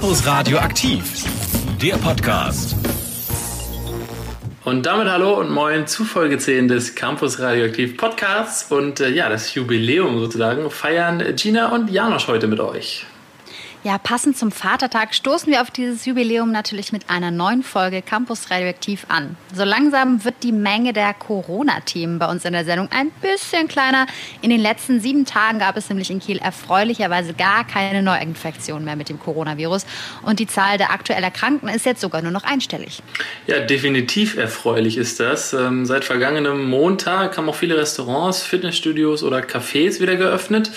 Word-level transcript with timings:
Campus 0.00 0.26
Radio 0.26 0.56
aktiv, 0.56 1.04
der 1.82 1.96
Podcast. 1.96 2.74
Und 4.64 4.86
damit 4.86 5.10
hallo 5.10 5.38
und 5.38 5.50
moin 5.50 5.86
zu 5.86 6.06
Folge 6.06 6.38
10 6.38 6.68
des 6.68 6.94
Campus 6.94 7.38
Radioaktiv 7.38 7.98
Podcasts. 7.98 8.72
Und 8.72 9.00
äh, 9.00 9.10
ja, 9.10 9.28
das 9.28 9.54
Jubiläum 9.54 10.18
sozusagen 10.18 10.70
feiern 10.70 11.22
Gina 11.36 11.74
und 11.74 11.90
Janosch 11.90 12.28
heute 12.28 12.46
mit 12.46 12.60
euch. 12.60 13.04
Ja, 13.82 13.96
passend 13.96 14.36
zum 14.36 14.52
Vatertag 14.52 15.14
stoßen 15.14 15.50
wir 15.50 15.62
auf 15.62 15.70
dieses 15.70 16.04
Jubiläum 16.04 16.52
natürlich 16.52 16.92
mit 16.92 17.08
einer 17.08 17.30
neuen 17.30 17.62
Folge 17.62 18.02
Campus 18.02 18.50
Radioaktiv 18.50 19.06
an. 19.08 19.36
So 19.54 19.64
langsam 19.64 20.22
wird 20.22 20.34
die 20.42 20.52
Menge 20.52 20.92
der 20.92 21.14
Corona-Themen 21.14 22.18
bei 22.18 22.26
uns 22.26 22.44
in 22.44 22.52
der 22.52 22.66
Sendung 22.66 22.90
ein 22.92 23.10
bisschen 23.22 23.68
kleiner. 23.68 24.06
In 24.42 24.50
den 24.50 24.60
letzten 24.60 25.00
sieben 25.00 25.24
Tagen 25.24 25.60
gab 25.60 25.78
es 25.78 25.88
nämlich 25.88 26.10
in 26.10 26.20
Kiel 26.20 26.36
erfreulicherweise 26.36 27.32
gar 27.32 27.66
keine 27.66 28.02
Neuinfektion 28.02 28.84
mehr 28.84 28.96
mit 28.96 29.08
dem 29.08 29.18
Coronavirus. 29.18 29.86
Und 30.26 30.40
die 30.40 30.46
Zahl 30.46 30.76
der 30.76 30.90
aktuell 30.90 31.22
Erkrankten 31.22 31.70
ist 31.70 31.86
jetzt 31.86 32.02
sogar 32.02 32.20
nur 32.20 32.32
noch 32.32 32.44
einstellig. 32.44 33.02
Ja, 33.46 33.60
definitiv 33.60 34.36
erfreulich 34.36 34.98
ist 34.98 35.20
das. 35.20 35.54
Ähm, 35.54 35.86
seit 35.86 36.04
vergangenem 36.04 36.68
Montag 36.68 37.38
haben 37.38 37.48
auch 37.48 37.54
viele 37.54 37.78
Restaurants, 37.78 38.42
Fitnessstudios 38.42 39.22
oder 39.22 39.38
Cafés 39.38 40.00
wieder 40.00 40.16
geöffnet. 40.16 40.70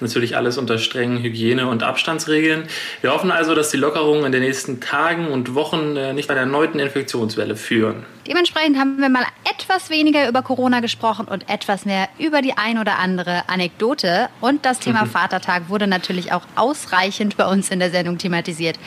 Natürlich 0.00 0.36
alles 0.36 0.58
unter 0.58 0.78
strengen 0.78 1.22
Hygiene- 1.22 1.68
und 1.68 1.84
Abstandsregeln. 1.84 2.47
Regeln. 2.48 2.68
Wir 3.00 3.12
hoffen 3.12 3.30
also, 3.30 3.54
dass 3.54 3.70
die 3.70 3.76
Lockerungen 3.76 4.24
in 4.24 4.32
den 4.32 4.42
nächsten 4.42 4.80
Tagen 4.80 5.28
und 5.28 5.54
Wochen 5.54 5.96
äh, 5.96 6.12
nicht 6.12 6.28
bei 6.28 6.34
einer 6.34 6.42
erneuten 6.42 6.78
Infektionswelle 6.78 7.56
führen. 7.56 8.04
Dementsprechend 8.26 8.78
haben 8.78 8.98
wir 8.98 9.08
mal 9.08 9.24
etwas 9.50 9.90
weniger 9.90 10.28
über 10.28 10.42
Corona 10.42 10.80
gesprochen 10.80 11.26
und 11.26 11.48
etwas 11.48 11.84
mehr 11.84 12.08
über 12.18 12.42
die 12.42 12.56
ein 12.56 12.78
oder 12.78 12.98
andere 12.98 13.48
Anekdote. 13.48 14.28
Und 14.40 14.64
das 14.64 14.80
Thema 14.80 15.04
mhm. 15.04 15.10
Vatertag 15.10 15.68
wurde 15.68 15.86
natürlich 15.86 16.32
auch 16.32 16.42
ausreichend 16.56 17.36
bei 17.36 17.46
uns 17.46 17.70
in 17.70 17.78
der 17.78 17.90
Sendung 17.90 18.18
thematisiert. 18.18 18.78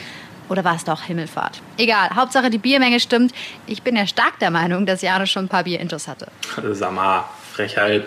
Oder 0.48 0.64
war 0.64 0.74
es 0.74 0.84
doch 0.84 1.02
Himmelfahrt? 1.02 1.62
Egal, 1.78 2.10
Hauptsache 2.14 2.50
die 2.50 2.58
Biermenge 2.58 3.00
stimmt. 3.00 3.32
Ich 3.66 3.82
bin 3.82 3.96
ja 3.96 4.06
stark 4.06 4.38
der 4.40 4.50
Meinung, 4.50 4.86
dass 4.86 5.00
Janus 5.00 5.30
schon 5.30 5.46
ein 5.46 5.48
paar 5.48 5.64
Bier 5.64 5.80
intus 5.80 6.08
hatte. 6.08 6.28
Sag 6.72 6.92
mal, 6.92 7.24
Frechheit. 7.52 8.04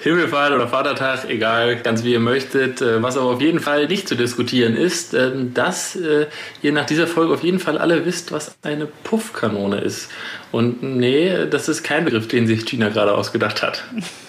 Himmelfahrt 0.00 0.52
oder 0.52 0.68
Vatertag, 0.68 1.28
egal, 1.28 1.76
ganz 1.76 2.04
wie 2.04 2.12
ihr 2.12 2.20
möchtet. 2.20 2.80
Äh, 2.80 3.02
was 3.02 3.16
aber 3.16 3.30
auf 3.30 3.40
jeden 3.40 3.60
Fall 3.60 3.86
nicht 3.88 4.08
zu 4.08 4.14
diskutieren 4.14 4.76
ist, 4.76 5.14
ähm, 5.14 5.52
dass 5.52 5.96
äh, 5.96 6.26
ihr 6.62 6.72
nach 6.72 6.86
dieser 6.86 7.06
Folge 7.06 7.34
auf 7.34 7.42
jeden 7.42 7.58
Fall 7.58 7.78
alle 7.78 8.06
wisst, 8.06 8.32
was 8.32 8.56
eine 8.62 8.86
Puffkanone 8.86 9.80
ist. 9.80 10.10
Und 10.50 10.82
nee, 10.82 11.46
das 11.46 11.68
ist 11.68 11.82
kein 11.82 12.06
Begriff, 12.06 12.26
den 12.26 12.46
sich 12.46 12.64
Tina 12.64 12.88
gerade 12.88 13.14
ausgedacht 13.14 13.62
hat. 13.62 13.84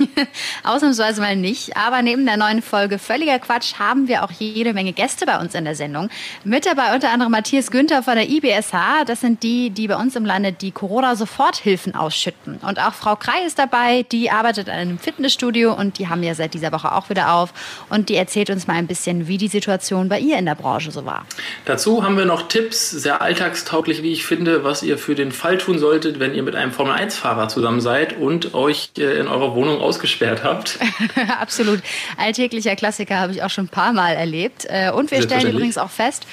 Ausnahmsweise 0.64 1.22
mal 1.22 1.38
nicht. 1.38 1.78
Aber 1.78 2.02
neben 2.02 2.25
der 2.25 2.36
neuen 2.36 2.62
Folge 2.62 3.00
Völliger 3.00 3.39
Quatsch 3.39 3.75
haben 3.80 4.09
wir 4.09 4.23
auch 4.23 4.31
jede 4.31 4.73
Menge 4.73 4.92
Gäste 4.92 5.25
bei 5.25 5.40
uns 5.40 5.56
in 5.56 5.64
der 5.64 5.75
Sendung. 5.75 6.09
Mit 6.44 6.66
dabei 6.66 6.94
unter 6.94 7.12
anderem 7.12 7.31
Matthias 7.31 7.72
Günther 7.72 8.03
von 8.03 8.16
der 8.16 8.30
IBSH. 8.30 9.06
Das 9.08 9.22
sind 9.22 9.44
die, 9.44 9.70
die 9.70 9.88
bei 9.88 9.95
uns 9.95 10.16
im 10.17 10.25
Lande 10.25 10.52
die 10.52 10.72
Corona-Soforthilfen 10.72 11.95
ausschütten. 11.95 12.58
Und 12.58 12.80
auch 12.80 12.94
Frau 12.94 13.16
Krei 13.16 13.45
ist 13.45 13.58
dabei, 13.58 14.03
die 14.12 14.30
arbeitet 14.30 14.67
in 14.67 14.73
einem 14.73 15.00
Fitnessstudio 15.00 15.73
und 15.73 16.00
die 16.00 16.09
haben 16.09 16.22
ja 16.23 16.36
seit 16.36 16.53
dieser 16.53 16.73
Woche 16.73 16.94
auch 16.94 17.09
wieder 17.09 17.34
auf. 17.34 17.53
Und 17.90 18.09
die 18.09 18.16
erzählt 18.16 18.50
uns 18.50 18.67
mal 18.67 18.73
ein 18.73 18.88
bisschen, 18.88 19.30
wie 19.30 19.38
die 19.38 19.47
Situation 19.47 20.09
bei 20.09 20.20
ihr 20.20 20.38
in 20.38 20.45
der 20.45 20.56
Branche 20.56 20.92
so 20.92 21.06
war. 21.06 21.25
Dazu 21.64 22.03
haben 22.03 22.17
wir 22.17 22.25
noch 22.25 22.50
Tipps, 22.50 22.90
sehr 22.90 23.22
alltagstauglich, 23.22 24.03
wie 24.03 24.12
ich 24.12 24.25
finde, 24.25 24.66
was 24.66 24.84
ihr 24.84 24.97
für 24.97 25.16
den 25.16 25.31
Fall 25.31 25.58
tun 25.58 25.80
solltet 25.80 26.09
bedeutet, 26.10 26.20
wenn 26.20 26.36
ihr 26.36 26.44
mit 26.44 26.56
einem 26.56 26.72
Formel-1-Fahrer 26.72 27.48
zusammen 27.48 27.82
seid 27.82 28.18
und 28.18 28.54
euch 28.54 28.92
äh, 28.98 29.20
in 29.20 29.28
eurer 29.28 29.56
Wohnung 29.56 29.82
ausgesperrt 29.82 30.44
habt. 30.44 30.80
Absolut. 31.40 31.82
Alltäglicher 32.18 32.76
Klassiker 32.76 33.20
habe 33.20 33.34
ich 33.34 33.44
auch 33.44 33.50
schon 33.50 33.66
ein 33.66 33.70
paar 33.70 33.94
Mal 33.94 34.14
erlebt. 34.14 34.66
Äh, 34.70 34.92
und 34.92 35.12
wir 35.12 35.22
stellen 35.22 35.52
übrigens 35.52 35.78
auch 35.78 35.90
fest, 35.90 36.26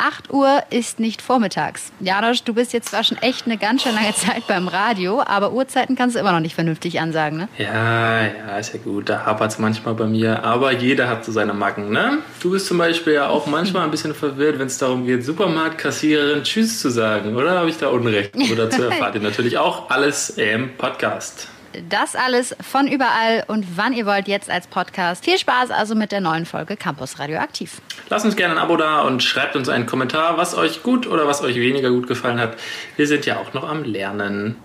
8 0.00 0.32
Uhr 0.32 0.62
ist 0.70 0.98
nicht 0.98 1.20
vormittags. 1.20 1.92
Janosch, 2.00 2.42
du 2.42 2.54
bist 2.54 2.72
jetzt 2.72 2.88
zwar 2.88 3.04
schon 3.04 3.18
echt 3.18 3.46
eine 3.46 3.58
ganz 3.58 3.82
schön 3.82 3.94
lange 3.94 4.14
Zeit 4.14 4.46
beim 4.46 4.66
Radio, 4.66 5.22
aber 5.22 5.52
Uhrzeiten 5.52 5.94
kannst 5.94 6.16
du 6.16 6.20
immer 6.20 6.32
noch 6.32 6.40
nicht 6.40 6.54
vernünftig 6.54 7.00
ansagen, 7.00 7.38
ne? 7.38 7.48
Ja, 7.58 8.22
ja, 8.22 8.58
ist 8.58 8.72
ja 8.72 8.80
gut. 8.82 9.08
Da 9.08 9.26
hapert 9.26 9.52
es 9.52 9.58
manchmal 9.58 9.94
bei 9.94 10.06
mir. 10.06 10.42
Aber 10.42 10.72
jeder 10.72 11.08
hat 11.08 11.24
so 11.24 11.32
seine 11.32 11.52
Macken, 11.52 11.90
ne? 11.90 12.18
Du 12.40 12.50
bist 12.50 12.66
zum 12.66 12.78
Beispiel 12.78 13.12
ja 13.14 13.28
auch 13.28 13.46
manchmal 13.46 13.84
ein 13.84 13.90
bisschen 13.90 14.14
verwirrt, 14.14 14.58
wenn 14.58 14.68
es 14.68 14.78
darum 14.78 15.04
geht, 15.04 15.24
Supermarktkassiererin 15.24 16.44
Tschüss 16.44 16.80
zu 16.80 16.90
sagen, 16.90 17.36
oder 17.36 17.58
habe 17.58 17.68
ich 17.68 17.76
da 17.76 17.88
Unrecht? 17.88 18.34
Oder 18.36 18.66
dazu 18.66 18.82
erfahrt 18.90 19.14
ihr 19.14 19.20
natürlich 19.20 19.58
auch 19.58 19.90
alles 19.90 20.30
im 20.30 20.76
Podcast. 20.76 21.48
Das 21.88 22.16
alles 22.16 22.56
von 22.60 22.88
überall 22.88 23.44
und 23.46 23.76
wann 23.76 23.92
ihr 23.92 24.06
wollt, 24.06 24.28
jetzt 24.28 24.50
als 24.50 24.66
Podcast. 24.66 25.24
Viel 25.24 25.38
Spaß 25.38 25.70
also 25.70 25.94
mit 25.94 26.12
der 26.12 26.20
neuen 26.20 26.46
Folge 26.46 26.76
Campus 26.76 27.18
Radioaktiv. 27.18 27.80
Lasst 28.08 28.24
uns 28.24 28.36
gerne 28.36 28.54
ein 28.54 28.58
Abo 28.58 28.76
da 28.76 29.02
und 29.02 29.22
schreibt 29.22 29.56
uns 29.56 29.68
einen 29.68 29.86
Kommentar, 29.86 30.36
was 30.36 30.56
euch 30.56 30.82
gut 30.82 31.06
oder 31.06 31.26
was 31.26 31.42
euch 31.42 31.56
weniger 31.56 31.90
gut 31.90 32.06
gefallen 32.06 32.40
hat. 32.40 32.56
Wir 32.96 33.06
sind 33.06 33.26
ja 33.26 33.38
auch 33.38 33.54
noch 33.54 33.68
am 33.68 33.84
Lernen. 33.84 34.56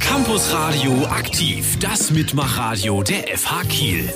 Campus 0.00 0.52
Radio 0.52 1.06
aktiv, 1.10 1.78
das 1.80 2.10
Mitmachradio 2.10 3.02
der 3.02 3.36
FH 3.36 3.62
Kiel. 3.68 4.12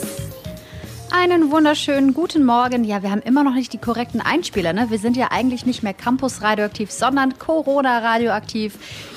Einen 1.11 1.51
wunderschönen 1.51 2.13
guten 2.13 2.45
Morgen. 2.45 2.85
Ja, 2.85 3.03
wir 3.03 3.11
haben 3.11 3.23
immer 3.23 3.43
noch 3.43 3.55
nicht 3.55 3.73
die 3.73 3.79
korrekten 3.79 4.21
Einspieler. 4.21 4.75
Ne? 4.75 4.89
Wir 4.91 4.99
sind 4.99 5.17
ja 5.17 5.29
eigentlich 5.31 5.65
nicht 5.65 5.83
mehr 5.83 5.95
Campus 5.95 6.43
Radioaktiv, 6.43 6.91
sondern 6.91 7.39
Corona 7.39 8.01
Radioaktiv. 8.01 8.75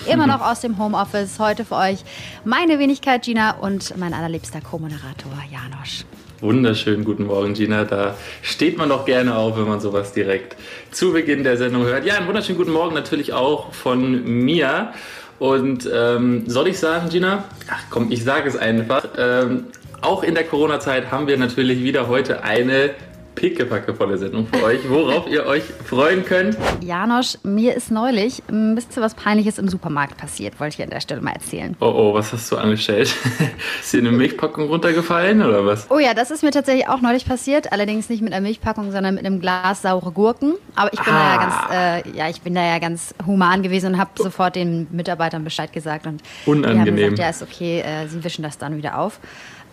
Immer 0.10 0.26
noch 0.26 0.40
aus 0.40 0.62
dem 0.62 0.80
Homeoffice. 0.80 1.38
Heute 1.38 1.66
für 1.66 1.76
euch 1.76 2.00
meine 2.46 2.80
Wenigkeit 2.80 3.24
Gina 3.24 3.58
und 3.58 3.98
mein 3.98 4.14
allerliebster 4.14 4.62
Co-Moderator 4.62 5.34
Janosch. 5.52 6.06
Wunderschönen 6.40 7.04
guten 7.04 7.26
Morgen, 7.26 7.56
Gina. 7.56 7.84
Da 7.84 8.16
steht 8.42 8.78
man 8.78 8.88
doch 8.88 9.06
gerne 9.06 9.36
auf, 9.36 9.58
wenn 9.58 9.68
man 9.68 9.82
sowas 9.82 10.14
direkt 10.14 10.56
zu 10.92 11.12
Beginn 11.12 11.44
der 11.44 11.58
Sendung 11.58 11.84
hört. 11.84 12.06
Ja, 12.06 12.16
einen 12.16 12.28
wunderschönen 12.28 12.58
guten 12.58 12.72
Morgen 12.72 12.96
natürlich 12.96 13.34
auch 13.34 13.74
von 13.74 14.24
mir. 14.46 14.94
Und 15.40 15.90
ähm, 15.94 16.44
soll 16.48 16.68
ich 16.68 16.80
sagen, 16.80 17.10
Gina? 17.10 17.44
Ach 17.70 17.84
komm, 17.90 18.12
ich 18.12 18.24
sage 18.24 18.48
es 18.48 18.56
einfach. 18.56 19.08
Ähm, 19.18 19.66
auch 20.02 20.24
in 20.24 20.36
der 20.36 20.44
Corona-Zeit 20.44 21.12
haben 21.12 21.28
wir 21.28 21.38
natürlich 21.38 21.84
wieder 21.84 22.08
heute 22.08 22.44
eine 22.44 22.92
pickepackevolle 23.36 24.18
Sendung 24.18 24.48
für 24.48 24.64
euch, 24.64 24.90
worauf 24.90 25.28
ihr 25.28 25.46
euch 25.46 25.64
freuen 25.64 26.26
könnt. 26.26 26.58
Janosch, 26.82 27.38
mir 27.44 27.76
ist 27.76 27.92
neulich 27.92 28.44
ein 28.50 28.76
bisschen 28.76 29.02
was 29.02 29.16
Peinliches 29.16 29.58
im 29.58 29.68
Supermarkt 29.68 30.18
passiert, 30.18 30.60
wollte 30.60 30.76
ich 30.78 30.84
an 30.84 30.90
der 30.90 31.00
Stelle 31.00 31.22
mal 31.22 31.32
erzählen. 31.32 31.76
Oh, 31.80 31.86
oh, 31.86 32.14
was 32.14 32.34
hast 32.34 32.52
du 32.52 32.58
angestellt? 32.58 33.16
ist 33.82 33.94
dir 33.94 34.00
eine 34.00 34.12
Milchpackung 34.12 34.68
runtergefallen 34.68 35.42
oder 35.42 35.66
was? 35.66 35.90
Oh 35.90 36.00
ja, 36.00 36.14
das 36.14 36.32
ist 36.32 36.44
mir 36.44 36.52
tatsächlich 36.52 36.88
auch 36.88 37.02
neulich 37.02 37.26
passiert, 37.26 37.72
allerdings 37.72 38.10
nicht 38.10 38.22
mit 38.22 38.34
einer 38.34 38.42
Milchpackung, 38.42 38.92
sondern 38.92 39.16
mit 39.16 39.26
einem 39.26 39.40
Glas 39.40 39.82
saure 39.82 40.12
Gurken. 40.12 40.54
Aber 40.76 40.92
ich 40.94 41.00
bin 41.00 41.14
ah. 41.14 41.18
da 41.18 41.34
ja 41.34 41.40
ah. 41.40 42.00
ganz, 42.02 42.06
äh, 42.08 42.18
ja, 42.18 42.30
ich 42.30 42.42
bin 42.42 42.54
da 42.54 42.66
ja 42.66 42.80
ganz 42.80 43.14
human 43.26 43.64
gewesen 43.64 43.94
und 43.94 44.00
habe 44.00 44.12
sofort 44.16 44.56
den 44.56 44.88
Mitarbeitern 44.92 45.44
Bescheid 45.44 45.72
gesagt 45.74 46.08
und 46.08 46.22
Unangenehm. 46.46 46.84
die 46.84 47.04
haben 47.04 47.16
gesagt, 47.16 47.20
ja, 47.20 47.30
ist 47.30 47.42
okay, 47.42 47.82
äh, 47.82 48.08
sie 48.08 48.24
wischen 48.24 48.44
das 48.44 48.58
dann 48.58 48.78
wieder 48.78 48.98
auf. 48.98 49.20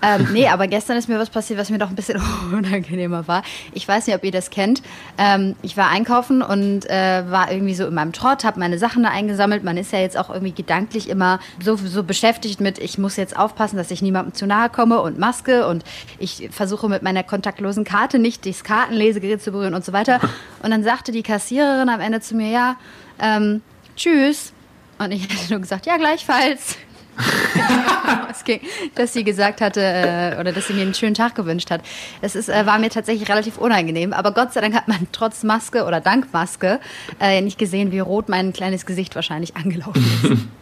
Ähm, 0.00 0.28
nee, 0.32 0.46
aber 0.46 0.68
gestern 0.68 0.96
ist 0.96 1.08
mir 1.08 1.18
was 1.18 1.30
passiert, 1.30 1.58
was 1.58 1.70
mir 1.70 1.78
doch 1.78 1.90
ein 1.90 1.96
bisschen 1.96 2.20
unangenehmer 2.52 3.26
war. 3.26 3.42
Ich 3.72 3.86
weiß 3.86 4.06
nicht, 4.06 4.16
ob 4.16 4.24
ihr 4.24 4.32
das 4.32 4.50
kennt. 4.50 4.82
Ähm, 5.18 5.56
ich 5.62 5.76
war 5.76 5.88
einkaufen 5.88 6.42
und 6.42 6.88
äh, 6.88 7.24
war 7.30 7.50
irgendwie 7.50 7.74
so 7.74 7.86
in 7.86 7.94
meinem 7.94 8.12
Trott, 8.12 8.44
habe 8.44 8.60
meine 8.60 8.78
Sachen 8.78 9.02
da 9.02 9.10
eingesammelt. 9.10 9.64
Man 9.64 9.76
ist 9.76 9.92
ja 9.92 10.00
jetzt 10.00 10.16
auch 10.16 10.30
irgendwie 10.30 10.52
gedanklich 10.52 11.08
immer 11.08 11.40
so, 11.62 11.76
so 11.76 12.02
beschäftigt 12.02 12.60
mit, 12.60 12.78
ich 12.78 12.98
muss 12.98 13.16
jetzt 13.16 13.36
aufpassen, 13.36 13.76
dass 13.76 13.90
ich 13.90 14.02
niemandem 14.02 14.34
zu 14.34 14.46
nahe 14.46 14.68
komme 14.70 15.00
und 15.00 15.18
Maske 15.18 15.66
und 15.66 15.84
ich 16.18 16.48
versuche 16.50 16.88
mit 16.88 17.02
meiner 17.02 17.22
kontaktlosen 17.22 17.84
Karte 17.84 18.18
nicht 18.18 18.46
das 18.46 18.64
Kartenlesegerät 18.64 19.42
zu 19.42 19.52
berühren 19.52 19.74
und 19.74 19.84
so 19.84 19.92
weiter. 19.92 20.20
Und 20.62 20.70
dann 20.70 20.82
sagte 20.82 21.12
die 21.12 21.22
Kassiererin 21.22 21.88
am 21.88 22.00
Ende 22.00 22.20
zu 22.20 22.34
mir, 22.34 22.50
ja, 22.50 22.76
ähm, 23.20 23.62
tschüss. 23.96 24.52
Und 24.98 25.12
ich 25.12 25.22
hätte 25.22 25.52
nur 25.52 25.60
gesagt, 25.60 25.86
ja, 25.86 25.96
gleichfalls. 25.96 26.76
dass 28.94 29.12
sie 29.12 29.24
gesagt 29.24 29.60
hatte 29.60 29.80
äh, 29.80 30.40
oder 30.40 30.52
dass 30.52 30.68
sie 30.68 30.72
mir 30.72 30.82
einen 30.82 30.94
schönen 30.94 31.14
Tag 31.14 31.34
gewünscht 31.34 31.70
hat. 31.70 31.82
Das 32.22 32.34
ist, 32.34 32.48
äh, 32.48 32.66
war 32.66 32.78
mir 32.78 32.90
tatsächlich 32.90 33.28
relativ 33.28 33.58
unangenehm, 33.58 34.12
aber 34.12 34.32
Gott 34.32 34.52
sei 34.52 34.60
Dank 34.60 34.74
hat 34.74 34.88
man 34.88 35.06
trotz 35.12 35.42
Maske 35.42 35.84
oder 35.84 36.00
dank 36.00 36.32
Maske 36.32 36.80
äh, 37.20 37.40
nicht 37.40 37.58
gesehen, 37.58 37.92
wie 37.92 37.98
rot 37.98 38.28
mein 38.28 38.52
kleines 38.52 38.86
Gesicht 38.86 39.14
wahrscheinlich 39.14 39.56
angelaufen 39.56 40.04
ist. 40.22 40.46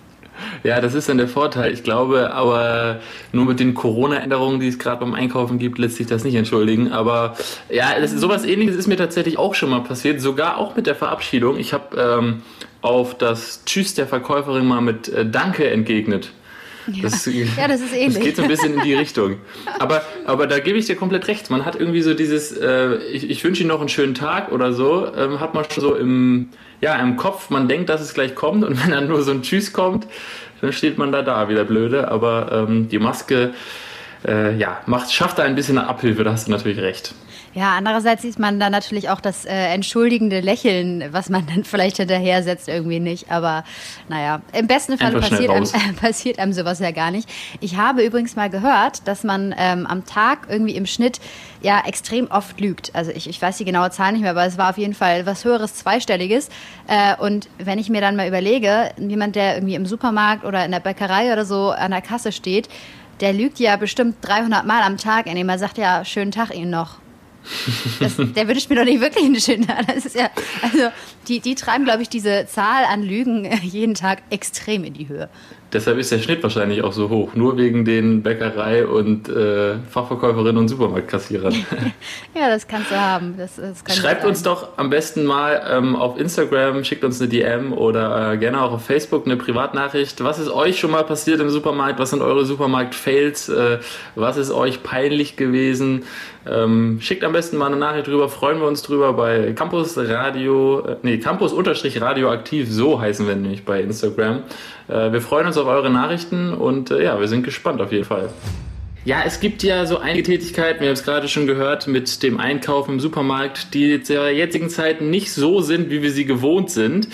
Ja, 0.62 0.80
das 0.80 0.94
ist 0.94 1.08
dann 1.08 1.18
der 1.18 1.28
Vorteil. 1.28 1.72
Ich 1.72 1.82
glaube, 1.82 2.32
aber 2.32 3.00
nur 3.32 3.44
mit 3.46 3.60
den 3.60 3.74
Corona-Änderungen, 3.74 4.60
die 4.60 4.68
es 4.68 4.78
gerade 4.78 5.00
beim 5.00 5.14
Einkaufen 5.14 5.58
gibt, 5.58 5.78
lässt 5.78 5.96
sich 5.96 6.06
das 6.06 6.24
nicht 6.24 6.34
entschuldigen. 6.34 6.92
Aber 6.92 7.36
ja, 7.70 7.98
das, 7.98 8.10
sowas 8.12 8.44
ähnliches 8.44 8.76
ist 8.76 8.86
mir 8.86 8.96
tatsächlich 8.96 9.38
auch 9.38 9.54
schon 9.54 9.70
mal 9.70 9.80
passiert, 9.80 10.20
sogar 10.20 10.58
auch 10.58 10.76
mit 10.76 10.86
der 10.86 10.94
Verabschiedung. 10.94 11.58
Ich 11.58 11.72
habe 11.72 11.96
ähm, 11.96 12.42
auf 12.82 13.16
das 13.16 13.64
Tschüss 13.64 13.94
der 13.94 14.06
Verkäuferin 14.06 14.66
mal 14.66 14.80
mit 14.80 15.08
äh, 15.08 15.28
Danke 15.28 15.70
entgegnet. 15.70 16.32
Das, 17.02 17.26
ja, 17.26 17.68
das 17.68 17.80
ist 17.80 17.94
ähnlich. 17.94 18.14
Das 18.14 18.22
geht 18.22 18.36
so 18.36 18.42
ein 18.42 18.48
bisschen 18.48 18.74
in 18.74 18.82
die 18.82 18.94
Richtung. 18.94 19.36
Aber, 19.78 20.02
aber 20.24 20.46
da 20.46 20.58
gebe 20.58 20.78
ich 20.78 20.86
dir 20.86 20.96
komplett 20.96 21.28
recht. 21.28 21.50
Man 21.50 21.64
hat 21.64 21.76
irgendwie 21.76 22.02
so 22.02 22.14
dieses, 22.14 22.52
äh, 22.52 22.96
ich, 23.12 23.28
ich 23.28 23.44
wünsche 23.44 23.62
Ihnen 23.62 23.68
noch 23.68 23.80
einen 23.80 23.88
schönen 23.88 24.14
Tag 24.14 24.52
oder 24.52 24.72
so, 24.72 25.12
ähm, 25.14 25.40
hat 25.40 25.54
man 25.54 25.64
schon 25.70 25.82
so 25.82 25.94
im, 25.94 26.48
ja, 26.80 26.96
im 26.96 27.16
Kopf, 27.16 27.50
man 27.50 27.68
denkt, 27.68 27.88
dass 27.88 28.00
es 28.00 28.14
gleich 28.14 28.34
kommt 28.34 28.64
und 28.64 28.82
wenn 28.82 28.90
dann 28.90 29.08
nur 29.08 29.22
so 29.22 29.32
ein 29.32 29.42
Tschüss 29.42 29.72
kommt, 29.72 30.06
dann 30.60 30.72
steht 30.72 30.98
man 30.98 31.12
da 31.12 31.22
da 31.22 31.48
wieder 31.48 31.64
blöde. 31.64 32.08
Aber 32.08 32.50
ähm, 32.52 32.88
die 32.88 32.98
Maske 32.98 33.52
äh, 34.26 34.56
ja, 34.56 34.80
macht, 34.86 35.12
schafft 35.12 35.38
da 35.38 35.44
ein 35.44 35.54
bisschen 35.54 35.78
eine 35.78 35.88
Abhilfe, 35.88 36.24
da 36.24 36.32
hast 36.32 36.48
du 36.48 36.50
natürlich 36.50 36.78
recht. 36.78 37.14
Ja, 37.56 37.72
andererseits 37.74 38.20
sieht 38.20 38.38
man 38.38 38.60
dann 38.60 38.70
natürlich 38.70 39.08
auch 39.08 39.18
das 39.18 39.46
äh, 39.46 39.68
entschuldigende 39.72 40.40
Lächeln, 40.40 41.04
was 41.12 41.30
man 41.30 41.46
dann 41.46 41.64
vielleicht 41.64 41.96
hinterher 41.96 42.42
setzt, 42.42 42.68
irgendwie 42.68 43.00
nicht. 43.00 43.30
Aber 43.30 43.64
naja, 44.10 44.42
im 44.52 44.66
besten 44.66 44.98
Fall 44.98 45.12
passiert 45.12 45.48
einem, 45.48 45.64
äh, 45.64 45.92
passiert 45.98 46.38
einem 46.38 46.52
sowas 46.52 46.80
ja 46.80 46.90
gar 46.90 47.10
nicht. 47.10 47.30
Ich 47.60 47.78
habe 47.78 48.02
übrigens 48.02 48.36
mal 48.36 48.50
gehört, 48.50 49.08
dass 49.08 49.24
man 49.24 49.54
ähm, 49.56 49.86
am 49.86 50.04
Tag 50.04 50.48
irgendwie 50.50 50.76
im 50.76 50.84
Schnitt 50.84 51.18
ja 51.62 51.82
extrem 51.86 52.30
oft 52.30 52.60
lügt. 52.60 52.94
Also 52.94 53.10
ich, 53.10 53.26
ich 53.26 53.40
weiß 53.40 53.56
die 53.56 53.64
genaue 53.64 53.90
Zahl 53.90 54.12
nicht 54.12 54.20
mehr, 54.20 54.32
aber 54.32 54.44
es 54.44 54.58
war 54.58 54.68
auf 54.68 54.76
jeden 54.76 54.94
Fall 54.94 55.24
was 55.24 55.46
höheres, 55.46 55.76
zweistelliges. 55.76 56.50
Äh, 56.88 57.16
und 57.16 57.48
wenn 57.56 57.78
ich 57.78 57.88
mir 57.88 58.02
dann 58.02 58.16
mal 58.16 58.28
überlege, 58.28 58.90
jemand, 58.98 59.34
der 59.34 59.54
irgendwie 59.54 59.76
im 59.76 59.86
Supermarkt 59.86 60.44
oder 60.44 60.62
in 60.62 60.72
der 60.72 60.80
Bäckerei 60.80 61.32
oder 61.32 61.46
so 61.46 61.70
an 61.70 61.92
der 61.92 62.02
Kasse 62.02 62.32
steht, 62.32 62.68
der 63.20 63.32
lügt 63.32 63.58
ja 63.58 63.76
bestimmt 63.76 64.16
300 64.22 64.66
Mal 64.66 64.82
am 64.82 64.96
Tag, 64.96 65.26
indem 65.26 65.48
er 65.48 65.58
sagt, 65.58 65.78
ja, 65.78 66.04
schönen 66.04 66.32
Tag 66.32 66.54
Ihnen 66.54 66.70
noch. 66.70 66.98
Das, 68.00 68.16
der 68.18 68.48
wünscht 68.48 68.68
mir 68.70 68.76
doch 68.76 68.84
nicht 68.84 69.00
wirklich 69.00 69.24
einen 69.24 69.40
schönen 69.40 69.66
Tag. 69.66 69.86
Das 69.86 70.04
ist 70.04 70.16
ja, 70.16 70.30
also 70.62 70.90
die, 71.28 71.40
die 71.40 71.54
treiben, 71.54 71.84
glaube 71.84 72.02
ich, 72.02 72.08
diese 72.08 72.46
Zahl 72.46 72.84
an 72.84 73.02
Lügen 73.02 73.50
jeden 73.62 73.94
Tag 73.94 74.22
extrem 74.30 74.84
in 74.84 74.94
die 74.94 75.08
Höhe. 75.08 75.28
Deshalb 75.76 75.98
ist 75.98 76.10
der 76.10 76.20
Schnitt 76.20 76.42
wahrscheinlich 76.42 76.82
auch 76.82 76.94
so 76.94 77.10
hoch, 77.10 77.34
nur 77.34 77.58
wegen 77.58 77.84
den 77.84 78.22
Bäckerei- 78.22 78.86
und 78.86 79.28
äh, 79.28 79.74
Fachverkäuferinnen 79.90 80.56
und 80.56 80.68
Supermarktkassierern. 80.68 81.52
ja, 82.34 82.48
das 82.48 82.66
kannst 82.66 82.90
du 82.90 82.98
haben. 82.98 83.34
Das, 83.36 83.56
das 83.56 83.84
Schreibt 83.94 84.24
uns 84.24 84.42
doch 84.42 84.78
am 84.78 84.88
besten 84.88 85.26
mal 85.26 85.62
ähm, 85.70 85.94
auf 85.94 86.18
Instagram, 86.18 86.82
schickt 86.82 87.04
uns 87.04 87.20
eine 87.20 87.28
DM 87.28 87.74
oder 87.74 88.32
äh, 88.32 88.38
gerne 88.38 88.62
auch 88.62 88.72
auf 88.72 88.86
Facebook 88.86 89.26
eine 89.26 89.36
Privatnachricht. 89.36 90.24
Was 90.24 90.38
ist 90.38 90.48
euch 90.48 90.80
schon 90.80 90.92
mal 90.92 91.04
passiert 91.04 91.42
im 91.42 91.50
Supermarkt? 91.50 91.98
Was 91.98 92.08
sind 92.08 92.22
eure 92.22 92.46
Supermarkt-Fails? 92.46 93.50
Äh, 93.50 93.80
was 94.14 94.38
ist 94.38 94.52
euch 94.52 94.82
peinlich 94.82 95.36
gewesen? 95.36 96.04
Ähm, 96.48 97.00
schickt 97.02 97.24
am 97.24 97.32
besten 97.32 97.56
mal 97.58 97.66
eine 97.66 97.76
Nachricht 97.76 98.06
drüber, 98.06 98.28
freuen 98.28 98.60
wir 98.60 98.68
uns 98.68 98.82
drüber 98.82 99.12
bei 99.12 99.52
Campus 99.52 99.98
Radio, 99.98 100.80
äh, 100.86 100.96
nee, 101.02 101.18
Campus-Radioaktiv, 101.18 102.70
so 102.70 103.00
heißen 103.00 103.26
wir 103.26 103.34
nämlich 103.34 103.64
bei 103.64 103.82
Instagram. 103.82 104.44
Äh, 104.88 105.12
wir 105.12 105.20
freuen 105.20 105.46
uns 105.46 105.56
auf 105.56 105.66
eure 105.66 105.90
Nachrichten 105.90 106.52
und 106.52 106.90
äh, 106.90 107.04
ja, 107.04 107.20
wir 107.20 107.28
sind 107.28 107.42
gespannt 107.42 107.80
auf 107.80 107.92
jeden 107.92 108.04
Fall. 108.04 108.30
Ja, 109.04 109.22
es 109.24 109.38
gibt 109.38 109.62
ja 109.62 109.86
so 109.86 109.98
einige 109.98 110.24
Tätigkeiten, 110.24 110.80
wir 110.80 110.88
haben 110.88 110.94
es 110.94 111.04
gerade 111.04 111.28
schon 111.28 111.46
gehört, 111.46 111.86
mit 111.86 112.24
dem 112.24 112.40
Einkauf 112.40 112.88
im 112.88 112.98
Supermarkt, 112.98 113.72
die 113.72 114.02
zur 114.02 114.30
jetzigen 114.30 114.68
Zeit 114.68 115.00
nicht 115.00 115.32
so 115.32 115.60
sind, 115.60 115.90
wie 115.90 116.02
wir 116.02 116.10
sie 116.10 116.24
gewohnt 116.24 116.70
sind. 116.70 117.08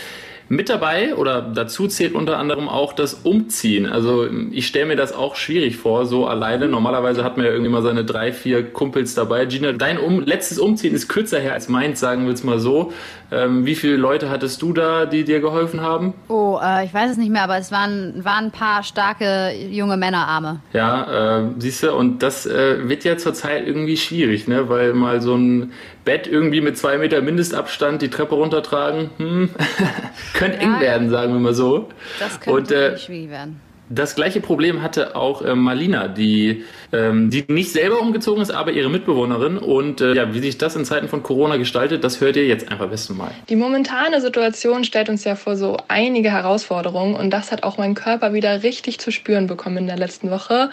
Mit 0.49 0.69
dabei 0.69 1.15
oder 1.15 1.41
dazu 1.41 1.87
zählt 1.87 2.15
unter 2.15 2.39
anderem 2.39 2.69
auch 2.69 2.93
das 2.93 3.15
Umziehen. 3.15 3.87
Also 3.87 4.27
ich 4.51 4.67
stelle 4.67 4.87
mir 4.87 4.97
das 4.97 5.15
auch 5.15 5.37
schwierig 5.37 5.77
vor, 5.77 6.05
so 6.05 6.27
alleine. 6.27 6.69
Normalerweise 6.69 7.25
hat 7.25 7.37
man 7.37 7.47
ja 7.47 7.53
irgendwie 7.53 7.71
mal 7.71 7.83
seine 7.83 8.05
drei, 8.05 8.33
vier 8.33 8.63
Kumpels 8.63 9.15
dabei. 9.15 9.47
Gina, 9.47 9.73
dein 9.73 9.99
um 9.99 10.21
letztes 10.21 10.59
Umziehen 10.59 10.95
ist 10.95 11.09
kürzer 11.09 11.41
her 11.41 11.55
als 11.55 11.69
meins, 11.69 12.01
sagen 12.01 12.27
wir 12.27 12.35
es 12.35 12.45
mal 12.45 12.59
so. 12.59 12.93
Ähm, 13.33 13.65
wie 13.65 13.75
viele 13.75 13.97
Leute 13.97 14.29
hattest 14.29 14.61
du 14.61 14.75
da, 14.75 15.07
die 15.07 15.25
dir 15.25 15.41
geholfen 15.41 15.81
haben? 15.81 16.13
Oh, 16.29 16.61
äh, 16.63 16.85
ich 16.85 16.93
weiß 16.93 17.13
es 17.13 17.17
nicht 17.17 17.31
mehr, 17.31 17.43
aber 17.45 17.57
es 17.57 17.73
waren, 17.73 18.23
waren 18.23 18.47
ein 18.47 18.51
paar 18.51 18.83
starke 18.83 19.53
junge 19.71 19.97
Männerarme. 19.97 20.61
Ja, 20.75 21.39
äh, 21.39 21.45
siehst 21.57 21.83
du, 21.83 21.95
und 21.95 22.23
das 22.23 22.45
äh, 22.45 22.87
wird 22.91 23.05
ja 23.05 23.17
zurzeit 23.17 23.67
irgendwie 23.67 23.97
schwierig, 23.97 24.49
ne? 24.49 24.69
weil 24.69 24.93
mal 24.93 25.23
so 25.23 25.35
ein 25.35 25.73
Bett 26.05 26.27
irgendwie 26.27 26.61
mit 26.61 26.77
zwei 26.77 26.99
Meter 26.99 27.23
Mindestabstand 27.23 28.03
die 28.03 28.11
Treppe 28.11 28.35
runtertragen, 28.35 29.09
hm, 29.17 29.49
könnte 30.35 30.59
ja, 30.59 30.65
eng 30.65 30.81
werden, 30.81 31.09
sagen 31.09 31.33
wir 31.33 31.41
mal 31.41 31.55
so. 31.55 31.89
Das 32.19 32.39
könnte 32.39 32.59
und, 32.59 32.71
äh, 32.71 32.99
schwierig 32.99 33.31
werden. 33.31 33.61
Das 33.95 34.15
gleiche 34.15 34.41
Problem 34.41 34.81
hatte 34.81 35.17
auch 35.17 35.43
äh, 35.43 35.55
Malina, 35.55 36.09
die, 36.09 36.65
ähm, 36.93 37.29
die 37.29 37.45
nicht 37.49 37.73
selber 37.73 38.01
umgezogen 38.01 38.41
ist, 38.41 38.51
aber 38.51 38.73
ihre 38.73 38.89
Mitbewohnerin. 38.89 39.59
Und 39.59 40.01
äh, 40.01 40.15
ja, 40.15 40.33
wie 40.33 40.41
sich 40.41 40.57
das 40.57 40.75
in 40.77 40.87
Zeiten 40.87 41.09
von 41.09 41.23
Corona 41.23 41.59
gestaltet, 41.59 42.03
das 42.03 42.19
hört 42.23 42.37
ihr 42.37 42.47
jetzt 42.47 42.73
einfach 42.73 42.89
besten 42.89 43.19
Mal. 43.19 43.33
Die 43.51 43.57
momentane 43.57 44.23
Situation 44.23 44.85
stellt 44.85 45.11
uns 45.11 45.25
ja 45.25 45.37
vor 45.37 45.57
so 45.57 45.77
einige 45.89 46.31
Herausforderungen 46.31 47.15
und 47.15 47.31
das 47.31 47.53
hat 47.53 47.65
auch 47.65 47.77
mein 47.77 47.95
Körper 47.95 48.33
wieder 48.33 48.63
richtig 48.63 48.99
zu 48.99 49.11
spüren 49.11 49.47
bekommen 49.47 49.77
in 49.77 49.87
der 49.89 49.99
letzten 49.99 50.31
Woche. 50.31 50.71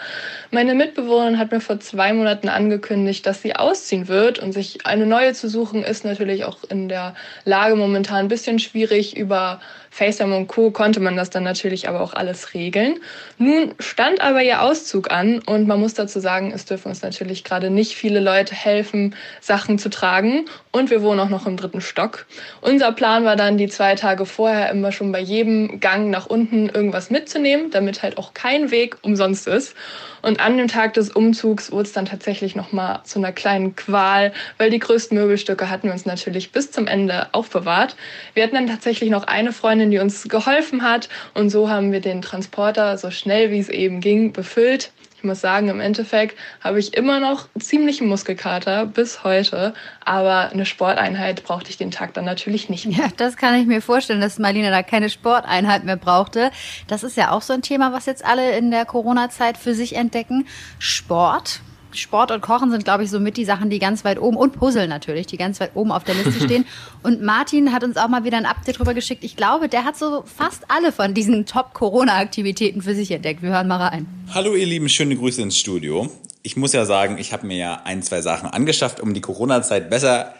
Meine 0.50 0.74
Mitbewohnerin 0.74 1.38
hat 1.38 1.52
mir 1.52 1.60
vor 1.60 1.78
zwei 1.78 2.14
Monaten 2.14 2.48
angekündigt, 2.48 3.26
dass 3.26 3.42
sie 3.42 3.54
ausziehen 3.54 4.08
wird 4.08 4.38
und 4.38 4.52
sich 4.52 4.86
eine 4.86 5.04
neue 5.04 5.34
zu 5.34 5.50
suchen 5.50 5.84
ist 5.84 6.06
natürlich 6.06 6.44
auch 6.44 6.58
in 6.70 6.88
der 6.88 7.14
Lage 7.44 7.76
momentan 7.76 8.16
ein 8.16 8.28
bisschen 8.28 8.58
schwierig 8.58 9.14
über 9.14 9.60
FaceTime 9.90 10.36
und 10.36 10.46
Co. 10.46 10.70
konnte 10.70 11.00
man 11.00 11.16
das 11.16 11.30
dann 11.30 11.42
natürlich 11.42 11.88
aber 11.88 12.00
auch 12.00 12.14
alles 12.14 12.54
regeln. 12.54 13.00
Nun 13.38 13.74
stand 13.78 14.20
aber 14.20 14.42
ihr 14.42 14.62
Auszug 14.62 15.10
an 15.10 15.40
und 15.40 15.66
man 15.66 15.80
muss 15.80 15.94
dazu 15.94 16.20
sagen, 16.20 16.52
es 16.54 16.64
dürfen 16.64 16.88
uns 16.88 17.02
natürlich 17.02 17.44
gerade 17.44 17.70
nicht 17.70 17.94
viele 17.94 18.20
Leute 18.20 18.54
helfen, 18.54 19.14
Sachen 19.40 19.78
zu 19.78 19.90
tragen 19.90 20.46
und 20.72 20.90
wir 20.90 21.02
wohnen 21.02 21.20
auch 21.20 21.28
noch 21.28 21.46
im 21.46 21.56
dritten 21.56 21.80
Stock. 21.80 22.26
Unser 22.60 22.92
Plan 22.92 23.24
war 23.24 23.36
dann, 23.36 23.58
die 23.58 23.68
zwei 23.68 23.96
Tage 23.96 24.26
vorher 24.26 24.70
immer 24.70 24.92
schon 24.92 25.10
bei 25.10 25.20
jedem 25.20 25.80
Gang 25.80 26.10
nach 26.10 26.26
unten 26.26 26.68
irgendwas 26.68 27.10
mitzunehmen, 27.10 27.70
damit 27.70 28.02
halt 28.02 28.18
auch 28.18 28.34
kein 28.34 28.70
Weg 28.70 28.96
umsonst 29.02 29.48
ist. 29.48 29.74
Und 30.22 30.40
an 30.40 30.58
dem 30.58 30.68
Tag 30.68 30.94
des 30.94 31.10
Umzugs 31.10 31.72
wurde 31.72 31.84
es 31.84 31.92
dann 31.92 32.04
tatsächlich 32.04 32.54
nochmal 32.54 33.00
zu 33.04 33.18
einer 33.18 33.32
kleinen 33.32 33.74
Qual, 33.74 34.32
weil 34.58 34.70
die 34.70 34.78
größten 34.78 35.16
Möbelstücke 35.16 35.70
hatten 35.70 35.86
wir 35.86 35.92
uns 35.92 36.04
natürlich 36.04 36.52
bis 36.52 36.70
zum 36.70 36.86
Ende 36.86 37.32
aufbewahrt. 37.32 37.96
Wir 38.34 38.42
hatten 38.42 38.54
dann 38.54 38.66
tatsächlich 38.66 39.08
noch 39.08 39.24
eine 39.24 39.52
Freundin, 39.52 39.79
die 39.88 39.98
uns 39.98 40.28
geholfen 40.28 40.82
hat 40.82 41.08
und 41.34 41.50
so 41.50 41.70
haben 41.70 41.92
wir 41.92 42.00
den 42.00 42.20
Transporter 42.20 42.98
so 42.98 43.10
schnell 43.10 43.50
wie 43.50 43.60
es 43.60 43.68
eben 43.68 44.00
ging 44.00 44.32
befüllt. 44.32 44.92
Ich 45.20 45.24
muss 45.24 45.42
sagen, 45.42 45.68
im 45.68 45.80
Endeffekt 45.80 46.34
habe 46.62 46.78
ich 46.78 46.94
immer 46.94 47.20
noch 47.20 47.46
ziemlichen 47.58 48.08
Muskelkater 48.08 48.86
bis 48.86 49.22
heute, 49.22 49.74
aber 50.02 50.48
eine 50.50 50.64
Sporteinheit 50.64 51.44
brauchte 51.44 51.68
ich 51.68 51.76
den 51.76 51.90
Tag 51.90 52.14
dann 52.14 52.24
natürlich 52.24 52.70
nicht 52.70 52.86
mehr. 52.86 53.00
Ja, 53.00 53.08
das 53.18 53.36
kann 53.36 53.54
ich 53.54 53.66
mir 53.66 53.82
vorstellen, 53.82 54.22
dass 54.22 54.38
Marlene 54.38 54.70
da 54.70 54.82
keine 54.82 55.10
Sporteinheit 55.10 55.84
mehr 55.84 55.96
brauchte. 55.96 56.50
Das 56.88 57.02
ist 57.02 57.18
ja 57.18 57.32
auch 57.32 57.42
so 57.42 57.52
ein 57.52 57.60
Thema, 57.60 57.92
was 57.92 58.06
jetzt 58.06 58.24
alle 58.24 58.56
in 58.56 58.70
der 58.70 58.86
Corona-Zeit 58.86 59.58
für 59.58 59.74
sich 59.74 59.94
entdecken. 59.94 60.46
Sport. 60.78 61.60
Sport 61.92 62.30
und 62.30 62.40
Kochen 62.40 62.70
sind, 62.70 62.84
glaube 62.84 63.04
ich, 63.04 63.10
so 63.10 63.20
mit 63.20 63.36
die 63.36 63.44
Sachen, 63.44 63.70
die 63.70 63.78
ganz 63.78 64.04
weit 64.04 64.20
oben 64.20 64.36
und 64.36 64.52
Puzzle 64.52 64.88
natürlich, 64.88 65.26
die 65.26 65.36
ganz 65.36 65.60
weit 65.60 65.72
oben 65.74 65.92
auf 65.92 66.04
der 66.04 66.14
Liste 66.14 66.40
stehen. 66.44 66.66
Und 67.02 67.22
Martin 67.22 67.72
hat 67.72 67.84
uns 67.84 67.96
auch 67.96 68.08
mal 68.08 68.24
wieder 68.24 68.36
ein 68.36 68.46
Update 68.46 68.78
drüber 68.78 68.94
geschickt. 68.94 69.24
Ich 69.24 69.36
glaube, 69.36 69.68
der 69.68 69.84
hat 69.84 69.96
so 69.96 70.24
fast 70.24 70.64
alle 70.68 70.92
von 70.92 71.14
diesen 71.14 71.46
Top-Corona-Aktivitäten 71.46 72.82
für 72.82 72.94
sich 72.94 73.10
entdeckt. 73.10 73.42
Wir 73.42 73.50
hören 73.50 73.68
mal 73.68 73.76
rein. 73.76 74.06
Hallo 74.32 74.54
ihr 74.54 74.66
Lieben, 74.66 74.88
schöne 74.88 75.16
Grüße 75.16 75.42
ins 75.42 75.58
Studio. 75.58 76.10
Ich 76.42 76.56
muss 76.56 76.72
ja 76.72 76.86
sagen, 76.86 77.18
ich 77.18 77.32
habe 77.32 77.46
mir 77.46 77.56
ja 77.56 77.82
ein, 77.84 78.02
zwei 78.02 78.22
Sachen 78.22 78.48
angeschafft, 78.48 79.00
um 79.00 79.12
die 79.12 79.20
Corona-Zeit 79.20 79.90
besser 79.90 80.34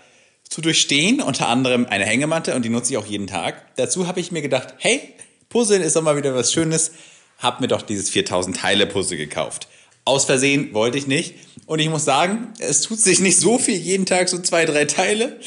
zu 0.48 0.60
durchstehen. 0.60 1.20
Unter 1.20 1.48
anderem 1.48 1.86
eine 1.88 2.04
Hängematte 2.04 2.54
und 2.54 2.64
die 2.64 2.70
nutze 2.70 2.92
ich 2.92 2.98
auch 2.98 3.06
jeden 3.06 3.26
Tag. 3.26 3.76
Dazu 3.76 4.06
habe 4.06 4.20
ich 4.20 4.32
mir 4.32 4.42
gedacht, 4.42 4.74
hey, 4.78 5.00
Puzzeln 5.48 5.82
ist 5.82 5.96
doch 5.96 6.02
mal 6.02 6.16
wieder 6.16 6.34
was 6.34 6.52
Schönes. 6.52 6.92
Hab 7.38 7.60
mir 7.60 7.68
doch 7.68 7.82
dieses 7.82 8.10
4000 8.10 8.56
Teile 8.56 8.86
Puzzle 8.86 9.16
gekauft. 9.16 9.68
Aus 10.10 10.24
Versehen 10.24 10.74
wollte 10.74 10.98
ich 10.98 11.06
nicht. 11.06 11.36
Und 11.66 11.78
ich 11.78 11.88
muss 11.88 12.04
sagen, 12.04 12.48
es 12.58 12.82
tut 12.82 12.98
sich 12.98 13.20
nicht 13.20 13.38
so 13.38 13.58
viel, 13.58 13.76
jeden 13.76 14.06
Tag 14.06 14.28
so 14.28 14.38
zwei, 14.40 14.64
drei 14.64 14.84
Teile. 14.84 15.38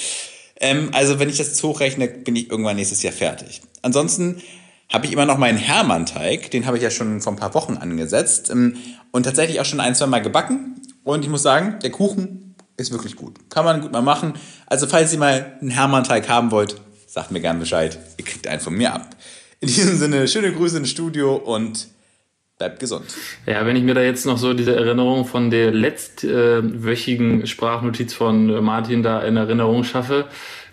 Ähm, 0.55 0.91
also 0.93 1.19
wenn 1.19 1.27
ich 1.27 1.35
das 1.35 1.61
hochrechne, 1.61 2.07
bin 2.07 2.37
ich 2.37 2.49
irgendwann 2.49 2.77
nächstes 2.77 3.03
Jahr 3.03 3.11
fertig. 3.11 3.61
Ansonsten 3.81 4.41
habe 4.87 5.05
ich 5.05 5.11
immer 5.11 5.25
noch 5.25 5.37
meinen 5.37 5.57
Hermann-Teig. 5.57 6.49
Den 6.51 6.65
habe 6.65 6.77
ich 6.77 6.83
ja 6.83 6.91
schon 6.91 7.19
vor 7.19 7.33
ein 7.33 7.35
paar 7.35 7.53
Wochen 7.55 7.75
angesetzt. 7.75 8.51
Ähm, 8.51 8.77
und 9.11 9.23
tatsächlich 9.23 9.59
auch 9.59 9.65
schon 9.65 9.81
ein, 9.81 9.95
zwei 9.95 10.05
Mal 10.05 10.21
gebacken. 10.21 10.81
Und 11.03 11.25
ich 11.25 11.29
muss 11.29 11.43
sagen, 11.43 11.79
der 11.83 11.91
Kuchen 11.91 12.55
ist 12.77 12.93
wirklich 12.93 13.17
gut. 13.17 13.49
Kann 13.49 13.65
man 13.65 13.81
gut 13.81 13.91
mal 13.91 14.01
machen. 14.01 14.35
Also 14.67 14.87
falls 14.87 15.11
ihr 15.11 15.19
mal 15.19 15.57
einen 15.59 15.71
Hermann-Teig 15.71 16.29
haben 16.29 16.51
wollt, 16.51 16.79
sagt 17.05 17.31
mir 17.31 17.41
gern 17.41 17.59
Bescheid. 17.59 17.99
Ihr 18.15 18.23
kriegt 18.23 18.47
einen 18.47 18.61
von 18.61 18.75
mir 18.75 18.93
ab. 18.93 19.09
In 19.59 19.67
diesem 19.67 19.97
Sinne, 19.97 20.25
schöne 20.29 20.53
Grüße 20.53 20.77
ins 20.77 20.89
Studio 20.89 21.35
und 21.35 21.89
bleibt 22.63 22.79
gesund. 22.79 23.03
Ja, 23.45 23.65
wenn 23.65 23.75
ich 23.75 23.83
mir 23.83 23.93
da 23.93 24.01
jetzt 24.01 24.25
noch 24.25 24.37
so 24.37 24.53
diese 24.53 24.73
Erinnerung 24.73 25.25
von 25.25 25.49
der 25.49 25.71
letztwöchigen 25.71 27.45
Sprachnotiz 27.45 28.13
von 28.13 28.63
Martin 28.63 29.03
da 29.03 29.21
in 29.21 29.35
Erinnerung 29.35 29.83
schaffe, 29.83 30.25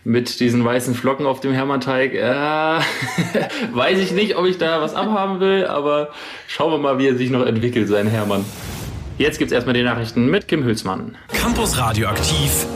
mit 0.04 0.38
diesen 0.38 0.64
weißen 0.64 0.94
Flocken 0.94 1.26
auf 1.26 1.40
dem 1.40 1.52
Hermanteig, 1.52 2.14
äh, 2.14 2.23
weiß 3.73 3.99
ich 3.99 4.12
nicht, 4.12 4.37
ob 4.37 4.47
ich 4.47 4.56
da 4.56 4.80
was 4.80 4.94
abhaben 4.94 5.40
will, 5.40 5.66
aber 5.66 6.11
schauen 6.47 6.70
wir 6.70 6.78
mal, 6.78 6.99
wie 6.99 7.09
er 7.09 7.16
sich 7.16 7.30
noch 7.30 7.44
entwickelt, 7.44 7.88
sein 7.88 8.06
Hermann. 8.06 8.44
Jetzt 9.18 9.38
gibt 9.38 9.50
es 9.50 9.54
erstmal 9.54 9.75
die 9.75 9.82
Nachrichten 9.82 10.30
mit 10.30 10.47
Kim 10.47 10.62
Hülsmann. 10.62 11.16
Campus 11.32 11.76
Radioaktiv 11.76 12.66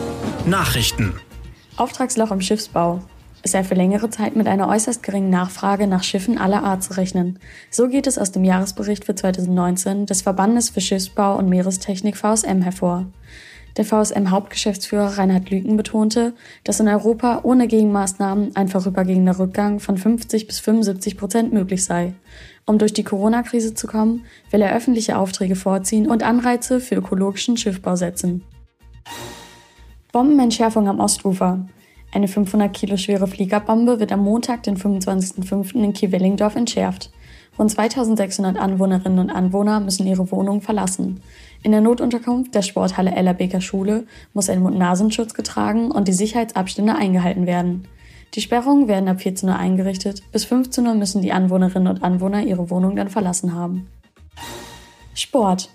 Nachrichten. 0.45 1.15
Auftragsloch 1.77 2.33
im 2.33 2.41
Schiffsbau 2.41 3.01
ist 3.45 3.55
ja 3.55 3.63
für 3.63 3.75
längere 3.75 4.09
Zeit 4.11 4.37
mit 4.37 4.49
einer 4.49 4.69
äußerst 4.69 5.03
geringen 5.03 5.31
Nachfrage 5.31 5.87
nach 5.87 6.03
Schiffen 6.03 6.39
aller 6.39 6.65
Art 6.65 6.83
zu 6.83 6.95
rechnen. 6.95 7.39
So 7.71 7.89
geht 7.89 8.07
es 8.07 8.19
aus 8.19 8.33
dem 8.33 8.43
Jahresbericht 8.43 9.05
für 9.05 9.15
2019 9.15 10.07
des 10.07 10.23
Verbandes 10.23 10.71
für 10.71 10.81
Schiffsbau 10.81 11.37
und 11.37 11.51
Meerestechnik 11.51 12.17
VSM 12.17 12.63
hervor. 12.63 13.07
Der 13.77 13.85
VSM-Hauptgeschäftsführer 13.85 15.19
Reinhard 15.19 15.51
Lüken 15.51 15.77
betonte, 15.77 16.33
dass 16.63 16.81
in 16.81 16.89
Europa 16.89 17.41
ohne 17.43 17.67
Gegenmaßnahmen 17.67 18.55
ein 18.55 18.69
vorübergehender 18.69 19.39
Rückgang 19.39 19.81
von 19.81 19.99
50 19.99 20.47
bis 20.47 20.61
75 20.61 21.19
Prozent 21.19 21.53
möglich 21.53 21.85
sei. 21.85 22.15
Um 22.67 22.79
durch 22.79 22.95
die 22.95 23.05
Corona-Krise 23.05 23.75
zu 23.75 23.87
kommen, 23.87 24.25
will 24.51 24.63
er 24.63 24.75
öffentliche 24.75 25.19
Aufträge 25.19 25.57
vorziehen 25.57 26.09
und 26.09 26.23
Anreize 26.23 26.81
für 26.81 26.95
ökologischen 26.95 27.57
Schiffbau 27.57 27.97
setzen. 27.97 28.45
Bombenentschärfung 30.13 30.89
am 30.89 31.01
Ostufer. 31.01 31.67
Eine 32.15 32.29
500 32.29 32.73
Kilo 32.73 32.97
schwere 32.97 33.27
Fliegerbombe 33.27 33.99
wird 33.99 34.13
am 34.13 34.21
Montag, 34.21 34.63
den 34.63 34.77
25.05. 34.77 35.75
in 35.75 35.93
Kiewellingdorf 35.93 36.55
entschärft. 36.55 37.11
Rund 37.59 37.73
2600 37.73 38.57
Anwohnerinnen 38.57 39.19
und 39.19 39.31
Anwohner 39.31 39.81
müssen 39.81 40.07
ihre 40.07 40.31
Wohnung 40.31 40.61
verlassen. 40.61 41.21
In 41.65 41.73
der 41.73 41.81
Notunterkunft 41.81 42.55
der 42.55 42.63
Sporthalle 42.63 43.13
Ellerbeker 43.17 43.61
Schule 43.61 44.07
muss 44.33 44.49
ein 44.49 44.63
Mund-Nasenschutz 44.63 45.35
getragen 45.35 45.91
und 45.91 46.07
die 46.07 46.13
Sicherheitsabstände 46.13 46.95
eingehalten 46.95 47.49
werden. 47.49 47.89
Die 48.35 48.41
Sperrungen 48.41 48.87
werden 48.87 49.09
ab 49.09 49.21
14 49.21 49.49
Uhr 49.49 49.57
eingerichtet. 49.57 50.23
Bis 50.31 50.45
15 50.45 50.87
Uhr 50.87 50.95
müssen 50.95 51.21
die 51.21 51.33
Anwohnerinnen 51.33 51.89
und 51.89 52.05
Anwohner 52.05 52.45
ihre 52.45 52.71
Wohnung 52.71 52.95
dann 52.95 53.11
verlassen 53.11 53.55
haben. 53.55 53.89
Sport. 55.15 55.69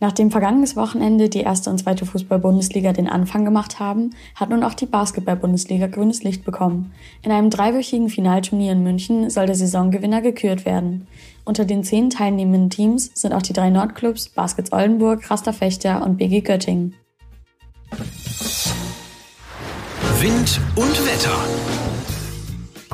Nachdem 0.00 0.30
vergangenes 0.30 0.76
Wochenende 0.76 1.28
die 1.28 1.40
erste 1.40 1.70
und 1.70 1.78
zweite 1.78 2.04
Fußball-Bundesliga 2.04 2.92
den 2.92 3.08
Anfang 3.08 3.44
gemacht 3.44 3.80
haben, 3.80 4.10
hat 4.34 4.50
nun 4.50 4.64
auch 4.64 4.74
die 4.74 4.86
Basketball-Bundesliga 4.86 5.86
grünes 5.86 6.22
Licht 6.22 6.44
bekommen. 6.44 6.92
In 7.22 7.30
einem 7.30 7.48
dreiwöchigen 7.48 8.08
Finalturnier 8.08 8.72
in 8.72 8.82
München 8.82 9.30
soll 9.30 9.46
der 9.46 9.54
Saisongewinner 9.54 10.20
gekürt 10.20 10.64
werden. 10.66 11.06
Unter 11.44 11.64
den 11.64 11.84
zehn 11.84 12.10
teilnehmenden 12.10 12.70
Teams 12.70 13.12
sind 13.14 13.32
auch 13.32 13.42
die 13.42 13.52
drei 13.52 13.70
Nordclubs 13.70 14.30
Baskets 14.30 14.72
Oldenburg, 14.72 15.30
Raster 15.30 15.52
Fechter 15.52 16.04
und 16.04 16.16
BG 16.16 16.40
Göttingen. 16.40 16.94
Wind 20.20 20.60
und 20.76 21.06
Wetter. 21.06 21.93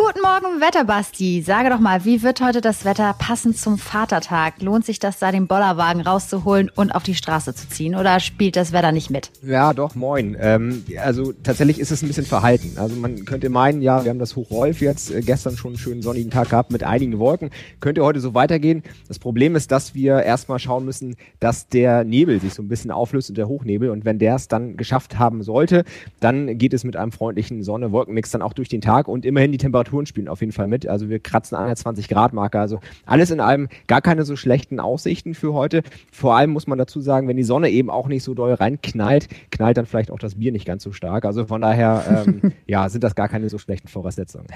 Guten 0.07 0.23
Morgen, 0.23 0.63
Wetterbasti. 0.63 1.43
Sage 1.43 1.69
doch 1.69 1.79
mal, 1.79 2.07
wie 2.07 2.23
wird 2.23 2.41
heute 2.41 2.63
das 2.63 2.87
Wetter 2.87 3.15
passend 3.19 3.59
zum 3.59 3.77
Vatertag? 3.77 4.63
Lohnt 4.63 4.87
sich 4.87 4.99
das 4.99 5.19
da, 5.19 5.31
den 5.31 5.47
Bollerwagen 5.47 6.01
rauszuholen 6.01 6.71
und 6.75 6.93
auf 6.93 7.03
die 7.03 7.15
Straße 7.15 7.55
zu 7.55 7.69
ziehen? 7.69 7.95
Oder 7.95 8.19
spielt 8.19 8.57
das 8.57 8.73
Wetter 8.73 8.93
nicht 8.93 9.11
mit? 9.11 9.31
Ja, 9.43 9.75
doch, 9.75 9.95
moin. 9.95 10.39
Ähm, 10.41 10.85
also 11.05 11.35
tatsächlich 11.43 11.79
ist 11.79 11.91
es 11.91 12.03
ein 12.03 12.07
bisschen 12.07 12.25
verhalten. 12.25 12.79
Also 12.79 12.97
man 12.97 13.27
könnte 13.27 13.51
meinen, 13.51 13.83
ja, 13.83 14.03
wir 14.03 14.09
haben 14.09 14.19
das 14.19 14.37
Hoch 14.37 14.51
Rolf 14.51 14.81
jetzt 14.81 15.11
äh, 15.11 15.21
gestern 15.21 15.59
schon 15.59 15.73
einen 15.73 15.79
schönen 15.79 16.01
sonnigen 16.01 16.31
Tag 16.31 16.49
gehabt 16.49 16.73
mit 16.73 16.83
einigen 16.83 17.19
Wolken. 17.19 17.51
Könnte 17.81 18.03
heute 18.03 18.21
so 18.21 18.33
weitergehen. 18.33 18.83
Das 19.07 19.19
Problem 19.19 19.55
ist, 19.55 19.71
dass 19.71 19.95
wir 19.95 20.23
erstmal 20.23 20.59
schauen 20.61 20.87
müssen, 20.87 21.17
dass 21.41 21.69
der 21.69 22.05
Nebel 22.05 22.41
sich 22.41 22.55
so 22.55 22.63
ein 22.63 22.69
bisschen 22.69 22.91
auflöst 22.91 23.29
und 23.29 23.37
der 23.37 23.49
Hochnebel. 23.49 23.91
Und 23.91 24.07
wenn 24.07 24.19
der 24.19 24.37
es 24.37 24.49
dann 24.49 24.79
geschafft 24.79 25.19
haben 25.19 25.43
sollte, 25.43 25.85
dann 26.21 26.57
geht 26.57 26.73
es 26.73 26.85
mit 26.85 26.97
einem 26.97 27.13
freundlichen 27.13 27.63
Sonne-Wolkenmix 27.63 28.31
dann 28.31 28.41
auch 28.41 28.55
durch 28.55 28.71
den 28.71 28.81
Tag 28.81 29.07
und 29.07 29.27
immerhin 29.27 29.53
die 29.53 29.59
Temperatur 29.59 29.90
Temperaturen 29.91 30.07
spielen 30.07 30.29
auf 30.29 30.41
jeden 30.41 30.53
Fall 30.53 30.69
mit. 30.69 30.87
Also 30.87 31.09
wir 31.09 31.19
kratzen 31.19 31.57
an 31.57 31.67
der 31.67 31.77
20 31.77 32.09
Grad 32.09 32.33
Marke. 32.33 32.59
Also 32.59 32.81
alles 33.05 33.31
in 33.31 33.41
allem 33.41 33.69
gar 33.87 34.01
keine 34.01 34.25
so 34.25 34.37
schlechten 34.37 34.81
Aussichten 34.81 35.35
für 35.35 35.53
heute. 35.53 35.83
Vor 36.13 36.37
allem 36.37 36.51
muss 36.51 36.67
man 36.67 36.79
dazu 36.79 37.01
sagen, 37.01 37.29
wenn 37.29 37.37
die 37.37 37.43
Sonne 37.43 37.71
eben 37.71 37.91
auch 37.91 38.09
nicht 38.09 38.23
so 38.23 38.35
doll 38.35 38.55
reinknallt, 38.55 39.29
knallt 39.51 39.77
dann 39.77 39.87
vielleicht 39.87 40.11
auch 40.11 40.19
das 40.19 40.37
Bier 40.37 40.53
nicht 40.53 40.67
ganz 40.67 40.83
so 40.83 40.93
stark. 40.93 41.25
Also 41.25 41.47
von 41.47 41.61
daher, 41.61 42.25
ähm, 42.27 42.53
ja, 42.67 42.89
sind 42.89 43.05
das 43.05 43.15
gar 43.15 43.29
keine 43.29 43.49
so 43.49 43.59
schlechten 43.59 43.89
Voraussetzungen. 43.89 44.47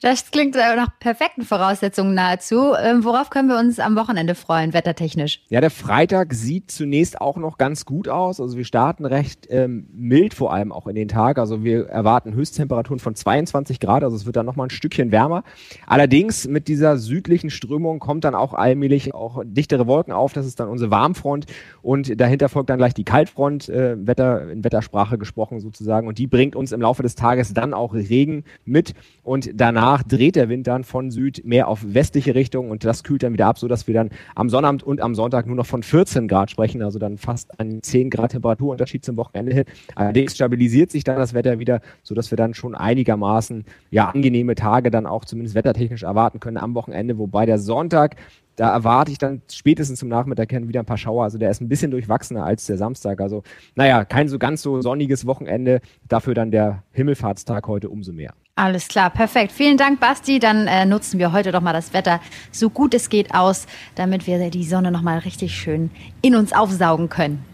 Das 0.00 0.30
klingt 0.30 0.54
nach 0.54 0.96
perfekten 1.00 1.42
Voraussetzungen 1.42 2.14
nahezu. 2.14 2.72
Ähm, 2.80 3.02
worauf 3.02 3.30
können 3.30 3.48
wir 3.48 3.58
uns 3.58 3.80
am 3.80 3.96
Wochenende 3.96 4.36
freuen, 4.36 4.72
wettertechnisch? 4.72 5.42
Ja, 5.48 5.60
der 5.60 5.70
Freitag 5.70 6.34
sieht 6.34 6.70
zunächst 6.70 7.20
auch 7.20 7.36
noch 7.36 7.58
ganz 7.58 7.84
gut 7.84 8.08
aus. 8.08 8.40
Also 8.40 8.56
wir 8.56 8.64
starten 8.64 9.04
recht 9.04 9.48
ähm, 9.50 9.88
mild 9.92 10.34
vor 10.34 10.52
allem 10.52 10.70
auch 10.70 10.86
in 10.86 10.94
den 10.94 11.08
Tag. 11.08 11.38
Also 11.38 11.64
wir 11.64 11.88
erwarten 11.88 12.32
Höchsttemperaturen 12.32 13.00
von 13.00 13.16
22 13.16 13.80
Grad. 13.80 14.04
Also 14.04 14.14
es 14.14 14.24
wird 14.24 14.36
dann 14.36 14.46
nochmal 14.46 14.68
ein 14.68 14.70
Stückchen 14.70 15.10
wärmer. 15.10 15.42
Allerdings 15.84 16.46
mit 16.46 16.68
dieser 16.68 16.96
südlichen 16.96 17.50
Strömung 17.50 17.98
kommt 17.98 18.22
dann 18.22 18.36
auch 18.36 18.54
allmählich 18.54 19.14
auch 19.14 19.42
dichtere 19.44 19.88
Wolken 19.88 20.12
auf. 20.12 20.32
Das 20.32 20.46
ist 20.46 20.60
dann 20.60 20.68
unsere 20.68 20.92
Warmfront. 20.92 21.46
Und 21.82 22.20
dahinter 22.20 22.48
folgt 22.48 22.70
dann 22.70 22.78
gleich 22.78 22.94
die 22.94 23.04
Kaltfront, 23.04 23.68
äh, 23.68 23.96
Wetter, 24.06 24.48
in 24.48 24.62
Wettersprache 24.62 25.18
gesprochen 25.18 25.58
sozusagen. 25.58 26.06
Und 26.06 26.18
die 26.18 26.28
bringt 26.28 26.54
uns 26.54 26.70
im 26.70 26.80
Laufe 26.80 27.02
des 27.02 27.16
Tages 27.16 27.52
dann 27.52 27.74
auch 27.74 27.94
Regen 27.94 28.44
mit. 28.64 28.94
Und 29.24 29.50
danach 29.54 29.87
danach 29.88 30.02
dreht 30.02 30.36
der 30.36 30.48
Wind 30.48 30.66
dann 30.66 30.84
von 30.84 31.10
Süd 31.10 31.44
mehr 31.44 31.68
auf 31.68 31.80
westliche 31.82 32.34
Richtung 32.34 32.70
und 32.70 32.84
das 32.84 33.04
kühlt 33.04 33.22
dann 33.22 33.32
wieder 33.32 33.46
ab, 33.46 33.58
sodass 33.58 33.86
wir 33.86 33.94
dann 33.94 34.10
am 34.34 34.50
Sonnabend 34.50 34.82
und 34.82 35.00
am 35.00 35.14
Sonntag 35.14 35.46
nur 35.46 35.56
noch 35.56 35.66
von 35.66 35.82
14 35.82 36.28
Grad 36.28 36.50
sprechen, 36.50 36.82
also 36.82 36.98
dann 36.98 37.16
fast 37.16 37.58
ein 37.58 37.82
10 37.82 38.10
Grad 38.10 38.32
Temperaturunterschied 38.32 39.04
zum 39.04 39.16
Wochenende 39.16 39.54
hin. 39.54 39.64
Allerdings 39.94 40.34
stabilisiert 40.34 40.90
sich 40.90 41.04
dann 41.04 41.16
das 41.16 41.32
Wetter 41.32 41.58
wieder, 41.58 41.80
sodass 42.02 42.30
wir 42.30 42.36
dann 42.36 42.52
schon 42.52 42.74
einigermaßen 42.74 43.64
ja 43.90 44.10
angenehme 44.10 44.54
Tage 44.54 44.90
dann 44.90 45.06
auch 45.06 45.24
zumindest 45.24 45.54
wettertechnisch 45.54 46.02
erwarten 46.02 46.38
können 46.38 46.58
am 46.58 46.74
Wochenende, 46.74 47.16
wobei 47.16 47.46
der 47.46 47.58
Sonntag 47.58 48.16
da 48.56 48.72
erwarte 48.72 49.12
ich 49.12 49.18
dann 49.18 49.40
spätestens 49.48 50.00
zum 50.00 50.08
Nachmittag 50.08 50.50
wieder 50.50 50.80
ein 50.80 50.86
paar 50.86 50.98
Schauer. 50.98 51.22
Also 51.22 51.38
der 51.38 51.48
ist 51.48 51.60
ein 51.60 51.68
bisschen 51.68 51.92
durchwachsener 51.92 52.44
als 52.44 52.66
der 52.66 52.76
Samstag. 52.76 53.20
Also 53.20 53.44
naja, 53.76 54.04
kein 54.04 54.26
so 54.26 54.36
ganz 54.40 54.62
so 54.62 54.82
sonniges 54.82 55.26
Wochenende. 55.26 55.80
Dafür 56.08 56.34
dann 56.34 56.50
der 56.50 56.82
Himmelfahrtstag 56.90 57.68
heute 57.68 57.88
umso 57.88 58.12
mehr. 58.12 58.34
Alles 58.58 58.88
klar, 58.88 59.08
perfekt. 59.08 59.52
Vielen 59.52 59.76
Dank, 59.76 60.00
Basti. 60.00 60.40
Dann 60.40 60.66
äh, 60.66 60.84
nutzen 60.84 61.20
wir 61.20 61.30
heute 61.30 61.52
doch 61.52 61.60
mal 61.60 61.72
das 61.72 61.92
Wetter 61.92 62.20
so 62.50 62.70
gut 62.70 62.92
es 62.92 63.08
geht 63.08 63.32
aus, 63.32 63.68
damit 63.94 64.26
wir 64.26 64.50
die 64.50 64.64
Sonne 64.64 64.90
noch 64.90 65.00
mal 65.00 65.18
richtig 65.18 65.56
schön 65.56 65.92
in 66.22 66.34
uns 66.34 66.52
aufsaugen 66.52 67.08
können. 67.08 67.44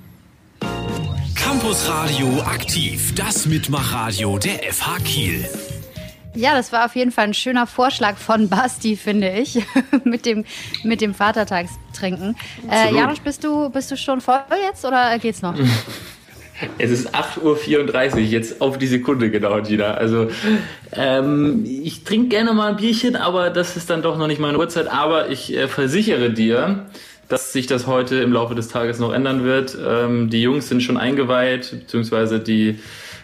Campus 1.35 1.87
Radio 1.91 2.41
aktiv, 2.41 3.15
das 3.15 3.45
Mitmachradio 3.45 4.39
der 4.39 4.61
FH 4.73 4.99
Kiel. 5.05 5.47
Ja, 6.35 6.55
das 6.55 6.73
war 6.73 6.87
auf 6.87 6.97
jeden 6.97 7.13
Fall 7.13 7.27
ein 7.27 7.35
schöner 7.35 7.67
Vorschlag 7.67 8.17
von 8.17 8.49
Basti, 8.49 8.97
finde 8.97 9.29
ich, 9.29 9.63
mit 10.05 10.25
dem, 10.25 10.47
mit 10.85 11.03
dem 11.03 11.13
Vatertagstrinken. 11.13 12.35
Äh, 12.71 12.95
Janusz, 12.95 13.21
bist 13.21 13.45
du, 13.45 13.69
bist 13.69 13.91
du 13.91 13.99
schon 13.99 14.23
voll 14.23 14.41
jetzt 14.67 14.87
oder 14.87 15.19
geht's 15.19 15.43
noch? 15.43 15.55
Es 16.79 16.91
ist 16.91 17.15
8.34 17.15 18.15
Uhr, 18.15 18.19
jetzt 18.21 18.61
auf 18.61 18.79
die 18.79 18.87
Sekunde 18.87 19.31
genau, 19.31 19.61
Gina. 19.63 19.95
Also 19.95 20.29
ähm, 20.93 21.65
ich 21.65 22.05
trinke 22.05 22.29
gerne 22.29 22.53
mal 22.53 22.71
ein 22.71 22.77
Bierchen, 22.77 23.17
aber 23.17 23.51
das 23.51 23.77
ist 23.77 23.91
dann 23.91 24.03
doch 24.03 24.17
noch 24.17 24.29
nicht 24.29 24.41
meine 24.41 24.59
Uhrzeit. 24.59 24.87
Aber 24.87 25.31
ich 25.31 25.55
äh, 25.55 25.67
versichere 25.67 26.31
dir, 26.31 26.87
dass 27.29 27.53
sich 27.53 27.67
das 27.67 27.87
heute 27.87 28.17
im 28.17 28.33
Laufe 28.33 28.55
des 28.55 28.69
Tages 28.69 28.99
noch 29.01 29.13
ändern 29.13 29.45
wird. 29.45 29.77
Ähm, 29.85 30.31
die 30.31 30.43
Jungs 30.43 30.69
sind 30.69 30.83
schon 30.83 30.97
eingeweiht, 30.97 31.71
beziehungsweise 31.73 32.39
die 32.39 32.79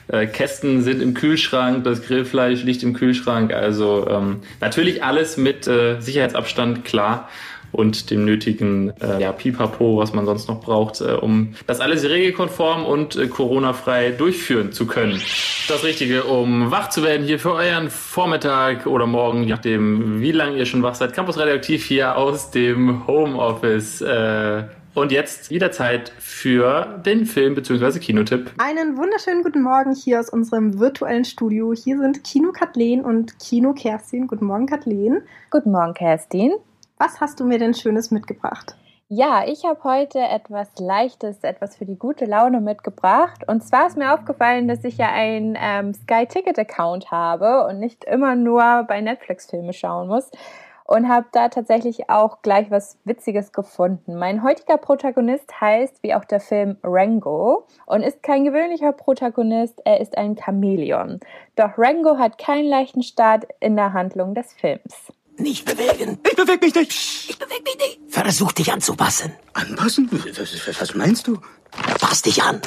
äh, 0.09 0.27
Kästen 0.27 0.83
sind 0.83 1.01
im 1.01 1.15
Kühlschrank, 1.15 1.85
das 1.85 2.03
Grillfleisch 2.03 2.65
liegt 2.65 2.83
im 2.83 2.95
Kühlschrank. 2.95 3.53
Also 3.53 4.09
ähm, 4.11 4.41
natürlich 4.61 5.05
alles 5.05 5.37
mit 5.37 5.69
äh, 5.69 6.01
Sicherheitsabstand, 6.01 6.85
klar 6.85 7.29
und 7.73 8.11
dem 8.11 8.25
nötigen 8.25 8.93
äh, 9.01 9.21
ja, 9.21 9.33
Pipapo, 9.33 9.99
was 9.99 10.13
man 10.13 10.27
sonst 10.27 10.49
noch 10.49 10.61
braucht, 10.61 11.01
äh, 11.01 11.13
um 11.13 11.55
das 11.67 11.81
alles 11.81 12.05
regelkonform 12.05 12.85
und 12.85 13.17
äh, 13.17 13.29
Corona-frei 13.29 14.11
durchführen 14.11 14.73
zu 14.73 14.87
können. 14.87 15.21
Das 15.69 15.85
Richtige, 15.85 16.25
um 16.25 16.71
wach 16.71 16.91
zu 16.91 17.03
werden 17.03 17.25
hier 17.25 17.39
für 17.39 17.53
euren 17.53 17.91
Vormittag 17.91 18.87
oder 18.87 19.07
Morgen, 19.07 19.45
je 19.45 19.51
nachdem, 19.51 20.21
wie 20.21 20.33
lange 20.33 20.57
ihr 20.57 20.67
schon 20.67 20.83
wach 20.83 20.95
seid. 20.95 21.13
Campus 21.13 21.39
Radioaktiv 21.39 21.85
hier 21.85 22.17
aus 22.17 22.51
dem 22.51 23.07
Homeoffice. 23.07 24.01
Äh, 24.01 24.65
und 24.95 25.13
jetzt 25.13 25.51
wieder 25.51 25.71
Zeit 25.71 26.13
für 26.19 27.01
den 27.07 27.25
Film 27.25 27.55
bzw. 27.55 28.01
Kinotipp. 28.01 28.51
Einen 28.59 28.97
wunderschönen 28.97 29.43
guten 29.43 29.63
Morgen 29.63 29.95
hier 29.95 30.19
aus 30.19 30.29
unserem 30.29 30.81
virtuellen 30.81 31.25
Studio. 31.25 31.73
Hier 31.73 31.99
sind 31.99 32.25
Kino 32.25 32.51
Kathleen 32.51 33.05
und 33.05 33.39
Kino 33.39 33.73
Kerstin. 33.73 34.27
Guten 34.27 34.47
Morgen, 34.47 34.67
Kathleen. 34.67 35.23
Guten 35.51 35.71
Morgen, 35.71 35.95
Kerstin. 35.95 36.55
Was 37.03 37.19
hast 37.19 37.41
du 37.41 37.45
mir 37.45 37.59
denn 37.59 37.73
Schönes 37.73 38.11
mitgebracht? 38.11 38.77
Ja, 39.09 39.45
ich 39.47 39.65
habe 39.65 39.83
heute 39.85 40.19
etwas 40.19 40.69
Leichtes, 40.79 41.43
etwas 41.45 41.75
für 41.75 41.87
die 41.87 41.99
gute 41.99 42.27
Laune 42.27 42.61
mitgebracht. 42.61 43.43
Und 43.49 43.65
zwar 43.65 43.87
ist 43.87 43.97
mir 43.97 44.13
aufgefallen, 44.13 44.69
dass 44.69 44.85
ich 44.85 44.99
ja 44.99 45.09
einen 45.11 45.57
ähm, 45.59 45.95
Sky 45.95 46.27
Ticket 46.27 46.59
Account 46.59 47.11
habe 47.11 47.65
und 47.67 47.81
nicht 47.81 48.05
immer 48.05 48.37
nur 48.37 48.85
bei 48.87 49.01
Netflix 49.01 49.47
Filme 49.49 49.73
schauen 49.73 50.09
muss. 50.09 50.31
Und 50.85 51.09
habe 51.09 51.25
da 51.33 51.49
tatsächlich 51.49 52.11
auch 52.11 52.43
gleich 52.43 52.71
was 52.71 52.99
Witziges 53.05 53.53
gefunden. 53.53 54.17
Mein 54.17 54.43
heutiger 54.43 54.77
Protagonist 54.77 55.59
heißt, 55.59 56.03
wie 56.03 56.15
auch 56.15 56.27
der 56.27 56.41
Film, 56.41 56.77
Rango 56.83 57.67
und 57.87 58.03
ist 58.03 58.23
kein 58.23 58.45
gewöhnlicher 58.45 58.93
Protagonist, 58.93 59.81
er 59.87 60.03
ist 60.03 60.19
ein 60.19 60.37
Chamäleon. 60.37 61.21
Doch 61.57 61.79
Rango 61.79 62.19
hat 62.19 62.37
keinen 62.37 62.69
leichten 62.69 63.03
Start 63.03 63.47
in 63.61 63.77
der 63.77 63.95
Handlung 63.95 64.35
des 64.35 64.53
Films. 64.53 65.11
Nicht 65.41 65.65
bewegen. 65.65 66.19
Ich 66.29 66.37
bewege 66.37 66.67
mich 66.67 66.75
nicht. 66.75 66.93
Ich 67.31 67.39
bewege 67.39 67.63
mich 67.63 67.77
nicht. 67.77 67.99
Versuch 68.09 68.53
dich 68.53 68.73
anzupassen. 68.73 69.33
Anpassen? 69.55 70.09
Was, 70.13 70.81
was 70.81 70.95
meinst 70.95 71.27
du? 71.27 71.39
Pass 72.11 72.23
dich 72.23 72.43
an. 72.43 72.61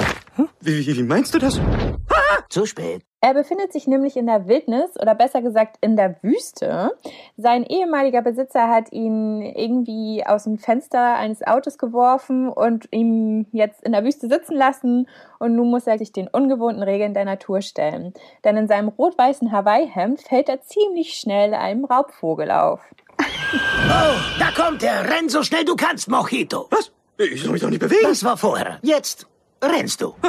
Wie, 0.62 0.86
wie, 0.86 0.96
wie 0.96 1.02
meinst 1.02 1.34
du 1.34 1.38
das? 1.38 1.58
Ah! 1.58 2.42
Zu 2.48 2.64
spät. 2.64 3.02
Er 3.20 3.34
befindet 3.34 3.74
sich 3.74 3.86
nämlich 3.86 4.16
in 4.16 4.24
der 4.24 4.48
Wildnis 4.48 4.98
oder 4.98 5.14
besser 5.14 5.42
gesagt 5.42 5.76
in 5.82 5.96
der 5.96 6.16
Wüste. 6.22 6.92
Sein 7.36 7.62
ehemaliger 7.62 8.22
Besitzer 8.22 8.70
hat 8.70 8.90
ihn 8.90 9.42
irgendwie 9.42 10.24
aus 10.24 10.44
dem 10.44 10.56
Fenster 10.56 11.16
eines 11.16 11.46
Autos 11.46 11.76
geworfen 11.76 12.48
und 12.48 12.88
ihm 12.90 13.44
jetzt 13.52 13.82
in 13.82 13.92
der 13.92 14.02
Wüste 14.02 14.30
sitzen 14.30 14.56
lassen 14.56 15.10
und 15.38 15.54
nun 15.56 15.68
muss 15.68 15.86
er 15.86 15.98
sich 15.98 16.10
den 16.10 16.28
ungewohnten 16.28 16.82
Regeln 16.82 17.12
der 17.12 17.26
Natur 17.26 17.60
stellen. 17.60 18.14
Denn 18.44 18.56
in 18.56 18.66
seinem 18.66 18.88
rot-weißen 18.88 19.52
Hawaii-Hemd 19.52 20.22
fällt 20.22 20.48
er 20.48 20.62
ziemlich 20.62 21.18
schnell 21.18 21.52
einem 21.52 21.84
Raubvogel 21.84 22.50
auf. 22.50 22.80
Oh, 23.86 24.16
da 24.40 24.50
kommt 24.50 24.82
er. 24.82 25.08
Renn 25.08 25.28
so 25.28 25.42
schnell 25.44 25.64
du 25.64 25.76
kannst, 25.76 26.08
Mojito. 26.08 26.66
Was? 26.70 26.90
Ich 27.18 27.42
soll 27.42 27.52
mich 27.52 27.60
doch 27.60 27.70
nicht 27.70 27.78
bewegen. 27.78 28.02
Das 28.02 28.24
war 28.24 28.36
vorher. 28.36 28.78
Jetzt 28.82 29.28
rennst 29.66 30.00
du. 30.00 30.14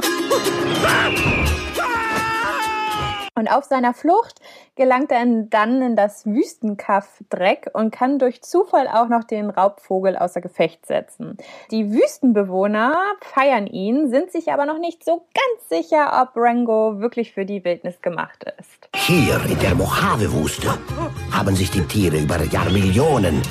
Und 3.38 3.50
auf 3.50 3.66
seiner 3.66 3.94
Flucht 3.94 4.40
gelangt 4.76 5.12
er 5.12 5.26
dann 5.26 5.82
in 5.82 5.98
das 5.98 6.26
Wüstenkaff 6.26 7.22
Dreck 7.30 7.70
und 7.74 7.92
kann 7.92 8.18
durch 8.18 8.42
Zufall 8.42 8.88
auch 8.88 9.10
noch 9.10 9.26
den 9.26 9.50
Raubvogel 9.50 10.16
außer 10.16 10.40
Gefecht 10.40 10.86
setzen. 10.86 11.38
Die 11.70 11.92
Wüstenbewohner 11.92 12.96
feiern 13.20 13.68
ihn, 13.68 14.10
sind 14.10 14.32
sich 14.32 14.54
aber 14.54 14.66
noch 14.66 14.80
nicht 14.80 15.04
so 15.04 15.26
ganz 15.34 15.68
sicher, 15.70 16.22
ob 16.22 16.38
Rango 16.38 17.02
wirklich 17.02 17.34
für 17.34 17.46
die 17.46 17.62
Wildnis 17.66 18.02
gemacht 18.02 18.46
ist. 18.58 18.90
Hier 18.96 19.42
in 19.50 19.60
der 19.60 19.76
Mojave-Wüste 19.76 20.70
haben 21.34 21.58
sich 21.58 21.70
die 21.72 21.86
Tiere 21.88 22.18
über 22.18 22.42
Jahrmillionen 22.42 23.42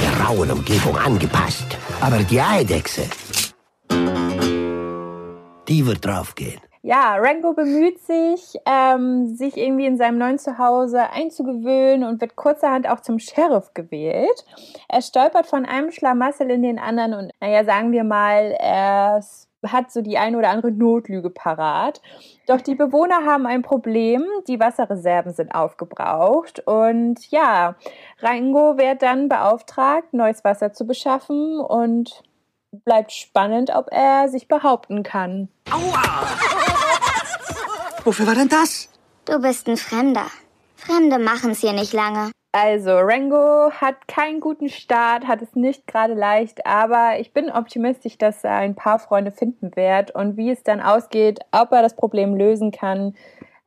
der 0.00 0.26
rauen 0.26 0.52
Umgebung 0.52 0.96
angepasst. 0.96 1.76
Aber 2.00 2.18
die 2.18 2.40
Eidechse, 2.40 3.02
die 5.68 5.86
wird 5.86 6.04
draufgehen. 6.04 6.60
Ja, 6.82 7.16
Rango 7.16 7.54
bemüht 7.54 7.98
sich, 8.00 8.56
ähm, 8.64 9.34
sich 9.34 9.56
irgendwie 9.56 9.86
in 9.86 9.96
seinem 9.96 10.16
neuen 10.16 10.38
Zuhause 10.38 11.10
einzugewöhnen 11.10 12.08
und 12.08 12.20
wird 12.20 12.36
kurzerhand 12.36 12.88
auch 12.88 13.00
zum 13.00 13.18
Sheriff 13.18 13.74
gewählt. 13.74 14.44
Er 14.88 15.02
stolpert 15.02 15.46
von 15.46 15.66
einem 15.66 15.90
Schlamassel 15.90 16.50
in 16.50 16.62
den 16.62 16.78
anderen 16.78 17.14
und, 17.14 17.32
naja, 17.40 17.64
sagen 17.64 17.90
wir 17.92 18.04
mal, 18.04 18.56
er 18.58 19.20
hat 19.66 19.90
so 19.90 20.02
die 20.02 20.18
eine 20.18 20.38
oder 20.38 20.50
andere 20.50 20.70
Notlüge 20.70 21.30
parat. 21.30 22.00
Doch 22.46 22.60
die 22.60 22.76
Bewohner 22.76 23.24
haben 23.26 23.46
ein 23.46 23.62
Problem. 23.62 24.24
Die 24.46 24.60
Wasserreserven 24.60 25.32
sind 25.32 25.54
aufgebraucht. 25.54 26.60
Und 26.66 27.30
ja, 27.30 27.74
Rango 28.20 28.78
wird 28.78 29.02
dann 29.02 29.28
beauftragt, 29.28 30.14
neues 30.14 30.44
Wasser 30.44 30.72
zu 30.72 30.86
beschaffen 30.86 31.58
und 31.58 32.22
bleibt 32.72 33.12
spannend, 33.12 33.70
ob 33.74 33.88
er 33.90 34.28
sich 34.28 34.48
behaupten 34.48 35.02
kann. 35.02 35.48
Wofür 38.04 38.26
war 38.26 38.34
denn 38.34 38.48
das? 38.48 38.88
Du 39.24 39.40
bist 39.40 39.68
ein 39.68 39.76
Fremder. 39.76 40.26
Fremde 40.76 41.18
machen's 41.18 41.60
hier 41.60 41.72
nicht 41.72 41.92
lange. 41.92 42.30
Also, 42.52 42.96
Rango 42.96 43.70
hat 43.72 44.08
keinen 44.08 44.40
guten 44.40 44.70
Start, 44.70 45.26
hat 45.26 45.42
es 45.42 45.54
nicht 45.54 45.86
gerade 45.86 46.14
leicht, 46.14 46.64
aber 46.64 47.20
ich 47.20 47.34
bin 47.34 47.50
optimistisch, 47.50 48.16
dass 48.16 48.42
er 48.42 48.54
ein 48.56 48.74
paar 48.74 48.98
Freunde 48.98 49.32
finden 49.32 49.76
wird 49.76 50.14
und 50.14 50.38
wie 50.38 50.50
es 50.50 50.62
dann 50.62 50.80
ausgeht, 50.80 51.40
ob 51.52 51.72
er 51.72 51.82
das 51.82 51.94
Problem 51.94 52.34
lösen 52.34 52.70
kann 52.70 53.14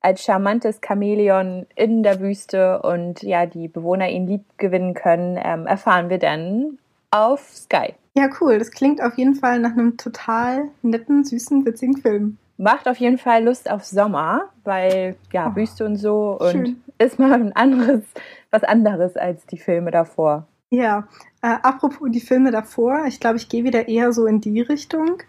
als 0.02 0.24
charmantes 0.24 0.82
Chamäleon 0.84 1.68
in 1.76 2.02
der 2.02 2.20
Wüste 2.20 2.82
und 2.82 3.22
ja, 3.22 3.46
die 3.46 3.68
Bewohner 3.68 4.10
ihn 4.10 4.26
lieb 4.26 4.46
gewinnen 4.58 4.96
können, 4.96 5.40
ähm, 5.42 5.68
erfahren 5.68 6.10
wir 6.10 6.18
dann 6.18 6.80
auf 7.12 7.42
Sky. 7.54 7.94
Ja, 8.16 8.30
cool. 8.40 8.58
Das 8.60 8.72
klingt 8.72 9.02
auf 9.02 9.18
jeden 9.18 9.36
Fall 9.36 9.60
nach 9.60 9.72
einem 9.72 9.98
total 9.98 10.70
netten, 10.82 11.24
süßen, 11.24 11.66
witzigen 11.66 11.98
Film. 11.98 12.38
Macht 12.58 12.88
auf 12.88 12.98
jeden 12.98 13.18
Fall 13.18 13.44
Lust 13.44 13.70
auf 13.70 13.84
Sommer, 13.86 14.50
weil 14.64 15.16
ja, 15.32 15.50
Oh, 15.52 15.56
Wüste 15.56 15.86
und 15.86 15.96
so 15.96 16.38
und 16.40 16.52
schön. 16.52 16.84
ist 16.98 17.18
mal 17.20 17.34
ein 17.34 17.56
anderes, 17.56 18.04
was 18.52 18.64
anderes 18.64 19.18
als 19.18 19.46
die 19.48 19.58
Filme 19.58 19.92
davor. 19.92 20.48
Ja, 20.70 21.08
äh, 21.42 21.56
apropos 21.64 22.10
die 22.12 22.22
Filme 22.22 22.52
davor, 22.52 23.06
ich 23.08 23.20
glaube, 23.20 23.38
ich 23.38 23.50
gehe 23.50 23.64
wieder 23.64 23.88
eher 23.88 24.14
so 24.14 24.26
in 24.26 24.42
die 24.42 24.62
Richtung. 24.62 25.22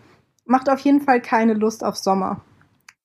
Macht 0.45 0.69
auf 0.69 0.81
jeden 0.81 1.01
Fall 1.01 1.21
keine 1.21 1.55
Lust 1.55 1.85
auf 1.85 1.97
Sommer. 1.97 2.41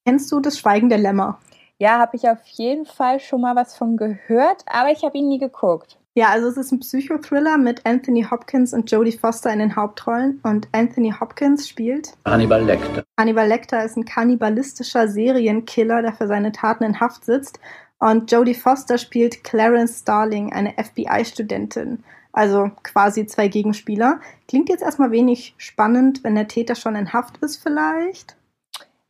Kennst 0.05 0.31
du 0.31 0.39
das 0.39 0.60
Schweigen 0.60 0.89
der 0.89 0.98
Lämmer? 0.98 1.39
Ja, 1.79 2.00
habe 2.00 2.15
ich 2.17 2.27
auf 2.27 2.46
jeden 2.46 2.86
Fall 2.86 3.19
schon 3.19 3.41
mal 3.41 3.55
was 3.55 3.77
von 3.77 3.98
gehört, 3.98 4.65
aber 4.67 4.91
ich 4.91 5.03
habe 5.03 5.17
ihn 5.17 5.27
nie 5.29 5.38
geguckt. 5.39 6.00
Ja, 6.18 6.30
also 6.30 6.48
es 6.48 6.58
ist 6.58 6.72
ein 6.72 6.80
Psychothriller 6.80 7.60
mit 7.60 7.86
Anthony 7.86 8.24
Hopkins 8.24 8.74
und 8.74 8.90
Jodie 8.90 9.12
Foster 9.12 9.54
in 9.54 9.60
den 9.60 9.76
Hauptrollen 9.76 10.40
und 10.42 10.68
Anthony 10.72 11.14
Hopkins 11.14 11.70
spielt 11.70 12.18
Hannibal 12.26 12.64
Lecter. 12.64 13.04
Hannibal 13.20 13.48
Lecter 13.48 13.86
ist 13.86 13.98
ein 13.98 14.06
kannibalistischer 14.06 15.10
Serienkiller, 15.10 16.02
der 16.02 16.14
für 16.14 16.26
seine 16.26 16.52
Taten 16.52 16.86
in 16.86 17.00
Haft 17.00 17.24
sitzt. 17.24 17.60
Und 18.00 18.32
Jodie 18.32 18.56
Foster 18.56 18.98
spielt 18.98 19.44
Clarence 19.44 20.00
Starling, 20.00 20.52
eine 20.54 20.74
FBI-Studentin. 20.84 22.03
Also 22.32 22.72
quasi 22.82 23.27
zwei 23.27 23.48
Gegenspieler. 23.48 24.20
Klingt 24.48 24.70
jetzt 24.70 24.82
erstmal 24.82 25.12
wenig 25.12 25.53
spannend, 25.60 26.24
wenn 26.24 26.34
der 26.34 26.48
Täter 26.48 26.74
schon 26.74 26.96
in 26.96 27.14
Haft 27.14 27.38
ist, 27.44 27.58
vielleicht. 27.58 28.36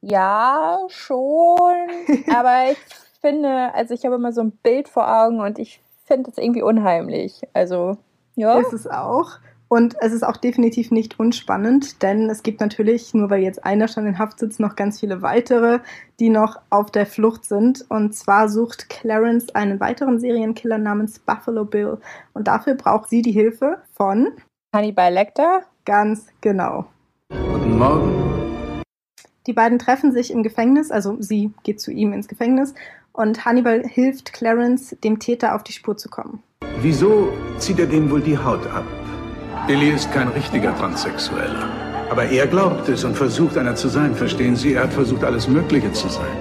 Ja, 0.01 0.81
schon. 0.89 1.71
aber 2.35 2.69
ich 2.69 2.77
finde, 3.21 3.73
also 3.73 3.93
ich 3.93 4.03
habe 4.03 4.15
immer 4.15 4.33
so 4.33 4.41
ein 4.41 4.51
Bild 4.51 4.89
vor 4.89 5.07
Augen 5.07 5.39
und 5.39 5.57
ich 5.57 5.79
finde 6.07 6.31
es 6.31 6.37
irgendwie 6.37 6.63
unheimlich. 6.63 7.41
Also, 7.53 7.97
ja. 8.35 8.59
Ist 8.59 8.73
es 8.73 8.87
auch. 8.87 9.39
Und 9.69 9.95
es 9.99 10.13
ist 10.13 10.23
auch 10.23 10.37
definitiv 10.37 10.91
nicht 10.91 11.19
unspannend, 11.19 12.01
denn 12.01 12.29
es 12.29 12.41
gibt 12.41 12.61
natürlich, 12.61 13.13
nur 13.13 13.29
weil 13.29 13.41
jetzt 13.41 13.65
einer 13.65 13.89
schon 13.89 14.05
in 14.05 14.17
Haft 14.17 14.39
sitzt, 14.39 14.61
noch 14.61 14.77
ganz 14.77 15.01
viele 15.01 15.21
weitere, 15.21 15.79
die 16.21 16.29
noch 16.29 16.57
auf 16.69 16.89
der 16.89 17.05
Flucht 17.05 17.43
sind. 17.43 17.85
Und 17.89 18.15
zwar 18.15 18.47
sucht 18.47 18.87
Clarence 18.87 19.53
einen 19.55 19.81
weiteren 19.81 20.19
Serienkiller 20.19 20.77
namens 20.77 21.19
Buffalo 21.19 21.65
Bill. 21.65 21.97
Und 22.33 22.47
dafür 22.47 22.75
braucht 22.75 23.09
sie 23.09 23.21
die 23.21 23.33
Hilfe 23.33 23.79
von 23.91 24.29
Hannibal 24.73 25.13
Lecter. 25.13 25.63
Ganz 25.83 26.27
genau. 26.39 26.85
Guten 27.29 27.77
Morgen. 27.77 28.36
Die 29.47 29.53
beiden 29.53 29.79
treffen 29.79 30.11
sich 30.11 30.31
im 30.31 30.43
Gefängnis, 30.43 30.91
also 30.91 31.15
sie 31.19 31.51
geht 31.63 31.79
zu 31.79 31.91
ihm 31.91 32.11
ins 32.11 32.27
Gefängnis 32.27 32.73
und 33.13 33.45
Hannibal 33.45 33.81
hilft 33.87 34.33
Clarence, 34.33 34.97
dem 35.03 35.19
Täter 35.19 35.55
auf 35.55 35.63
die 35.63 35.71
Spur 35.71 35.95
zu 35.95 36.09
kommen. 36.09 36.43
Wieso 36.81 37.31
zieht 37.57 37.79
er 37.79 37.85
dem 37.87 38.11
wohl 38.11 38.21
die 38.21 38.37
Haut 38.37 38.67
ab? 38.67 38.85
Billy 39.65 39.91
ist 39.91 40.11
kein 40.11 40.27
richtiger 40.27 40.75
Transsexueller. 40.77 41.69
Aber 42.11 42.25
er 42.25 42.45
glaubt 42.47 42.87
es 42.89 43.03
und 43.03 43.15
versucht 43.15 43.57
einer 43.57 43.75
zu 43.75 43.87
sein. 43.87 44.15
Verstehen 44.15 44.55
Sie? 44.55 44.73
Er 44.73 44.83
hat 44.83 44.93
versucht, 44.93 45.23
alles 45.23 45.47
Mögliche 45.47 45.91
zu 45.91 46.07
sein. 46.07 46.37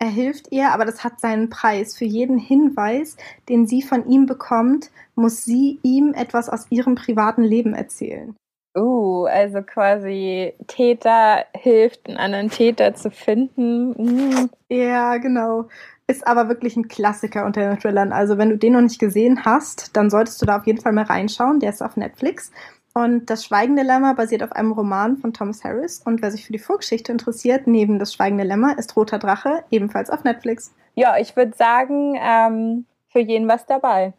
Er 0.00 0.08
hilft 0.08 0.50
ihr, 0.50 0.70
aber 0.72 0.84
das 0.84 1.04
hat 1.04 1.20
seinen 1.20 1.50
Preis. 1.50 1.96
Für 1.96 2.04
jeden 2.04 2.38
Hinweis, 2.38 3.16
den 3.48 3.66
sie 3.66 3.82
von 3.82 4.08
ihm 4.08 4.26
bekommt, 4.26 4.90
muss 5.14 5.44
sie 5.44 5.78
ihm 5.82 6.12
etwas 6.14 6.48
aus 6.48 6.66
ihrem 6.70 6.94
privaten 6.94 7.42
Leben 7.42 7.74
erzählen. 7.74 8.34
Uh, 8.76 9.26
also 9.26 9.62
quasi 9.62 10.52
Täter 10.66 11.44
hilft, 11.54 12.08
einen 12.08 12.16
anderen 12.16 12.50
Täter 12.50 12.94
zu 12.94 13.10
finden. 13.10 13.90
Mm. 13.90 14.50
Ja, 14.68 15.16
genau. 15.18 15.68
Ist 16.08 16.26
aber 16.26 16.48
wirklich 16.48 16.76
ein 16.76 16.88
Klassiker 16.88 17.46
unter 17.46 17.60
den 17.60 17.78
Thrillern. 17.78 18.12
Also 18.12 18.36
wenn 18.36 18.50
du 18.50 18.58
den 18.58 18.72
noch 18.72 18.80
nicht 18.80 18.98
gesehen 18.98 19.44
hast, 19.44 19.96
dann 19.96 20.10
solltest 20.10 20.42
du 20.42 20.46
da 20.46 20.58
auf 20.58 20.66
jeden 20.66 20.80
Fall 20.80 20.92
mal 20.92 21.04
reinschauen. 21.04 21.60
Der 21.60 21.70
ist 21.70 21.82
auf 21.82 21.96
Netflix. 21.96 22.50
Und 22.94 23.30
Das 23.30 23.44
Schweigende 23.44 23.82
Lämmer 23.82 24.14
basiert 24.14 24.42
auf 24.42 24.52
einem 24.52 24.72
Roman 24.72 25.16
von 25.16 25.32
Thomas 25.32 25.64
Harris. 25.64 26.00
Und 26.04 26.20
wer 26.20 26.30
sich 26.30 26.44
für 26.44 26.52
die 26.52 26.58
Vorgeschichte 26.58 27.10
interessiert, 27.10 27.66
neben 27.66 27.98
Das 27.98 28.12
Schweigende 28.12 28.44
Lämmer 28.44 28.78
ist 28.78 28.96
Roter 28.96 29.18
Drache 29.18 29.64
ebenfalls 29.70 30.10
auf 30.10 30.24
Netflix. 30.24 30.74
Ja, 30.94 31.16
ich 31.18 31.36
würde 31.36 31.56
sagen, 31.56 32.18
ähm, 32.20 32.86
für 33.08 33.20
jeden 33.20 33.48
was 33.48 33.66
dabei. 33.66 34.12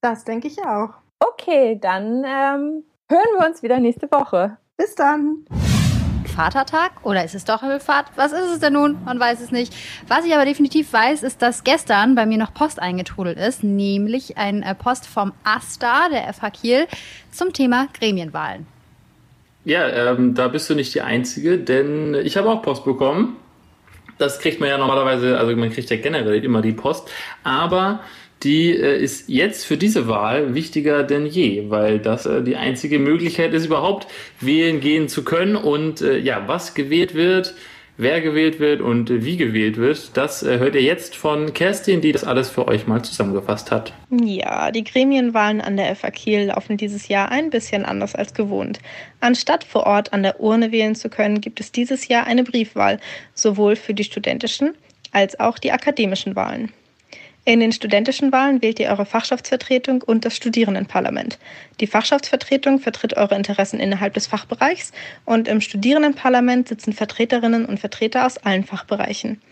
Das 0.00 0.24
denke 0.24 0.48
ich 0.48 0.62
auch. 0.64 0.90
Okay, 1.20 1.78
dann 1.80 2.24
ähm, 2.26 2.84
hören 3.08 3.38
wir 3.38 3.46
uns 3.46 3.62
wieder 3.62 3.80
nächste 3.80 4.10
Woche. 4.10 4.56
Bis 4.76 4.94
dann. 4.94 5.44
Vatertag 6.34 6.92
oder 7.04 7.24
ist 7.24 7.34
es 7.34 7.44
doch 7.44 7.60
Himmelfahrt? 7.60 8.06
Was 8.16 8.32
ist 8.32 8.50
es 8.54 8.58
denn 8.58 8.72
nun? 8.72 8.98
Man 9.04 9.20
weiß 9.20 9.40
es 9.40 9.52
nicht. 9.52 9.72
Was 10.08 10.24
ich 10.24 10.34
aber 10.34 10.44
definitiv 10.44 10.92
weiß, 10.92 11.22
ist, 11.22 11.42
dass 11.42 11.62
gestern 11.62 12.16
bei 12.16 12.26
mir 12.26 12.38
noch 12.38 12.52
Post 12.52 12.80
eingetrudelt 12.82 13.38
ist, 13.38 13.62
nämlich 13.62 14.36
ein 14.36 14.62
äh, 14.62 14.74
Post 14.74 15.06
vom 15.06 15.32
AStA, 15.44 16.08
der 16.08 16.32
FH 16.32 16.50
Kiel, 16.50 16.86
zum 17.30 17.52
Thema 17.52 17.86
Gremienwahlen. 17.96 18.66
Ja, 19.64 19.88
ähm, 19.88 20.34
da 20.34 20.48
bist 20.48 20.68
du 20.68 20.74
nicht 20.74 20.92
die 20.94 21.02
Einzige, 21.02 21.58
denn 21.58 22.14
ich 22.14 22.36
habe 22.36 22.50
auch 22.50 22.62
Post 22.62 22.84
bekommen. 22.84 23.36
Das 24.18 24.40
kriegt 24.40 24.60
man 24.60 24.68
ja 24.68 24.78
normalerweise, 24.78 25.38
also 25.38 25.54
man 25.56 25.70
kriegt 25.70 25.90
ja 25.90 25.96
generell 25.96 26.44
immer 26.44 26.62
die 26.62 26.72
Post, 26.72 27.10
aber 27.44 28.00
die 28.44 28.70
äh, 28.70 29.02
ist 29.02 29.28
jetzt 29.28 29.64
für 29.64 29.76
diese 29.76 30.06
Wahl 30.06 30.54
wichtiger 30.54 31.02
denn 31.02 31.26
je, 31.26 31.70
weil 31.70 31.98
das 31.98 32.26
äh, 32.26 32.42
die 32.42 32.56
einzige 32.56 32.98
Möglichkeit 32.98 33.54
ist, 33.54 33.66
überhaupt 33.66 34.06
wählen 34.40 34.80
gehen 34.80 35.08
zu 35.08 35.24
können. 35.24 35.56
Und 35.56 36.02
äh, 36.02 36.18
ja, 36.18 36.46
was 36.46 36.74
gewählt 36.74 37.14
wird, 37.14 37.54
wer 37.96 38.20
gewählt 38.20 38.60
wird 38.60 38.80
und 38.80 39.10
wie 39.24 39.36
gewählt 39.36 39.76
wird, 39.76 40.16
das 40.16 40.42
äh, 40.42 40.58
hört 40.58 40.74
ihr 40.74 40.82
jetzt 40.82 41.16
von 41.16 41.52
Kerstin, 41.54 42.00
die 42.00 42.12
das 42.12 42.24
alles 42.24 42.50
für 42.50 42.68
euch 42.68 42.86
mal 42.86 43.02
zusammengefasst 43.02 43.70
hat. 43.70 43.92
Ja, 44.10 44.70
die 44.70 44.84
Gremienwahlen 44.84 45.60
an 45.60 45.76
der 45.76 45.94
FA 45.96 46.10
Kiel 46.10 46.46
laufen 46.46 46.76
dieses 46.76 47.08
Jahr 47.08 47.30
ein 47.30 47.50
bisschen 47.50 47.84
anders 47.84 48.14
als 48.14 48.34
gewohnt. 48.34 48.78
Anstatt 49.20 49.64
vor 49.64 49.86
Ort 49.86 50.12
an 50.12 50.22
der 50.22 50.40
Urne 50.40 50.72
wählen 50.72 50.94
zu 50.94 51.08
können, 51.08 51.40
gibt 51.40 51.60
es 51.60 51.72
dieses 51.72 52.08
Jahr 52.08 52.26
eine 52.26 52.44
Briefwahl, 52.44 53.00
sowohl 53.34 53.76
für 53.76 53.94
die 53.94 54.04
studentischen 54.04 54.74
als 55.12 55.38
auch 55.38 55.58
die 55.58 55.72
akademischen 55.72 56.34
Wahlen. 56.34 56.72
In 57.46 57.60
den 57.60 57.72
studentischen 57.72 58.32
Wahlen 58.32 58.62
wählt 58.62 58.80
ihr 58.80 58.88
eure 58.88 59.04
Fachschaftsvertretung 59.04 60.00
und 60.00 60.24
das 60.24 60.34
Studierendenparlament. 60.34 61.38
Die 61.78 61.86
Fachschaftsvertretung 61.86 62.80
vertritt 62.80 63.18
eure 63.18 63.34
Interessen 63.34 63.80
innerhalb 63.80 64.14
des 64.14 64.26
Fachbereichs 64.26 64.92
und 65.26 65.46
im 65.46 65.60
Studierendenparlament 65.60 66.68
sitzen 66.68 66.94
Vertreterinnen 66.94 67.66
und 67.66 67.78
Vertreter 67.78 68.24
aus 68.24 68.38
allen 68.38 68.64
Fachbereichen. 68.64 69.42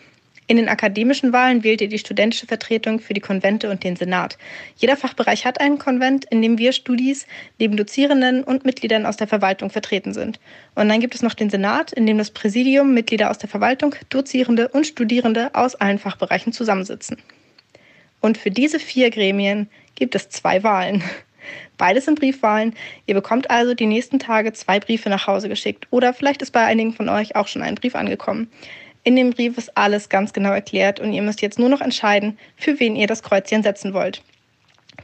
In 0.46 0.57
den 0.57 0.70
akademischen 0.70 1.35
Wahlen 1.35 1.64
wählt 1.64 1.83
ihr 1.83 1.88
die 1.90 1.98
studentische 1.98 2.46
Vertretung 2.46 2.98
für 2.98 3.12
die 3.12 3.20
Konvente 3.20 3.68
und 3.68 3.85
den 3.85 3.96
Senat. 3.96 4.38
Jeder 4.76 4.96
Fachbereich 4.96 5.44
hat 5.44 5.61
einen 5.61 5.78
Konvent, 5.78 6.24
in 6.24 6.40
dem 6.40 6.57
wir 6.57 6.72
Studis 6.72 7.26
neben 7.59 7.76
Dozierenden 7.76 8.42
und 8.42 8.64
Mitgliedern 8.64 9.05
aus 9.05 9.18
der 9.18 9.28
Verwaltung 9.28 9.68
vertreten 9.68 10.14
sind. 10.14 10.40
Und 10.74 10.88
dann 10.88 11.00
gibt 11.00 11.14
es 11.14 11.22
noch 11.22 11.35
den 11.35 11.50
Senat, 11.50 11.92
in 11.92 12.07
dem 12.07 12.16
das 12.16 12.31
Präsidium, 12.31 12.94
Mitglieder 12.94 13.31
aus 13.31 13.37
der 13.37 13.50
Verwaltung, 13.50 13.94
Dozierende 14.09 14.68
und 14.68 14.87
Studierende 14.87 15.55
aus 15.55 15.74
allen 15.74 15.98
Fachbereichen 15.98 16.55
zusammensitzen. 16.55 17.18
Und 18.23 18.39
für 18.39 18.51
diese 18.51 18.79
vier 18.79 19.11
Gremien 19.11 19.69
gibt 19.95 20.15
es 20.15 20.31
zwei 20.31 20.63
Wahlen. 20.63 21.05
Beides 21.77 22.07
sind 22.07 22.19
Briefwahlen. 22.19 22.75
Ihr 23.07 23.15
bekommt 23.15 23.51
also 23.51 23.75
die 23.75 23.87
nächsten 23.87 24.19
Tage 24.19 24.53
zwei 24.53 24.81
Briefe 24.81 25.11
nach 25.11 25.27
Hause 25.27 25.49
geschickt. 25.49 25.87
Oder 25.91 26.15
vielleicht 26.15 26.41
ist 26.41 26.53
bei 26.53 26.65
einigen 26.65 26.95
von 26.95 27.09
euch 27.09 27.37
auch 27.37 27.49
schon 27.49 27.63
ein 27.63 27.75
Brief 27.75 27.95
angekommen. 27.95 28.51
In 29.05 29.17
dem 29.17 29.31
Brief 29.31 29.59
ist 29.59 29.77
alles 29.77 30.09
ganz 30.09 30.33
genau 30.33 30.53
erklärt 30.53 31.01
und 31.01 31.13
ihr 31.13 31.23
müsst 31.23 31.43
jetzt 31.43 31.59
nur 31.59 31.69
noch 31.69 31.81
entscheiden, 31.81 32.39
für 32.57 32.79
wen 32.79 32.95
ihr 32.95 33.09
das 33.09 33.25
Kreuzchen 33.25 33.65
setzen 33.65 33.93
wollt. 33.95 34.23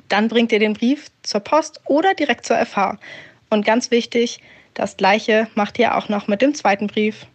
Dann 0.08 0.28
bringt 0.28 0.52
ihr 0.52 0.60
den 0.60 0.74
Brief 0.74 1.08
zur 1.22 1.40
Post 1.40 1.80
oder 1.86 2.14
direkt 2.14 2.46
zur 2.46 2.64
FH. 2.64 2.98
Und 3.50 3.66
ganz 3.66 3.90
wichtig, 3.90 4.40
das 4.74 4.96
gleiche 4.96 5.48
macht 5.56 5.78
ihr 5.80 5.96
auch 5.96 6.08
noch 6.08 6.28
mit 6.28 6.40
dem 6.42 6.54
zweiten 6.54 6.86
Brief. 6.86 7.26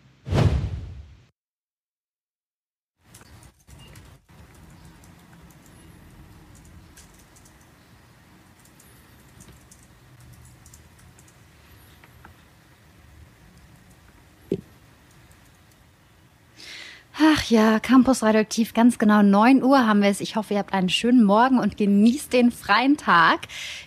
Ach 17.21 17.43
ja, 17.43 17.79
Campus 17.79 18.23
Radioaktiv, 18.23 18.73
ganz 18.73 18.97
genau 18.97 19.21
9 19.21 19.61
Uhr 19.61 19.85
haben 19.85 20.01
wir 20.01 20.09
es. 20.09 20.19
Ich 20.19 20.35
hoffe, 20.35 20.55
ihr 20.55 20.59
habt 20.59 20.73
einen 20.73 20.89
schönen 20.89 21.23
Morgen 21.23 21.59
und 21.59 21.77
genießt 21.77 22.33
den 22.33 22.51
freien 22.51 22.97
Tag. 22.97 23.41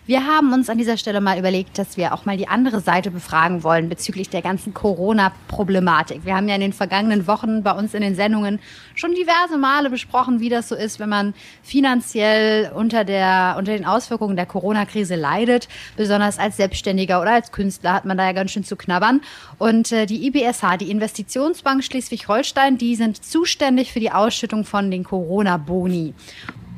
Wir 0.06 0.28
haben 0.28 0.52
uns 0.52 0.70
an 0.70 0.78
dieser 0.78 0.96
Stelle 0.96 1.20
mal 1.20 1.36
überlegt, 1.36 1.76
dass 1.76 1.96
wir 1.96 2.14
auch 2.14 2.24
mal 2.24 2.36
die 2.36 2.46
andere 2.46 2.80
Seite 2.80 3.10
befragen 3.10 3.64
wollen 3.64 3.88
bezüglich 3.88 4.30
der 4.30 4.42
ganzen 4.42 4.74
Corona-Problematik. 4.74 6.24
Wir 6.24 6.36
haben 6.36 6.48
ja 6.48 6.54
in 6.54 6.60
den 6.60 6.72
vergangenen 6.72 7.26
Wochen 7.26 7.64
bei 7.64 7.72
uns 7.72 7.94
in 7.94 8.02
den 8.02 8.14
Sendungen 8.14 8.60
schon 8.94 9.12
diverse 9.12 9.58
Male 9.58 9.90
besprochen, 9.90 10.38
wie 10.38 10.48
das 10.48 10.68
so 10.68 10.76
ist, 10.76 11.00
wenn 11.00 11.08
man 11.08 11.34
finanziell 11.64 12.70
unter, 12.76 13.02
der, 13.02 13.56
unter 13.58 13.72
den 13.72 13.86
Auswirkungen 13.86 14.36
der 14.36 14.46
Corona-Krise 14.46 15.16
leidet. 15.16 15.66
Besonders 15.96 16.38
als 16.38 16.58
Selbstständiger 16.58 17.20
oder 17.20 17.32
als 17.32 17.50
Künstler 17.50 17.94
hat 17.94 18.04
man 18.04 18.16
da 18.16 18.26
ja 18.26 18.32
ganz 18.32 18.52
schön 18.52 18.62
zu 18.62 18.76
knabbern. 18.76 19.20
Und 19.58 19.90
äh, 19.90 20.06
die 20.06 20.28
IBSH, 20.28 20.76
die 20.78 20.92
Investitionsbank 20.92 21.82
Schleswig-Holstein, 21.82 22.78
die 22.78 22.94
sind 22.94 23.15
zuständig 23.22 23.92
für 23.92 24.00
die 24.00 24.10
Ausschüttung 24.10 24.64
von 24.64 24.90
den 24.90 25.04
Corona-Boni. 25.04 26.14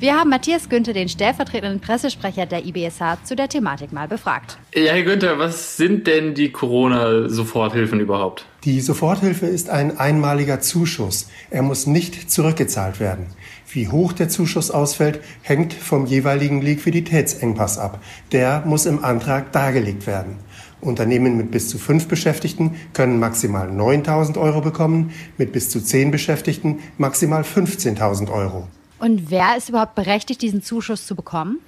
Wir 0.00 0.14
haben 0.14 0.30
Matthias 0.30 0.68
Günther, 0.68 0.92
den 0.92 1.08
stellvertretenden 1.08 1.80
Pressesprecher 1.80 2.46
der 2.46 2.64
IBSH, 2.64 3.24
zu 3.24 3.34
der 3.34 3.48
Thematik 3.48 3.92
mal 3.92 4.06
befragt. 4.06 4.56
Ja, 4.72 4.92
Herr 4.92 5.02
Günther, 5.02 5.40
was 5.40 5.76
sind 5.76 6.06
denn 6.06 6.34
die 6.34 6.52
Corona-Soforthilfen 6.52 7.98
überhaupt? 7.98 8.46
Die 8.62 8.80
Soforthilfe 8.80 9.46
ist 9.46 9.70
ein 9.70 9.98
einmaliger 9.98 10.60
Zuschuss. 10.60 11.28
Er 11.50 11.62
muss 11.62 11.88
nicht 11.88 12.30
zurückgezahlt 12.30 13.00
werden. 13.00 13.26
Wie 13.70 13.88
hoch 13.88 14.12
der 14.12 14.28
Zuschuss 14.28 14.70
ausfällt, 14.70 15.20
hängt 15.42 15.74
vom 15.74 16.06
jeweiligen 16.06 16.62
Liquiditätsengpass 16.62 17.78
ab. 17.78 18.00
Der 18.30 18.62
muss 18.64 18.86
im 18.86 19.04
Antrag 19.04 19.50
dargelegt 19.50 20.06
werden. 20.06 20.36
Unternehmen 20.80 21.36
mit 21.36 21.50
bis 21.50 21.68
zu 21.68 21.78
fünf 21.78 22.08
Beschäftigten 22.08 22.76
können 22.92 23.18
maximal 23.18 23.68
9.000 23.70 24.38
Euro 24.38 24.60
bekommen, 24.60 25.12
mit 25.36 25.52
bis 25.52 25.70
zu 25.70 25.80
zehn 25.80 26.10
Beschäftigten 26.10 26.78
maximal 26.98 27.42
15.000 27.42 28.30
Euro. 28.32 28.68
Und 28.98 29.30
wer 29.30 29.56
ist 29.56 29.68
überhaupt 29.68 29.94
berechtigt, 29.94 30.42
diesen 30.42 30.62
Zuschuss 30.62 31.06
zu 31.06 31.14
bekommen? 31.14 31.58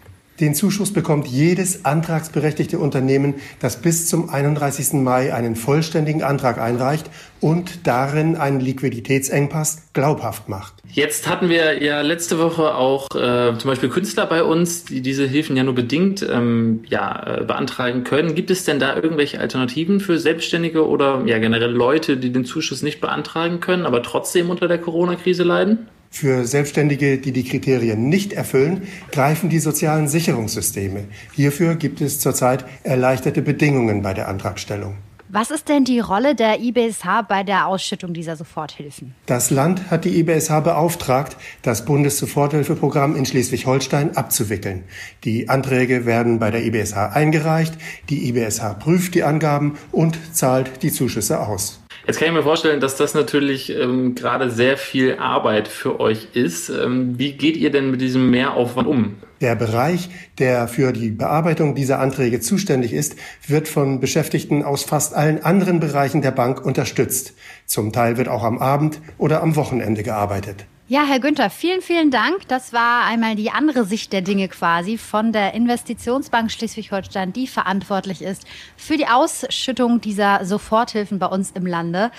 Den 0.40 0.55
Zuschuss 0.55 0.92
bekommt 0.92 1.26
jedes 1.26 1.85
antragsberechtigte 1.85 2.79
Unternehmen, 2.79 3.35
das 3.61 3.83
bis 3.83 4.09
zum 4.09 4.31
31. 4.31 4.94
Mai 4.94 5.35
einen 5.35 5.55
vollständigen 5.55 6.22
Antrag 6.22 6.59
einreicht 6.59 7.11
und 7.40 7.87
darin 7.87 8.37
einen 8.37 8.59
Liquiditätsengpass 8.59 9.88
glaubhaft 9.92 10.48
macht. 10.48 10.74
Jetzt 10.92 11.29
hatten 11.29 11.50
wir 11.50 11.83
ja 11.83 12.00
letzte 12.00 12.38
Woche 12.38 12.74
auch 12.74 13.07
äh, 13.14 13.57
zum 13.59 13.70
Beispiel 13.70 13.90
Künstler 13.90 14.26
bei 14.26 14.42
uns, 14.42 14.87
die 14.87 15.03
diese 15.03 15.26
Hilfen 15.26 15.57
ja 15.57 15.62
nur 15.62 15.74
bedingt 15.74 16.26
ähm, 16.29 16.85
ja, 16.88 17.38
äh, 17.40 17.44
beantragen 17.44 18.03
können. 18.03 18.35
Gibt 18.35 18.50
es 18.50 18.64
denn 18.64 18.81
da 18.81 18.96
irgendwelche 18.96 19.40
Alternativen 19.40 20.00
für 20.00 20.18
Selbstständige 20.18 20.88
oder 20.88 21.22
ja 21.26 21.38
generell 21.38 21.70
Leute, 21.70 22.16
die 22.16 22.33
den 22.33 22.44
Zuschuss 22.44 22.83
nicht 22.83 23.00
beantragen 23.00 23.61
können, 23.61 23.85
aber 23.85 24.03
trotzdem 24.03 24.50
unter 24.50 24.68
der 24.68 24.79
Corona-Krise 24.79 25.44
leiden? 25.44 25.87
Für 26.11 26.44
Selbstständige, 26.44 27.18
die 27.18 27.33
die 27.33 27.44
Kriterien 27.44 28.09
nicht 28.09 28.33
erfüllen, 28.33 28.88
greifen 29.12 29.49
die 29.49 29.61
sozialen 29.61 30.09
Sicherungssysteme. 30.09 31.05
Hierfür 31.33 31.77
gibt 31.77 32.01
es 32.01 32.18
zurzeit 32.18 32.64
erleichterte 32.83 33.42
Bedingungen 33.42 34.03
bei 34.03 34.12
der 34.12 34.29
Antragstellung. 34.29 34.96
Was 35.33 35.53
ist 35.53 35.68
denn 35.68 35.85
die 35.85 36.01
Rolle 36.01 36.35
der 36.35 36.59
IBSH 36.59 37.23
bei 37.29 37.44
der 37.44 37.68
Ausschüttung 37.68 38.12
dieser 38.12 38.35
Soforthilfen? 38.35 39.14
Das 39.27 39.51
Land 39.51 39.88
hat 39.88 40.05
die 40.05 40.18
IBSH 40.18 40.59
beauftragt, 40.59 41.37
das 41.62 41.85
Bundessoforthilfeprogramm 41.85 43.14
in 43.14 43.25
Schleswig-Holstein 43.25 44.16
abzuwickeln. 44.16 44.83
Die 45.23 45.49
Anträge 45.49 46.05
werden 46.05 46.40
bei 46.40 46.51
der 46.51 46.64
IBSH 46.64 47.14
eingereicht, 47.14 47.75
die 48.09 48.29
IBSH 48.29 48.81
prüft 48.81 49.14
die 49.14 49.23
Angaben 49.23 49.79
und 49.92 50.18
zahlt 50.33 50.83
die 50.83 50.90
Zuschüsse 50.90 51.38
aus. 51.38 51.81
Jetzt 52.11 52.18
kann 52.18 52.27
ich 52.27 52.35
mir 52.35 52.42
vorstellen, 52.42 52.81
dass 52.81 52.96
das 52.96 53.14
natürlich 53.14 53.70
ähm, 53.70 54.16
gerade 54.16 54.51
sehr 54.51 54.77
viel 54.77 55.18
Arbeit 55.20 55.68
für 55.68 56.01
euch 56.01 56.27
ist. 56.33 56.68
Ähm, 56.68 57.16
wie 57.20 57.35
geht 57.35 57.57
ihr 57.57 57.70
denn 57.70 57.92
mit 57.92 58.01
diesem 58.01 58.33
Mehraufwand 58.33 58.88
um? 58.88 59.14
Der 59.40 59.55
Bereich, 59.55 60.11
der 60.40 60.66
für 60.66 60.92
die 60.92 61.11
Bearbeitung 61.11 61.77
dieser 61.77 62.01
Anträge 62.01 62.40
zuständig 62.40 62.92
ist, 62.94 63.14
wird 63.46 63.68
von 63.68 64.01
Beschäftigten 64.01 64.64
aus 64.64 64.83
fast 64.83 65.14
allen 65.14 65.44
anderen 65.44 65.79
Bereichen 65.79 66.20
der 66.20 66.33
Bank 66.33 66.66
unterstützt. 66.66 67.35
Zum 67.64 67.92
Teil 67.92 68.16
wird 68.16 68.27
auch 68.27 68.42
am 68.42 68.59
Abend 68.59 69.01
oder 69.16 69.40
am 69.40 69.55
Wochenende 69.55 70.03
gearbeitet. 70.03 70.66
Ja, 70.90 71.05
Herr 71.05 71.20
Günther, 71.20 71.50
vielen, 71.50 71.83
vielen 71.83 72.11
Dank. 72.11 72.48
Das 72.48 72.72
war 72.72 73.05
einmal 73.05 73.37
die 73.37 73.53
andere 73.53 73.85
Sicht 73.85 74.12
der 74.12 74.22
Dinge 74.22 74.48
quasi 74.48 74.98
von 74.98 75.31
der 75.31 75.55
Investitionsbank 75.55 76.50
Schleswig-Holstein, 76.50 77.33
die 77.33 77.46
verantwortlich 77.46 78.22
ist 78.22 78.44
für 78.76 78.96
die 78.96 79.07
Ausschüttung 79.07 80.00
dieser 80.00 80.44
Soforthilfen 80.44 81.20
bei 81.20 81.26
uns 81.26 81.53
im 81.53 81.64
Lande. 81.64 82.11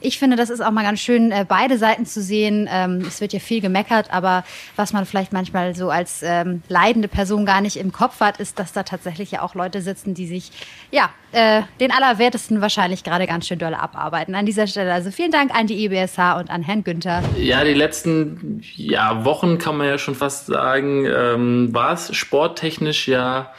Ich 0.00 0.18
finde, 0.18 0.36
das 0.36 0.50
ist 0.50 0.60
auch 0.60 0.70
mal 0.70 0.82
ganz 0.82 1.00
schön, 1.00 1.32
äh, 1.32 1.44
beide 1.48 1.78
Seiten 1.78 2.06
zu 2.06 2.22
sehen. 2.22 2.68
Ähm, 2.70 3.02
es 3.06 3.20
wird 3.20 3.32
ja 3.32 3.38
viel 3.38 3.60
gemeckert, 3.60 4.12
aber 4.12 4.44
was 4.76 4.92
man 4.92 5.06
vielleicht 5.06 5.32
manchmal 5.32 5.74
so 5.74 5.90
als 5.90 6.22
ähm, 6.22 6.62
leidende 6.68 7.08
Person 7.08 7.46
gar 7.46 7.60
nicht 7.60 7.76
im 7.76 7.92
Kopf 7.92 8.20
hat, 8.20 8.38
ist, 8.38 8.58
dass 8.58 8.72
da 8.72 8.82
tatsächlich 8.82 9.30
ja 9.32 9.42
auch 9.42 9.54
Leute 9.54 9.80
sitzen, 9.80 10.14
die 10.14 10.26
sich, 10.26 10.50
ja, 10.90 11.10
äh, 11.32 11.62
den 11.80 11.90
Allerwertesten 11.90 12.60
wahrscheinlich 12.60 13.04
gerade 13.04 13.26
ganz 13.26 13.46
schön 13.46 13.58
doll 13.58 13.74
abarbeiten. 13.74 14.34
An 14.34 14.46
dieser 14.46 14.66
Stelle 14.66 14.92
also 14.92 15.10
vielen 15.10 15.32
Dank 15.32 15.54
an 15.54 15.66
die 15.66 15.84
IBSH 15.84 16.38
und 16.38 16.50
an 16.50 16.62
Herrn 16.62 16.84
Günther. 16.84 17.22
Ja, 17.38 17.64
die 17.64 17.74
letzten 17.74 18.62
ja, 18.76 19.24
Wochen 19.24 19.58
kann 19.58 19.76
man 19.76 19.86
ja 19.86 19.98
schon 19.98 20.14
fast 20.14 20.46
sagen, 20.46 21.06
ähm, 21.06 21.74
war 21.74 21.92
es 21.92 22.14
sporttechnisch 22.16 23.08
ja 23.08 23.52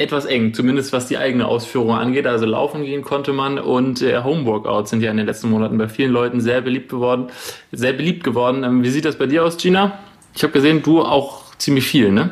etwas 0.00 0.24
eng, 0.24 0.54
zumindest 0.54 0.92
was 0.92 1.06
die 1.06 1.18
eigene 1.18 1.46
Ausführung 1.46 1.92
angeht. 1.92 2.26
Also 2.26 2.46
laufen 2.46 2.84
gehen 2.84 3.02
konnte 3.02 3.32
man 3.32 3.58
und 3.58 4.02
äh, 4.02 4.22
Homeworkouts 4.22 4.90
sind 4.90 5.02
ja 5.02 5.10
in 5.10 5.18
den 5.18 5.26
letzten 5.26 5.50
Monaten 5.50 5.78
bei 5.78 5.88
vielen 5.88 6.10
Leuten 6.10 6.40
sehr 6.40 6.60
beliebt 6.62 6.88
geworden. 6.88 7.28
Sehr 7.70 7.92
beliebt 7.92 8.24
geworden. 8.24 8.64
Ähm, 8.64 8.82
wie 8.82 8.90
sieht 8.90 9.04
das 9.04 9.16
bei 9.16 9.26
dir 9.26 9.44
aus, 9.44 9.56
Gina? 9.58 9.98
Ich 10.34 10.42
habe 10.42 10.52
gesehen, 10.52 10.82
du 10.82 11.02
auch 11.02 11.54
ziemlich 11.58 11.86
viel, 11.86 12.10
ne? 12.10 12.30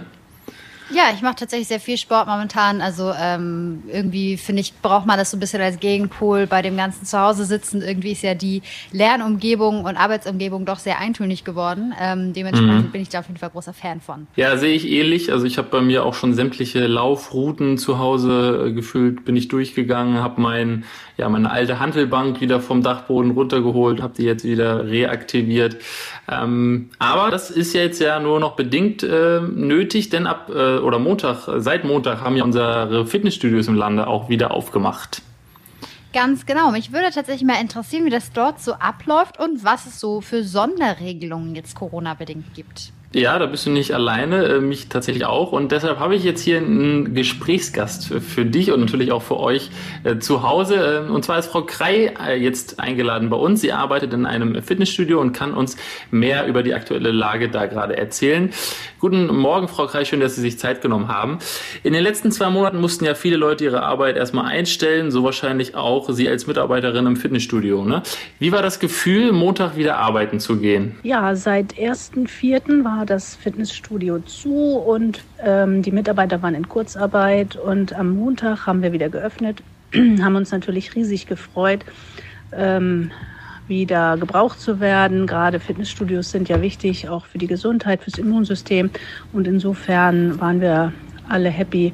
Ja, 0.91 1.05
ich 1.15 1.23
mache 1.23 1.37
tatsächlich 1.37 1.69
sehr 1.69 1.81
viel 1.81 1.99
Sport 1.99 2.27
momentan. 2.27 2.81
Also 2.81 3.13
ähm, 3.19 3.83
irgendwie 3.93 4.37
finde 4.37 4.61
ich, 4.61 4.75
braucht 4.81 5.07
man 5.07 5.19
das 5.19 5.31
so 5.31 5.37
ein 5.37 5.41
bisschen 5.41 5.61
als 5.61 5.81
Gegenpol 5.81 6.47
bei 6.47 6.63
dem 6.63 6.77
ganzen 6.77 7.05
Zuhause 7.05 7.45
sitzen. 7.45 7.83
Irgendwie 7.83 8.13
ist 8.13 8.23
ja 8.23 8.35
die 8.35 8.63
Lernumgebung 8.93 9.85
und 9.85 9.97
Arbeitsumgebung 9.97 10.65
doch 10.65 10.79
sehr 10.79 10.99
eintönig 10.99 11.45
geworden. 11.45 11.95
Ähm, 12.01 12.33
dementsprechend 12.33 12.87
mhm. 12.87 12.91
bin 12.91 13.03
ich 13.03 13.09
da 13.09 13.21
auf 13.21 13.29
jeden 13.29 13.39
Fall 13.39 13.51
großer 13.51 13.75
Fan 13.75 14.01
von. 14.01 14.27
Ja, 14.37 14.57
sehe 14.57 14.75
ich 14.75 14.89
ähnlich. 14.89 15.33
Also 15.33 15.47
ich 15.47 15.59
habe 15.59 15.69
bei 15.69 15.81
mir 15.81 16.05
auch 16.05 16.15
schon 16.15 16.35
sämtliche 16.35 16.87
Laufrouten 16.87 17.79
zu 17.79 17.99
Hause 17.99 18.67
äh, 18.69 18.73
gefühlt, 18.73 19.25
bin 19.25 19.37
ich 19.37 19.49
durchgegangen, 19.49 20.23
habe 20.23 20.41
mein 20.41 20.85
ja, 21.19 21.29
meine 21.29 21.51
alte 21.51 21.81
Handelbank 21.81 22.41
wieder 22.41 22.61
vom 22.61 22.83
Dachboden 22.83 23.33
runtergeholt, 23.33 24.01
habe 24.01 24.15
die 24.17 24.23
jetzt 24.23 24.45
wieder 24.45 24.87
reaktiviert. 24.87 25.77
Ähm, 26.31 26.91
aber 27.01 27.31
das 27.33 27.51
ist 27.51 27.75
ja 27.75 27.81
jetzt 27.81 28.01
ja 28.01 28.21
nur 28.21 28.39
noch 28.39 28.55
bedingt 28.55 29.03
äh, 29.03 29.41
nötig, 29.41 30.11
denn 30.11 30.29
ab 30.29 30.49
äh, 30.55 30.78
oder 30.83 30.99
Montag, 30.99 31.49
seit 31.59 31.85
Montag 31.85 32.21
haben 32.21 32.37
ja 32.37 32.45
unsere 32.45 33.07
Fitnessstudios 33.07 33.69
im 33.69 33.75
Lande 33.75 34.07
auch 34.07 34.29
wieder 34.29 34.51
aufgemacht. 34.53 35.23
Ganz 36.13 36.47
genau. 36.47 36.71
Mich 36.71 36.93
würde 36.93 37.11
tatsächlich 37.13 37.47
mal 37.47 37.61
interessieren, 37.61 38.07
wie 38.07 38.11
das 38.11 38.33
dort 38.33 38.61
so 38.61 38.73
abläuft 38.73 39.39
und 39.39 39.63
was 39.63 39.87
es 39.87 40.01
so 40.01 40.21
für 40.21 40.43
Sonderregelungen 40.43 41.55
jetzt 41.55 41.75
Corona-bedingt 41.75 42.55
gibt. 42.55 42.93
Ja, 43.15 43.39
da 43.39 43.47
bist 43.47 43.65
du 43.65 43.71
nicht 43.71 43.95
alleine, 43.95 44.45
äh, 44.45 44.61
mich 44.61 44.91
tatsächlich 44.91 45.25
auch. 45.25 45.53
Und 45.53 45.73
deshalb 45.73 45.99
habe 45.99 46.15
ich 46.15 46.25
jetzt 46.25 46.43
hier 46.43 46.59
einen 46.59 47.15
Gesprächsgast 47.15 48.13
für 48.13 48.45
dich 48.45 48.71
und 48.71 48.81
natürlich 48.81 49.13
auch 49.13 49.23
für 49.23 49.41
euch 49.41 49.71
äh, 50.05 50.19
zu 50.19 50.43
Hause. 50.43 51.07
Äh, 51.09 51.11
und 51.11 51.25
zwar 51.25 51.39
ist 51.39 51.47
Frau 51.47 51.63
Krei 51.63 52.13
äh, 52.23 52.37
jetzt 52.37 52.81
eingeladen 52.81 53.31
bei 53.31 53.39
uns. 53.39 53.63
Sie 53.63 53.73
arbeitet 53.73 54.13
in 54.13 54.27
einem 54.27 54.63
Fitnessstudio 54.63 55.23
und 55.23 55.33
kann 55.33 55.55
uns 55.55 55.79
mehr 56.11 56.47
über 56.47 56.63
die 56.63 56.75
aktuelle 56.75 57.11
Lage 57.11 57.49
da 57.49 57.65
gerade 57.65 57.97
erzählen. 57.97 58.51
Guten 59.01 59.29
Morgen, 59.35 59.69
Frau 59.69 59.87
Krei, 59.87 60.05
schön, 60.05 60.21
dass 60.21 60.35
Sie 60.35 60.43
sich 60.43 60.59
Zeit 60.59 60.83
genommen 60.83 61.09
haben. 61.09 61.39
In 61.85 61.95
den 61.95 62.03
letzten 62.03 62.31
zwei 62.31 62.51
Monaten 62.51 62.79
mussten 62.79 63.07
ja 63.07 63.15
viele 63.15 63.39
Leute 63.39 63.65
ihre 63.65 63.85
Arbeit 63.85 64.19
erstmal 64.19 64.45
einstellen, 64.47 65.11
so 65.11 65.25
wahrscheinlich 65.25 65.75
auch 65.77 66.11
Sie 66.11 66.29
als 66.29 66.47
Mitarbeiterin 66.47 67.07
im 67.07 67.17
Fitnessstudio. 67.17 67.87
Ne? 67.87 68.03
Wie 68.39 68.53
war 68.53 68.61
das 68.61 68.81
Gefühl, 68.81 69.33
Montag 69.33 69.77
wieder 69.77 69.97
arbeiten 69.97 70.41
zu 70.41 70.59
gehen? 70.59 70.97
Ja, 71.05 71.35
seit 71.35 71.73
1.4. 71.75 72.85
war 72.85 72.98
das 73.05 73.37
Fitnessstudio 73.37 74.21
zu 74.21 74.77
und 74.77 75.23
ähm, 75.43 75.83
die 75.83 75.93
Mitarbeiter 75.93 76.43
waren 76.43 76.55
in 76.55 76.69
Kurzarbeit 76.69 77.57
und 77.57 77.93
am 77.93 78.11
Montag 78.11 78.67
haben 78.67 78.83
wir 78.83 78.93
wieder 78.93 79.09
geöffnet, 79.09 79.63
haben 79.95 80.37
uns 80.37 80.51
natürlich 80.51 80.95
riesig 80.95 81.27
gefreut. 81.27 81.85
Ähm, 82.53 83.11
wieder 83.69 84.17
gebraucht 84.17 84.61
zu 84.61 84.81
werden. 84.81 85.27
Gerade 85.27 85.61
Fitnessstudios 85.61 86.31
sind 86.31 86.49
ja 86.49 86.63
wichtig, 86.63 87.09
auch 87.09 87.27
für 87.27 87.39
die 87.39 87.47
Gesundheit, 87.47 88.03
fürs 88.03 88.19
Immunsystem. 88.19 88.91
Und 89.33 89.47
insofern 89.47 90.41
waren 90.41 90.61
wir 90.61 90.93
alle 91.29 91.51
happy, 91.51 91.93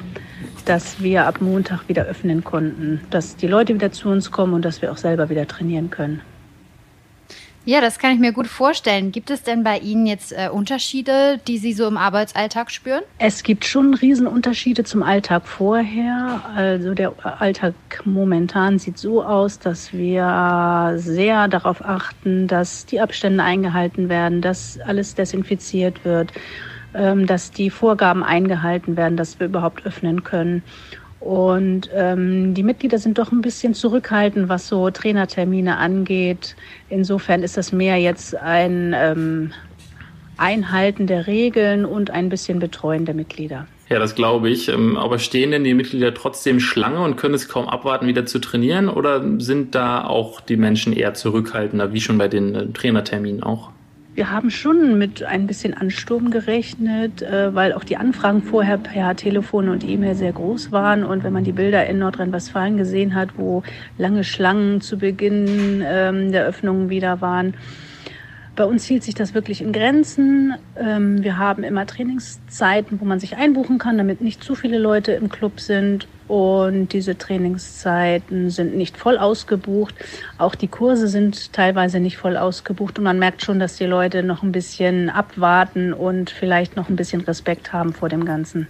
dass 0.64 1.02
wir 1.02 1.26
ab 1.26 1.40
Montag 1.40 1.88
wieder 1.88 2.04
öffnen 2.04 2.44
konnten, 2.44 3.00
dass 3.10 3.36
die 3.36 3.48
Leute 3.48 3.74
wieder 3.74 3.92
zu 3.92 4.08
uns 4.08 4.30
kommen 4.30 4.54
und 4.54 4.64
dass 4.64 4.80
wir 4.80 4.92
auch 4.92 4.96
selber 4.96 5.28
wieder 5.28 5.46
trainieren 5.46 5.90
können. 5.90 6.20
Ja, 7.66 7.80
das 7.80 7.98
kann 7.98 8.12
ich 8.12 8.18
mir 8.18 8.32
gut 8.32 8.46
vorstellen. 8.46 9.10
Gibt 9.10 9.30
es 9.30 9.42
denn 9.42 9.64
bei 9.64 9.78
Ihnen 9.78 10.06
jetzt 10.06 10.32
äh, 10.32 10.50
Unterschiede, 10.52 11.40
die 11.46 11.56
Sie 11.56 11.72
so 11.72 11.86
im 11.86 11.96
Arbeitsalltag 11.96 12.70
spüren? 12.70 13.02
Es 13.18 13.42
gibt 13.42 13.64
schon 13.64 13.94
Riesenunterschiede 13.94 14.84
zum 14.84 15.02
Alltag 15.02 15.46
vorher. 15.46 16.42
Also 16.54 16.92
der 16.92 17.14
Alltag 17.40 17.74
momentan 18.04 18.78
sieht 18.78 18.98
so 18.98 19.24
aus, 19.24 19.58
dass 19.58 19.94
wir 19.94 20.92
sehr 20.96 21.48
darauf 21.48 21.82
achten, 21.82 22.48
dass 22.48 22.84
die 22.84 23.00
Abstände 23.00 23.42
eingehalten 23.42 24.10
werden, 24.10 24.42
dass 24.42 24.78
alles 24.80 25.14
desinfiziert 25.14 26.04
wird, 26.04 26.34
ähm, 26.92 27.26
dass 27.26 27.50
die 27.50 27.70
Vorgaben 27.70 28.22
eingehalten 28.22 28.98
werden, 28.98 29.16
dass 29.16 29.40
wir 29.40 29.46
überhaupt 29.46 29.86
öffnen 29.86 30.22
können. 30.22 30.62
Und 31.24 31.88
ähm, 31.94 32.52
die 32.52 32.62
Mitglieder 32.62 32.98
sind 32.98 33.16
doch 33.16 33.32
ein 33.32 33.40
bisschen 33.40 33.72
zurückhaltend, 33.72 34.50
was 34.50 34.68
so 34.68 34.90
Trainertermine 34.90 35.78
angeht. 35.78 36.54
Insofern 36.90 37.42
ist 37.42 37.56
das 37.56 37.72
mehr 37.72 37.96
jetzt 37.96 38.36
ein 38.36 38.94
ähm, 38.94 39.52
Einhalten 40.36 41.06
der 41.06 41.26
Regeln 41.26 41.86
und 41.86 42.10
ein 42.10 42.28
bisschen 42.28 42.58
Betreuen 42.58 43.06
der 43.06 43.14
Mitglieder. 43.14 43.66
Ja, 43.88 43.98
das 43.98 44.14
glaube 44.14 44.50
ich. 44.50 44.68
Ähm, 44.68 44.98
aber 44.98 45.18
stehen 45.18 45.52
denn 45.52 45.64
die 45.64 45.72
Mitglieder 45.72 46.12
trotzdem 46.12 46.60
Schlange 46.60 47.00
und 47.00 47.16
können 47.16 47.34
es 47.34 47.48
kaum 47.48 47.70
abwarten, 47.70 48.06
wieder 48.06 48.26
zu 48.26 48.38
trainieren? 48.38 48.90
Oder 48.90 49.24
sind 49.40 49.74
da 49.74 50.04
auch 50.04 50.42
die 50.42 50.58
Menschen 50.58 50.92
eher 50.92 51.14
zurückhaltender, 51.14 51.94
wie 51.94 52.02
schon 52.02 52.18
bei 52.18 52.28
den 52.28 52.54
äh, 52.54 52.66
Trainerterminen 52.66 53.42
auch? 53.42 53.70
Wir 54.14 54.30
haben 54.30 54.50
schon 54.50 54.96
mit 54.96 55.24
ein 55.24 55.48
bisschen 55.48 55.74
Ansturm 55.74 56.30
gerechnet, 56.30 57.22
äh, 57.22 57.52
weil 57.52 57.72
auch 57.72 57.82
die 57.82 57.96
Anfragen 57.96 58.42
vorher 58.42 58.78
per 58.78 59.16
Telefon 59.16 59.68
und 59.68 59.82
E-Mail 59.82 60.14
sehr 60.14 60.30
groß 60.30 60.70
waren. 60.70 61.02
Und 61.02 61.24
wenn 61.24 61.32
man 61.32 61.42
die 61.42 61.50
Bilder 61.50 61.84
in 61.86 61.98
Nordrhein-Westfalen 61.98 62.76
gesehen 62.76 63.16
hat, 63.16 63.30
wo 63.36 63.64
lange 63.98 64.22
Schlangen 64.22 64.80
zu 64.80 64.98
Beginn 64.98 65.82
ähm, 65.84 66.30
der 66.30 66.46
Öffnungen 66.46 66.90
wieder 66.90 67.20
waren, 67.20 67.54
bei 68.56 68.64
uns 68.64 68.84
hielt 68.84 69.02
sich 69.02 69.14
das 69.14 69.34
wirklich 69.34 69.60
in 69.60 69.72
Grenzen. 69.72 70.54
Ähm, 70.76 71.22
wir 71.22 71.38
haben 71.38 71.64
immer 71.64 71.86
Trainingszeiten, 71.86 73.00
wo 73.00 73.04
man 73.04 73.20
sich 73.20 73.36
einbuchen 73.36 73.78
kann, 73.78 73.98
damit 73.98 74.20
nicht 74.20 74.42
zu 74.42 74.54
viele 74.54 74.78
Leute 74.78 75.12
im 75.12 75.28
Club 75.28 75.60
sind. 75.60 76.06
Und 76.26 76.92
diese 76.92 77.18
Trainingszeiten 77.18 78.48
sind 78.50 78.76
nicht 78.76 78.96
voll 78.96 79.18
ausgebucht. 79.18 79.94
Auch 80.38 80.54
die 80.54 80.68
Kurse 80.68 81.08
sind 81.08 81.52
teilweise 81.52 82.00
nicht 82.00 82.16
voll 82.16 82.36
ausgebucht. 82.36 82.98
Und 82.98 83.04
man 83.04 83.18
merkt 83.18 83.42
schon, 83.42 83.58
dass 83.58 83.76
die 83.76 83.84
Leute 83.84 84.22
noch 84.22 84.42
ein 84.42 84.52
bisschen 84.52 85.10
abwarten 85.10 85.92
und 85.92 86.30
vielleicht 86.30 86.76
noch 86.76 86.88
ein 86.88 86.96
bisschen 86.96 87.20
Respekt 87.22 87.72
haben 87.72 87.92
vor 87.92 88.08
dem 88.08 88.24
Ganzen. 88.24 88.68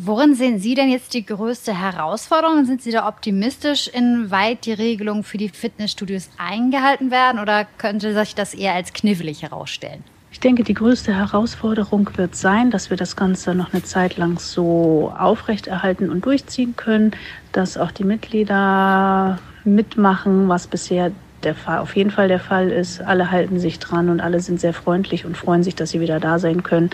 Worin 0.00 0.36
sehen 0.36 0.60
Sie 0.60 0.76
denn 0.76 0.90
jetzt 0.90 1.12
die 1.12 1.26
größte 1.26 1.76
Herausforderung? 1.76 2.64
Sind 2.64 2.82
Sie 2.82 2.92
da 2.92 3.08
optimistisch, 3.08 3.88
inwieweit 3.88 4.64
die 4.64 4.72
Regelungen 4.72 5.24
für 5.24 5.38
die 5.38 5.48
Fitnessstudios 5.48 6.30
eingehalten 6.38 7.10
werden 7.10 7.40
oder 7.40 7.66
könnte 7.78 8.14
sich 8.14 8.36
das 8.36 8.54
eher 8.54 8.74
als 8.74 8.92
knifflig 8.92 9.42
herausstellen? 9.42 10.04
Ich 10.30 10.38
denke, 10.38 10.62
die 10.62 10.74
größte 10.74 11.12
Herausforderung 11.12 12.10
wird 12.14 12.36
sein, 12.36 12.70
dass 12.70 12.90
wir 12.90 12.96
das 12.96 13.16
Ganze 13.16 13.56
noch 13.56 13.72
eine 13.72 13.82
Zeit 13.82 14.16
lang 14.18 14.38
so 14.38 15.12
aufrechterhalten 15.18 16.10
und 16.10 16.24
durchziehen 16.24 16.76
können, 16.76 17.10
dass 17.50 17.76
auch 17.76 17.90
die 17.90 18.04
Mitglieder 18.04 19.40
mitmachen, 19.64 20.48
was 20.48 20.68
bisher 20.68 21.10
der 21.42 21.56
Fall, 21.56 21.78
auf 21.78 21.96
jeden 21.96 22.12
Fall 22.12 22.28
der 22.28 22.38
Fall 22.38 22.70
ist. 22.70 23.00
Alle 23.00 23.32
halten 23.32 23.58
sich 23.58 23.80
dran 23.80 24.10
und 24.10 24.20
alle 24.20 24.38
sind 24.38 24.60
sehr 24.60 24.74
freundlich 24.74 25.24
und 25.24 25.36
freuen 25.36 25.64
sich, 25.64 25.74
dass 25.74 25.90
sie 25.90 26.00
wieder 26.00 26.20
da 26.20 26.38
sein 26.38 26.62
können. 26.62 26.90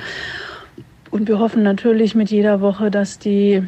Und 1.14 1.28
wir 1.28 1.38
hoffen 1.38 1.62
natürlich 1.62 2.16
mit 2.16 2.32
jeder 2.32 2.60
Woche, 2.60 2.90
dass 2.90 3.20
die 3.20 3.62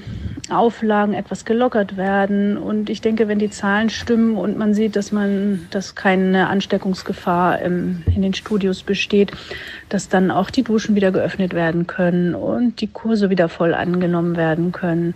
Auflagen 0.50 1.14
etwas 1.14 1.44
gelockert 1.44 1.96
werden. 1.96 2.56
Und 2.56 2.90
ich 2.90 3.02
denke, 3.02 3.28
wenn 3.28 3.38
die 3.38 3.50
Zahlen 3.50 3.88
stimmen 3.88 4.36
und 4.36 4.58
man 4.58 4.74
sieht, 4.74 4.96
dass 4.96 5.12
man, 5.12 5.68
dass 5.70 5.94
keine 5.94 6.48
Ansteckungsgefahr 6.48 7.60
in 7.60 8.02
den 8.16 8.34
Studios 8.34 8.82
besteht, 8.82 9.30
dass 9.88 10.08
dann 10.08 10.32
auch 10.32 10.50
die 10.50 10.64
Duschen 10.64 10.96
wieder 10.96 11.12
geöffnet 11.12 11.54
werden 11.54 11.86
können 11.86 12.34
und 12.34 12.80
die 12.80 12.88
Kurse 12.88 13.30
wieder 13.30 13.48
voll 13.48 13.74
angenommen 13.74 14.36
werden 14.36 14.72
können. 14.72 15.14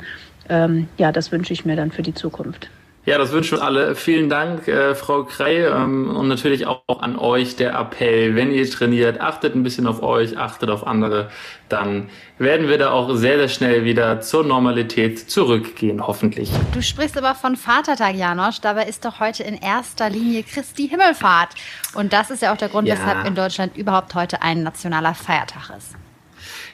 Ähm, 0.49 0.87
ja, 0.99 1.11
das 1.11 1.33
wünsche 1.33 1.53
ich 1.53 1.65
mir 1.65 1.75
dann 1.75 1.91
für 1.91 2.03
die 2.03 2.15
Zukunft. 2.15 2.71
Ja, 3.11 3.19
das 3.19 3.33
wünschen 3.33 3.59
wir 3.59 3.65
alle. 3.65 3.97
Vielen 3.97 4.29
Dank, 4.29 4.69
äh, 4.69 4.95
Frau 4.95 5.25
Krei. 5.25 5.67
Ähm, 5.67 6.15
und 6.15 6.29
natürlich 6.29 6.69
auch 6.69 6.85
an 7.01 7.19
euch 7.19 7.57
der 7.57 7.75
Appell, 7.75 8.37
wenn 8.37 8.53
ihr 8.53 8.71
trainiert, 8.71 9.21
achtet 9.21 9.57
ein 9.57 9.65
bisschen 9.65 9.89
auf 9.89 10.01
euch, 10.01 10.39
achtet 10.39 10.71
auf 10.71 10.87
andere. 10.87 11.29
Dann 11.69 12.09
werden 12.39 12.69
wir 12.69 12.79
da 12.79 12.93
auch 12.93 13.13
sehr, 13.17 13.37
sehr 13.39 13.49
schnell 13.49 13.85
wieder 13.85 14.21
zur 14.21 14.45
Normalität 14.45 15.29
zurückgehen, 15.29 16.07
hoffentlich. 16.07 16.53
Du 16.73 16.81
sprichst 16.83 17.19
aber 17.19 17.35
von 17.35 17.57
Vatertag, 17.57 18.15
Janosch. 18.15 18.61
Dabei 18.61 18.85
ist 18.85 19.05
doch 19.05 19.19
heute 19.19 19.43
in 19.43 19.57
erster 19.57 20.09
Linie 20.09 20.45
Christi 20.45 20.89
Himmelfahrt. 20.89 21.57
Und 21.95 22.13
das 22.13 22.31
ist 22.31 22.43
ja 22.43 22.53
auch 22.53 22.59
der 22.59 22.69
Grund, 22.69 22.87
Ja. 22.87 22.95
weshalb 22.95 23.27
in 23.27 23.35
Deutschland 23.35 23.77
überhaupt 23.77 24.15
heute 24.15 24.41
ein 24.41 24.63
nationaler 24.63 25.15
Feiertag 25.15 25.77
ist. 25.77 25.97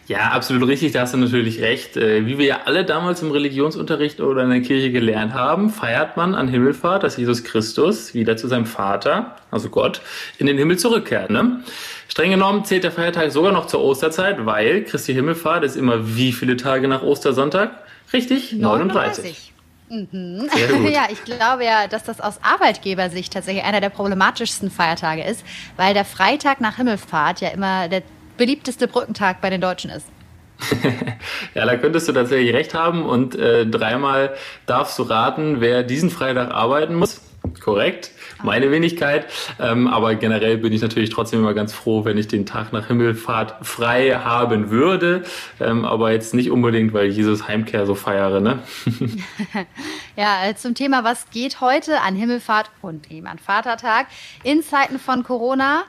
Ja, 0.08 0.30
absolut 0.30 0.68
richtig, 0.68 0.92
da 0.92 1.00
hast 1.00 1.14
du 1.14 1.18
natürlich 1.18 1.60
recht. 1.60 1.96
Äh, 1.96 2.26
Wie 2.26 2.38
wir 2.38 2.46
ja 2.46 2.60
alle 2.64 2.84
damals 2.84 3.22
im 3.22 3.32
Religionsunterricht 3.32 4.20
oder 4.20 4.44
in 4.44 4.50
der 4.50 4.60
Kirche 4.60 4.92
gelernt 4.92 5.34
haben, 5.34 5.68
feiert 5.70 6.16
man 6.16 6.36
an 6.36 6.46
Himmelfahrt, 6.46 7.02
dass 7.02 7.16
Jesus 7.16 7.42
Christus 7.42 8.14
wieder 8.14 8.36
zu 8.36 8.46
seinem 8.46 8.66
Vater, 8.66 9.34
also 9.50 9.68
Gott, 9.68 10.00
in 10.38 10.46
den 10.46 10.58
Himmel 10.58 10.78
zurückkehrt. 10.78 11.30
Ne? 11.30 11.60
Streng 12.06 12.30
genommen 12.30 12.64
zählt 12.64 12.84
der 12.84 12.92
Feiertag 12.92 13.32
sogar 13.32 13.52
noch 13.52 13.66
zur 13.66 13.82
Osterzeit, 13.82 14.46
weil 14.46 14.84
Christi 14.84 15.12
Himmelfahrt 15.12 15.64
ist 15.64 15.76
immer 15.76 16.16
wie 16.16 16.32
viele 16.32 16.56
Tage 16.56 16.86
nach 16.86 17.02
Ostersonntag? 17.02 17.72
Richtig? 18.12 18.52
39. 18.52 19.52
Mhm. 19.88 20.48
Sehr 20.54 20.68
gut. 20.68 20.90
ja, 20.92 21.06
ich 21.10 21.24
glaube 21.24 21.64
ja, 21.64 21.88
dass 21.88 22.04
das 22.04 22.20
aus 22.20 22.38
Arbeitgebersicht 22.42 23.32
tatsächlich 23.32 23.64
einer 23.64 23.80
der 23.80 23.90
problematischsten 23.90 24.70
Feiertage 24.70 25.24
ist, 25.24 25.44
weil 25.76 25.94
der 25.94 26.04
Freitag 26.04 26.60
nach 26.60 26.76
Himmelfahrt 26.76 27.40
ja 27.40 27.48
immer 27.48 27.88
der 27.88 28.02
beliebteste 28.36 28.88
Brückentag 28.88 29.40
bei 29.40 29.50
den 29.50 29.60
Deutschen 29.60 29.90
ist. 29.90 30.06
Ja, 31.54 31.64
da 31.64 31.76
könntest 31.76 32.08
du 32.08 32.12
tatsächlich 32.12 32.54
recht 32.54 32.74
haben 32.74 33.04
und 33.04 33.34
äh, 33.34 33.66
dreimal 33.66 34.34
darfst 34.66 34.98
du 34.98 35.04
raten, 35.04 35.60
wer 35.60 35.82
diesen 35.82 36.10
Freitag 36.10 36.50
arbeiten 36.50 36.94
muss. 36.94 37.22
Korrekt, 37.60 38.10
meine 38.42 38.70
Wenigkeit. 38.70 39.26
Ähm, 39.58 39.88
aber 39.88 40.14
generell 40.16 40.58
bin 40.58 40.72
ich 40.72 40.82
natürlich 40.82 41.10
trotzdem 41.10 41.40
immer 41.40 41.54
ganz 41.54 41.72
froh, 41.72 42.04
wenn 42.04 42.18
ich 42.18 42.28
den 42.28 42.44
Tag 42.44 42.72
nach 42.72 42.88
Himmelfahrt 42.88 43.66
frei 43.66 44.10
haben 44.12 44.70
würde. 44.70 45.22
Ähm, 45.60 45.84
aber 45.84 46.12
jetzt 46.12 46.34
nicht 46.34 46.50
unbedingt, 46.50 46.92
weil 46.92 47.08
ich 47.08 47.16
Jesus 47.16 47.48
Heimkehr 47.48 47.86
so 47.86 47.94
feiere. 47.94 48.40
Ne? 48.40 48.58
Ja, 50.18 50.46
äh, 50.46 50.54
zum 50.54 50.74
Thema, 50.74 51.04
was 51.04 51.28
geht 51.28 51.60
heute 51.60 52.00
an 52.00 52.16
Himmelfahrt 52.16 52.70
und 52.80 53.10
eben 53.10 53.26
an 53.26 53.38
Vatertag 53.38 54.06
in 54.44 54.62
Zeiten 54.62 54.98
von 54.98 55.24
Corona? 55.24 55.84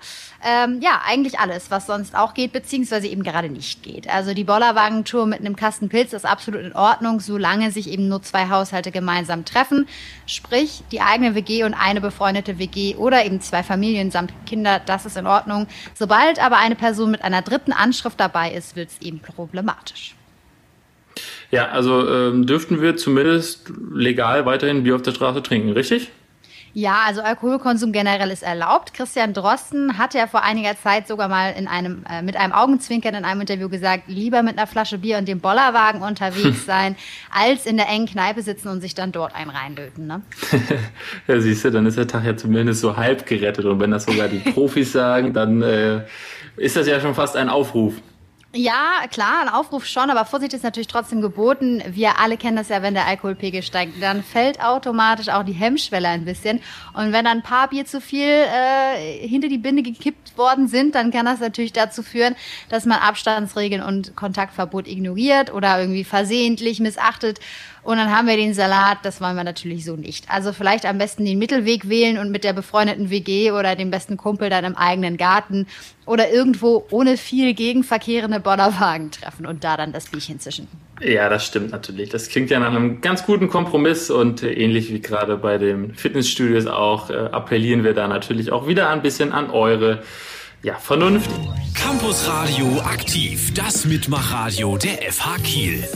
Ähm, 0.49 0.79
ja, 0.81 1.01
eigentlich 1.05 1.39
alles, 1.39 1.71
was 1.71 1.87
sonst 1.87 2.15
auch 2.15 2.33
geht, 2.33 2.53
beziehungsweise 2.53 3.07
eben 3.07 3.21
gerade 3.21 3.49
nicht 3.49 3.83
geht. 3.83 4.09
Also 4.09 4.33
die 4.33 4.45
Bollerwagentour 4.45 5.25
mit 5.25 5.41
einem 5.41 5.57
Kasten 5.57 5.89
Pilz 5.89 6.13
ist 6.13 6.25
absolut 6.25 6.61
in 6.61 6.71
Ordnung, 6.71 7.19
solange 7.19 7.69
sich 7.71 7.89
eben 7.89 8.07
nur 8.07 8.21
zwei 8.21 8.47
Haushalte 8.47 8.91
gemeinsam 8.91 9.43
treffen. 9.43 9.89
Sprich, 10.25 10.83
die 10.93 11.01
eigene 11.01 11.35
WG 11.35 11.65
und 11.65 11.73
eine 11.73 11.99
befreundete 11.99 12.59
WG 12.59 12.95
oder 12.95 13.25
eben 13.25 13.41
zwei 13.41 13.61
Familien 13.61 14.09
samt 14.09 14.31
Kinder, 14.45 14.79
das 14.85 15.05
ist 15.05 15.17
in 15.17 15.27
Ordnung. 15.27 15.67
Sobald 15.93 16.41
aber 16.41 16.59
eine 16.59 16.75
Person 16.75 17.11
mit 17.11 17.23
einer 17.23 17.41
dritten 17.41 17.73
Anschrift 17.73 18.17
dabei 18.17 18.53
ist, 18.53 18.77
wird 18.77 18.89
es 18.91 19.05
eben 19.05 19.19
problematisch. 19.19 20.15
Ja, 21.51 21.67
also 21.71 22.09
ähm, 22.09 22.45
dürften 22.45 22.81
wir 22.81 22.95
zumindest 22.95 23.69
legal 23.93 24.45
weiterhin 24.45 24.83
Bier 24.83 24.95
auf 24.95 25.01
der 25.01 25.11
Straße 25.11 25.43
trinken, 25.43 25.71
richtig? 25.71 26.09
Ja, 26.79 27.05
also 27.07 27.21
Alkoholkonsum 27.21 27.91
generell 27.91 28.29
ist 28.29 28.43
erlaubt. 28.43 28.93
Christian 28.93 29.33
Drosten 29.33 29.97
hat 29.97 30.13
ja 30.13 30.27
vor 30.27 30.43
einiger 30.43 30.77
Zeit 30.77 31.07
sogar 31.07 31.27
mal 31.27 31.55
in 31.57 31.67
einem, 31.67 32.03
äh, 32.07 32.21
mit 32.21 32.37
einem 32.37 32.53
Augenzwinkern 32.53 33.15
in 33.15 33.25
einem 33.25 33.41
Interview 33.41 33.67
gesagt, 33.67 34.03
lieber 34.05 34.43
mit 34.43 34.59
einer 34.59 34.67
Flasche 34.67 34.99
Bier 34.99 35.17
und 35.17 35.27
dem 35.27 35.39
Bollerwagen 35.39 36.03
unterwegs 36.03 36.65
sein, 36.67 36.95
als 37.31 37.65
in 37.65 37.77
der 37.77 37.89
engen 37.89 38.05
Kneipe 38.05 38.43
sitzen 38.43 38.67
und 38.67 38.81
sich 38.81 38.93
dann 38.93 39.11
dort 39.11 39.33
einen 39.33 39.49
reinlöten. 39.49 40.05
Ne? 40.05 40.21
ja, 41.27 41.41
siehst 41.41 41.65
du, 41.65 41.71
dann 41.71 41.87
ist 41.87 41.97
der 41.97 42.05
Tag 42.05 42.23
ja 42.25 42.37
zumindest 42.37 42.81
so 42.81 42.95
halb 42.95 43.25
gerettet. 43.25 43.65
Und 43.65 43.79
wenn 43.79 43.89
das 43.89 44.05
sogar 44.05 44.27
die 44.27 44.37
Profis 44.51 44.91
sagen, 44.91 45.33
dann 45.33 45.63
äh, 45.63 46.01
ist 46.57 46.75
das 46.75 46.85
ja 46.85 46.99
schon 46.99 47.15
fast 47.15 47.37
ein 47.37 47.49
Aufruf. 47.49 47.95
Ja, 48.53 49.05
klar, 49.11 49.41
ein 49.41 49.49
Aufruf 49.49 49.85
schon, 49.85 50.09
aber 50.09 50.23
Vorsicht 50.23 50.53
ist 50.53 50.63
natürlich 50.63 50.87
trotzdem 50.87 51.21
geboten. 51.21 51.83
Wir 51.89 52.17
alle 52.17 52.37
kennen 52.37 52.55
das 52.55 52.69
ja, 52.69 52.81
wenn 52.81 52.93
der 52.93 53.05
Alkoholpegel 53.05 53.61
steigt, 53.61 54.01
dann 54.01 54.23
fällt 54.23 54.63
automatisch 54.63 55.27
auch 55.27 55.43
die 55.43 55.51
Hemmschwelle 55.51 56.07
ein 56.07 56.23
bisschen. 56.23 56.61
Und 56.93 57.11
wenn 57.11 57.25
dann 57.25 57.39
ein 57.39 57.43
paar 57.43 57.67
Bier 57.67 57.85
zu 57.85 57.99
viel 57.99 58.23
äh, 58.23 59.27
hinter 59.27 59.49
die 59.49 59.57
Binde 59.57 59.83
gekippt 59.83 60.37
worden 60.37 60.69
sind, 60.69 60.95
dann 60.95 61.11
kann 61.11 61.25
das 61.25 61.41
natürlich 61.41 61.73
dazu 61.73 62.01
führen, 62.03 62.35
dass 62.69 62.85
man 62.85 62.99
Abstandsregeln 62.99 63.83
und 63.83 64.15
Kontaktverbot 64.15 64.87
ignoriert 64.87 65.53
oder 65.53 65.79
irgendwie 65.81 66.05
versehentlich 66.05 66.79
missachtet. 66.79 67.41
Und 67.87 67.95
dann 67.95 68.11
haben 68.11 68.27
wir 68.27 68.35
den 68.35 68.53
Salat, 68.53 68.97
das 69.03 69.21
wollen 69.21 69.37
wir 69.37 69.45
natürlich 69.45 69.85
so 69.85 69.95
nicht. 69.95 70.29
Also 70.29 70.51
vielleicht 70.51 70.85
am 70.85 70.97
besten 70.97 71.23
den 71.23 71.39
Mittelweg 71.39 71.87
wählen 71.87 72.17
und 72.17 72.31
mit 72.31 72.43
der 72.43 72.51
befreundeten 72.51 73.09
WG 73.09 73.51
oder 73.51 73.77
dem 73.77 73.91
besten 73.91 74.17
Kumpel 74.17 74.49
dann 74.49 74.65
im 74.65 74.75
eigenen 74.75 75.15
Garten 75.15 75.67
oder 76.05 76.29
irgendwo 76.29 76.85
ohne 76.91 77.15
viel 77.15 77.53
Gegenverkehr 77.53 78.25
eine 78.25 78.41
Bollerwagen 78.41 79.11
treffen 79.11 79.45
und 79.45 79.63
da 79.63 79.77
dann 79.77 79.93
das 79.93 80.07
Bierchen 80.07 80.41
zischen. 80.41 80.67
Ja, 80.99 81.29
das 81.29 81.45
stimmt 81.45 81.71
natürlich. 81.71 82.09
Das 82.09 82.27
klingt 82.27 82.49
ja 82.49 82.59
nach 82.59 82.71
einem 82.71 82.99
ganz 82.99 83.25
guten 83.25 83.47
Kompromiss 83.47 84.09
und 84.09 84.43
äh, 84.43 84.51
ähnlich 84.51 84.91
wie 84.91 84.99
gerade 84.99 85.37
bei 85.37 85.57
den 85.57 85.95
Fitnessstudios 85.95 86.67
auch, 86.67 87.09
äh, 87.09 87.13
appellieren 87.13 87.85
wir 87.85 87.93
da 87.93 88.09
natürlich 88.09 88.51
auch 88.51 88.67
wieder 88.67 88.89
ein 88.89 89.01
bisschen 89.01 89.31
an 89.31 89.49
eure 89.49 90.03
ja, 90.61 90.75
Vernunft. 90.75 91.29
Campus 91.73 92.27
Radio 92.27 92.81
aktiv, 92.81 93.53
das 93.53 93.85
Mitmachradio 93.85 94.77
der 94.77 95.09
FH 95.09 95.37
Kiel. 95.45 95.87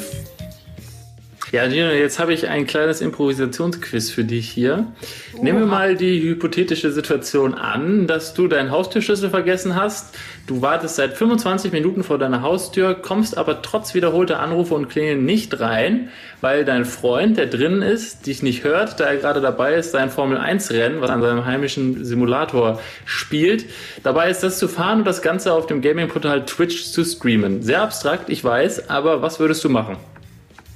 Ja, 1.51 1.67
Gino, 1.67 1.89
jetzt 1.89 2.17
habe 2.17 2.31
ich 2.31 2.47
ein 2.47 2.65
kleines 2.65 3.01
Improvisationsquiz 3.01 4.09
für 4.09 4.23
dich 4.23 4.49
hier. 4.49 4.87
Oha. 5.33 5.43
Nehmen 5.43 5.59
wir 5.59 5.65
mal 5.65 5.97
die 5.97 6.21
hypothetische 6.21 6.93
Situation 6.93 7.55
an, 7.55 8.07
dass 8.07 8.33
du 8.33 8.47
deinen 8.47 8.71
Haustürschlüssel 8.71 9.29
vergessen 9.29 9.75
hast. 9.75 10.17
Du 10.47 10.61
wartest 10.61 10.95
seit 10.95 11.13
25 11.17 11.73
Minuten 11.73 12.05
vor 12.05 12.17
deiner 12.17 12.41
Haustür, 12.41 12.95
kommst 12.95 13.37
aber 13.37 13.61
trotz 13.61 13.93
wiederholter 13.93 14.39
Anrufe 14.39 14.75
und 14.75 14.87
Klingeln 14.87 15.25
nicht 15.25 15.59
rein, 15.59 16.07
weil 16.39 16.63
dein 16.63 16.85
Freund, 16.85 17.37
der 17.37 17.47
drin 17.47 17.81
ist, 17.81 18.27
dich 18.27 18.41
nicht 18.41 18.63
hört, 18.63 19.01
da 19.01 19.07
er 19.07 19.17
gerade 19.17 19.41
dabei 19.41 19.73
ist, 19.75 19.91
sein 19.91 20.09
Formel-1-Rennen, 20.09 21.01
was 21.01 21.09
an 21.09 21.21
seinem 21.21 21.45
heimischen 21.45 22.05
Simulator 22.05 22.79
spielt, 23.03 23.65
dabei 24.03 24.29
ist 24.29 24.41
das 24.41 24.57
zu 24.57 24.69
fahren 24.69 24.99
und 24.99 25.05
das 25.05 25.21
Ganze 25.21 25.51
auf 25.51 25.65
dem 25.65 25.81
Gaming-Portal 25.81 26.45
Twitch 26.45 26.85
zu 26.85 27.03
streamen. 27.03 27.61
Sehr 27.61 27.81
abstrakt, 27.81 28.29
ich 28.29 28.41
weiß, 28.41 28.89
aber 28.89 29.21
was 29.21 29.41
würdest 29.41 29.65
du 29.65 29.69
machen? 29.69 29.97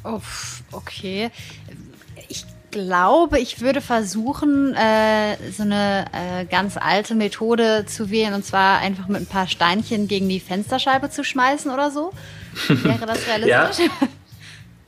Uff, 0.06 0.62
okay. 0.76 1.32
Ich 2.28 2.46
glaube, 2.72 3.40
ich 3.40 3.62
würde 3.62 3.80
versuchen, 3.80 4.74
äh, 4.74 5.38
so 5.52 5.64
eine 5.64 6.06
äh, 6.12 6.46
ganz 6.46 6.76
alte 6.78 7.16
Methode 7.16 7.86
zu 7.88 8.10
wählen 8.10 8.34
und 8.34 8.46
zwar 8.46 8.80
einfach 8.80 9.08
mit 9.08 9.22
ein 9.22 9.28
paar 9.28 9.48
Steinchen 9.48 10.08
gegen 10.08 10.28
die 10.28 10.40
Fensterscheibe 10.40 11.10
zu 11.10 11.24
schmeißen 11.24 11.72
oder 11.72 11.90
so. 11.90 12.12
Wäre 12.68 13.06
das 13.06 13.26
realistisch? 13.28 13.88
ja. 13.88 14.08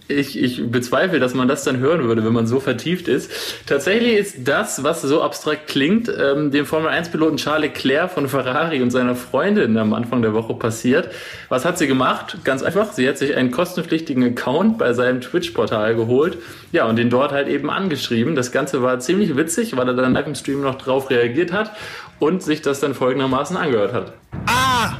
Ich, 0.09 0.41
ich 0.41 0.71
bezweifle, 0.71 1.19
dass 1.19 1.33
man 1.33 1.47
das 1.47 1.63
dann 1.63 1.77
hören 1.79 2.03
würde, 2.03 2.23
wenn 2.23 2.31
man 2.31 2.47
so 2.47 2.59
vertieft 2.59 3.07
ist. 3.07 3.29
Tatsächlich 3.65 4.17
ist 4.17 4.47
das, 4.47 4.83
was 4.83 5.01
so 5.01 5.21
abstrakt 5.21 5.67
klingt, 5.67 6.09
ähm, 6.09 6.51
dem 6.51 6.65
Formel-1-Piloten 6.65 7.37
Charles 7.37 7.73
Leclerc 7.73 8.11
von 8.11 8.29
Ferrari 8.29 8.81
und 8.81 8.91
seiner 8.91 9.15
Freundin 9.15 9.77
am 9.77 9.93
Anfang 9.93 10.21
der 10.21 10.33
Woche 10.33 10.53
passiert. 10.53 11.09
Was 11.49 11.65
hat 11.65 11.77
sie 11.77 11.87
gemacht? 11.87 12.37
Ganz 12.45 12.63
einfach, 12.63 12.93
sie 12.93 13.07
hat 13.07 13.17
sich 13.17 13.35
einen 13.35 13.51
kostenpflichtigen 13.51 14.23
Account 14.23 14.77
bei 14.77 14.93
seinem 14.93 15.19
Twitch-Portal 15.19 15.95
geholt, 15.95 16.37
ja, 16.71 16.85
und 16.85 16.95
den 16.95 17.09
dort 17.09 17.33
halt 17.33 17.49
eben 17.49 17.69
angeschrieben. 17.69 18.35
Das 18.35 18.51
Ganze 18.51 18.81
war 18.81 18.99
ziemlich 18.99 19.35
witzig, 19.35 19.75
weil 19.75 19.87
er 19.87 19.93
dann 19.93 20.13
live 20.13 20.27
im 20.27 20.35
Stream 20.35 20.61
noch 20.61 20.77
drauf 20.77 21.09
reagiert 21.09 21.51
hat 21.51 21.71
und 22.19 22.41
sich 22.41 22.61
das 22.61 22.79
dann 22.79 22.93
folgendermaßen 22.93 23.57
angehört 23.57 23.93
hat. 23.93 24.13
Ah! 24.45 24.97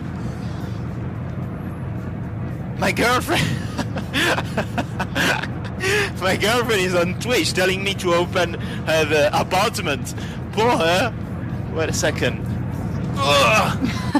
My 2.79 2.93
girlfriend! 2.93 3.41
My 6.21 6.35
girlfriend 6.35 6.81
is 6.81 6.95
on 6.95 7.19
Twitch 7.19 7.53
telling 7.53 7.83
me 7.83 7.93
to 7.95 8.13
open 8.13 8.55
her 8.85 9.29
apartment. 9.33 10.15
Poor 10.51 10.71
her. 10.71 11.13
Wait 11.73 11.89
a 11.89 11.93
second. 11.93 12.45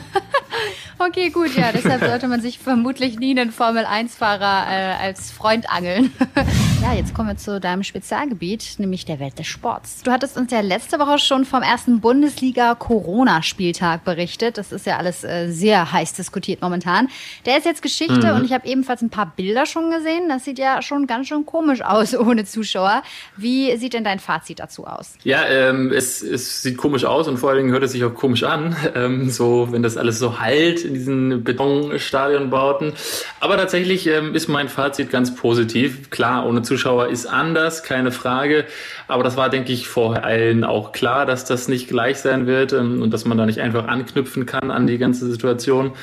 Okay, 1.00 1.30
gut, 1.30 1.56
ja, 1.56 1.72
deshalb 1.72 2.04
sollte 2.04 2.28
man 2.28 2.42
sich 2.42 2.58
vermutlich 2.58 3.20
nie 3.20 3.40
einen 3.40 3.52
Formel-1-Fahrer 3.52 4.66
äh, 4.68 5.06
als 5.06 5.32
Freund 5.32 5.70
angeln. 5.70 6.12
ja, 6.88 6.94
jetzt 6.94 7.14
kommen 7.14 7.28
wir 7.28 7.36
zu 7.36 7.60
deinem 7.60 7.84
Spezialgebiet, 7.84 8.76
nämlich 8.78 9.04
der 9.04 9.20
Welt 9.20 9.38
des 9.38 9.48
Sports. 9.48 10.04
Du 10.04 10.12
hattest 10.12 10.38
uns 10.38 10.54
ja 10.54 10.62
letzte 10.62 11.00
Woche 11.00 11.20
schon 11.20 11.44
vom 11.44 11.62
ersten 11.62 12.00
Bundesliga-Corona-Spieltag 12.00 14.06
berichtet. 14.06 14.58
Das 14.58 14.72
ist 14.72 14.86
ja 14.86 14.96
alles 14.98 15.26
äh, 15.26 15.50
sehr 15.50 15.92
heiß 15.92 16.14
diskutiert 16.14 16.62
momentan. 16.62 17.10
Der 17.46 17.58
ist 17.58 17.66
jetzt 17.66 17.82
Geschichte 17.82 18.28
mhm. 18.28 18.38
und 18.38 18.46
ich 18.46 18.54
habe 18.54 18.66
ebenfalls 18.68 19.02
ein 19.02 19.10
paar 19.10 19.34
Bilder 19.36 19.66
schon 19.66 19.92
gesehen. 19.92 20.30
Das 20.30 20.46
sieht 20.46 20.60
ja 20.60 20.82
schon 20.82 21.08
ganz 21.08 21.28
schön 21.28 21.46
komisch 21.46 21.82
aus 21.82 22.16
ohne 22.18 22.46
Zuschauer. 22.46 23.04
Wie 23.36 23.76
sieht 23.76 23.94
denn 23.94 24.06
dein 24.06 24.20
Fazit 24.20 24.60
dazu 24.60 24.88
aus? 24.88 25.16
Ja, 25.24 25.46
ähm, 25.46 25.92
es, 25.92 26.22
es 26.22 26.62
sieht 26.62 26.78
komisch 26.78 27.04
aus 27.04 27.28
und 27.28 27.36
vor 27.38 27.50
allen 27.50 27.58
Dingen 27.60 27.72
hört 27.72 27.84
es 27.84 27.92
sich 27.92 28.06
auch 28.06 28.14
komisch 28.14 28.44
an. 28.44 28.76
Ähm, 28.96 29.30
so, 29.30 29.68
wenn 29.72 29.84
das 29.84 29.98
alles 29.98 30.18
so 30.18 30.40
halt 30.40 30.86
in 30.86 30.94
diesen 30.94 31.44
Betonstadionbauten. 31.44 32.94
Aber 33.42 33.58
tatsächlich 33.58 34.08
ähm, 34.08 34.34
ist 34.34 34.48
mein 34.48 34.70
Fazit 34.70 35.12
ganz 35.12 35.36
positiv. 35.36 36.10
Klar, 36.10 36.48
ohne 36.48 36.62
Zuschauer 36.62 36.77
ist 36.86 37.26
anders, 37.26 37.84
keine 37.84 38.12
Frage. 38.12 38.66
Aber 39.08 39.24
das 39.24 39.38
war, 39.38 39.50
denke 39.50 39.74
ich, 39.74 39.88
vor 39.88 40.24
allen 40.24 40.64
auch 40.64 40.92
klar, 40.92 41.26
dass 41.26 41.46
das 41.46 41.68
nicht 41.68 41.88
gleich 41.88 42.18
sein 42.18 42.48
wird 42.48 42.74
ähm, 42.74 43.02
und 43.02 43.14
dass 43.14 43.26
man 43.26 43.38
da 43.38 43.46
nicht 43.46 43.60
einfach 43.60 43.88
anknüpfen 43.88 44.46
kann 44.46 44.72
an 44.72 44.88
die 44.88 44.98
ganze 44.98 45.30
Situation. 45.30 45.94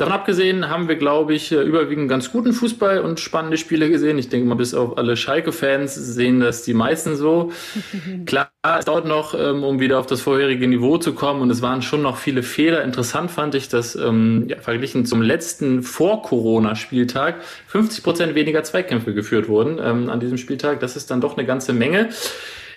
Davon 0.00 0.14
abgesehen 0.14 0.70
haben 0.70 0.88
wir, 0.88 0.96
glaube 0.96 1.34
ich, 1.34 1.52
äh, 1.52 1.60
überwiegend 1.60 2.08
ganz 2.08 2.32
guten 2.32 2.54
Fußball 2.54 3.00
und 3.00 3.20
spannende 3.20 3.58
Spiele 3.58 3.90
gesehen. 3.90 4.16
Ich 4.16 4.30
denke 4.30 4.48
mal, 4.48 4.54
bis 4.54 4.72
auf 4.72 4.96
alle 4.96 5.14
Schalke-Fans 5.14 5.94
sehen 5.94 6.40
das 6.40 6.62
die 6.62 6.72
meisten 6.72 7.16
so. 7.16 7.52
Klar, 8.24 8.50
es 8.78 8.86
dauert 8.86 9.04
noch, 9.04 9.34
ähm, 9.38 9.62
um 9.62 9.78
wieder 9.78 9.98
auf 9.98 10.06
das 10.06 10.22
vorherige 10.22 10.66
Niveau 10.66 10.96
zu 10.96 11.12
kommen 11.12 11.42
und 11.42 11.50
es 11.50 11.60
waren 11.60 11.82
schon 11.82 12.00
noch 12.00 12.16
viele 12.16 12.42
Fehler. 12.42 12.82
Interessant 12.82 13.30
fand 13.30 13.54
ich, 13.54 13.68
dass 13.68 13.94
ähm, 13.94 14.46
ja, 14.48 14.56
verglichen 14.56 15.04
zum 15.04 15.20
letzten 15.20 15.82
Vor-Corona-Spieltag 15.82 17.34
50 17.66 18.02
Prozent 18.02 18.34
weniger 18.34 18.64
Zweikämpfe 18.64 19.12
geführt 19.12 19.48
wurden 19.48 19.78
ähm, 19.84 20.08
an 20.08 20.18
diesem 20.18 20.38
Spieltag. 20.38 20.80
Das 20.80 20.96
ist 20.96 21.10
dann 21.10 21.20
doch 21.20 21.36
eine 21.36 21.44
ganze 21.44 21.74
Menge. 21.74 22.08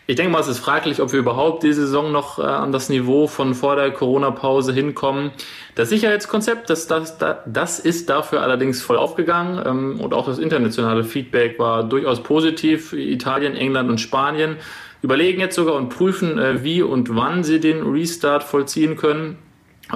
Ich 0.06 0.18
denke 0.18 0.34
mal, 0.34 0.42
es 0.42 0.50
ist 0.50 0.60
fraglich, 0.60 1.02
ob 1.02 1.14
wir 1.14 1.20
überhaupt 1.20 1.64
diese 1.64 1.86
Saison 1.86 2.12
noch 2.12 2.38
äh, 2.38 2.42
an 2.42 2.74
das 2.74 2.90
Niveau 2.90 3.28
von 3.28 3.56
vor 3.56 3.78
der 3.78 3.90
Corona-Pause 3.92 4.74
hinkommen. 4.74 5.32
Das 5.76 5.88
Sicherheitskonzept, 5.90 6.70
das, 6.70 6.88
das, 6.88 7.18
das 7.46 7.80
ist 7.80 8.10
dafür 8.10 8.42
allerdings 8.42 8.82
voll 8.82 8.98
aufgegangen 8.98 9.64
ähm, 9.66 10.02
und 10.02 10.14
auch 10.14 10.26
das 10.26 10.40
internationale 10.40 11.06
Feedback 11.06 11.58
war 11.58 11.86
durchaus 11.86 12.22
positiv. 12.22 12.92
Italien, 12.92 13.56
England 13.56 13.90
und 13.90 14.02
Spanien 14.02 14.58
überlegen 15.02 15.40
jetzt 15.40 15.56
sogar 15.56 15.76
und 15.76 15.88
prüfen, 15.88 16.38
äh, 16.38 16.66
wie 16.66 16.82
und 16.82 17.16
wann 17.16 17.46
sie 17.46 17.62
den 17.62 17.84
Restart 17.84 18.44
vollziehen 18.44 18.98
können. 18.98 19.38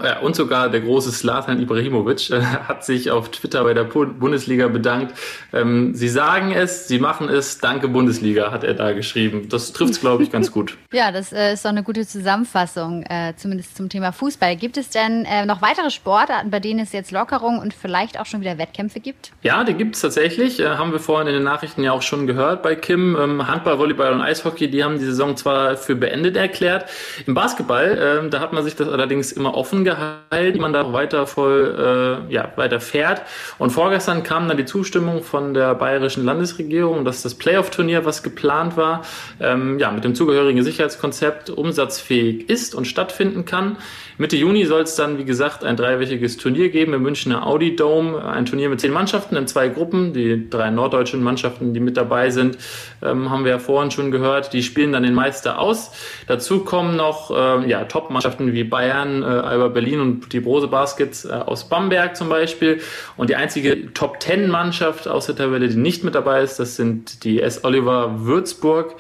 Ja, 0.04 0.20
und 0.20 0.36
sogar 0.36 0.70
der 0.70 0.82
große 0.82 1.12
Slatan 1.12 1.60
Ibrahimovic 1.60 2.30
äh, 2.30 2.42
hat 2.42 2.84
sich 2.86 3.12
auf 3.12 3.30
Twitter 3.30 3.64
bei 3.64 3.74
der 3.74 3.84
Bundesliga 3.84 4.68
bedankt. 4.68 5.14
Ähm, 5.54 5.94
sie 5.96 6.10
sagen 6.10 6.52
es, 6.52 6.88
sie 6.88 7.00
machen 7.00 7.30
es, 7.30 7.60
danke 7.60 7.88
Bundesliga, 7.88 8.52
hat 8.52 8.64
er 8.64 8.74
da 8.74 8.92
geschrieben. 8.94 9.48
Das 9.50 9.74
trifft 9.74 9.94
es, 9.94 10.02
glaube 10.02 10.24
ich, 10.24 10.32
ganz 10.32 10.52
gut. 10.52 10.78
ja, 10.94 11.12
das 11.12 11.32
äh, 11.32 11.54
ist 11.54 11.66
doch 11.66 11.70
eine 11.70 11.84
gute 11.84 12.06
Zusammenfassung, 12.06 13.04
äh, 13.04 13.34
zumindest 13.36 13.76
zum 13.76 13.90
Thema 13.90 14.12
Fußball. 14.12 14.56
Gibt 14.56 14.78
es 14.78 14.90
denn 14.90 15.26
äh, 15.26 15.46
noch 15.46 15.62
weitere 15.62 15.90
Sportarten, 15.90 16.50
bei 16.50 16.60
denen 16.60 16.80
es 16.80 16.92
jetzt 16.92 17.12
Lockerungen 17.12 17.60
und 17.60 17.74
vielleicht 17.74 18.20
auch 18.20 18.26
schon 18.26 18.42
wieder 18.42 18.58
Wettkämpfe 18.58 19.00
gibt? 19.00 19.32
Ja, 19.42 19.64
die 19.64 19.74
gibt 19.74 19.96
es 19.96 20.02
tatsächlich. 20.02 20.60
Äh, 20.60 20.70
haben 20.70 20.92
wir 20.92 21.00
vorhin 21.00 21.28
in 21.28 21.34
den 21.34 21.44
Nachrichten 21.44 21.84
ja 21.84 21.92
auch 21.92 22.02
schon 22.02 22.28
gehört 22.28 22.64
bei 22.64 22.76
Kim. 22.76 23.16
Ähm, 23.20 23.48
Handball, 23.48 23.80
Volleyball 23.80 24.14
und 24.14 24.22
Eishockey, 24.22 24.70
die 24.70 24.84
haben 24.84 25.00
die 25.00 25.06
Saison 25.06 25.36
zwar 25.36 25.78
für 25.78 25.96
beendet 25.96 26.36
erklärt. 26.36 26.90
Im 27.26 27.34
Basketball, 27.34 28.20
ähm, 28.24 28.30
da 28.30 28.40
hat 28.40 28.54
man 28.54 28.64
sich 28.64 28.76
das 28.76 28.88
allerdings 28.90 29.32
immer 29.32 29.56
offen 29.56 29.84
gehalten, 29.88 30.54
die 30.54 30.60
man 30.60 30.74
da 30.74 30.94
weiter 30.94 31.28
voll, 31.28 32.28
äh, 32.30 32.34
ja, 32.34 32.52
weiter 32.56 32.80
fährt. 32.80 33.22
Und 33.58 33.72
vorgestern 33.72 34.24
kam 34.24 34.48
dann 34.48 34.58
die 34.58 34.66
Zustimmung 34.66 35.24
von 35.24 35.54
der 35.54 35.76
bayerischen 35.76 36.26
Landesregierung, 36.26 37.06
dass 37.06 37.22
das 37.24 37.36
Playoff-Turnier, 37.36 38.06
was 38.06 38.24
geplant 38.24 38.78
war, 38.78 39.04
ähm, 39.40 39.80
ja, 39.80 39.92
mit 39.92 40.04
dem 40.04 40.16
zugehörigen 40.16 40.64
Sicherheitskonzept 40.64 41.50
umsatzfähig 41.50 42.50
ist 42.50 42.76
und 42.76 42.86
stattfinden 42.86 43.46
kann. 43.46 43.78
Mitte 44.20 44.36
Juni 44.36 44.66
soll 44.66 44.82
es 44.82 44.96
dann, 44.96 45.20
wie 45.20 45.26
gesagt, 45.26 45.64
ein 45.64 45.76
dreiwöchiges 45.76 46.38
Turnier 46.38 46.70
geben 46.70 46.94
im 46.94 47.04
Münchner 47.04 47.46
Audi 47.46 47.76
Dome. 47.76 48.26
Ein 48.26 48.48
Turnier 48.48 48.68
mit 48.68 48.82
zehn 48.82 48.92
Mannschaften 48.92 49.36
in 49.36 49.46
zwei 49.46 49.68
Gruppen. 49.68 50.12
Die 50.12 50.50
drei 50.50 50.72
norddeutschen 50.72 51.22
Mannschaften, 51.22 51.76
die 51.76 51.80
mit 51.80 51.98
dabei 51.98 52.32
sind, 52.32 52.58
ähm, 53.04 53.30
haben 53.30 53.44
wir 53.44 53.52
ja 53.52 53.60
vorhin 53.60 53.92
schon 53.92 54.10
gehört. 54.10 54.54
Die 54.54 54.64
spielen 54.64 54.92
dann 54.92 55.04
den 55.04 55.14
Meister 55.14 55.60
aus. 55.60 55.92
Dazu 56.26 56.64
kommen 56.64 56.96
noch 56.96 57.30
äh, 57.30 57.70
ja, 57.70 57.86
Top-Mannschaften 57.86 58.54
wie 58.54 58.64
Bayern, 58.64 59.22
äh, 59.22 59.26
Alba 59.26 59.68
Berlin 59.68 60.00
und 60.00 60.34
die 60.34 60.40
Brose 60.40 60.68
Baskets 60.68 61.26
äh, 61.26 61.34
aus 61.34 61.70
Bamberg 61.70 62.18
zum 62.18 62.28
Beispiel. 62.28 62.82
Und 63.18 63.30
die 63.30 63.36
einzige 63.36 63.94
Top-10-Mannschaft 63.94 65.08
aus 65.08 65.28
der 65.28 65.36
Tabelle, 65.36 65.68
die 65.68 65.76
nicht 65.76 66.04
mit 66.04 66.16
dabei 66.16 66.42
ist, 66.42 66.58
das 66.58 66.76
sind 66.76 67.24
die 67.24 67.40
S. 67.40 67.64
Oliver 67.64 68.26
Würzburg. 68.26 68.96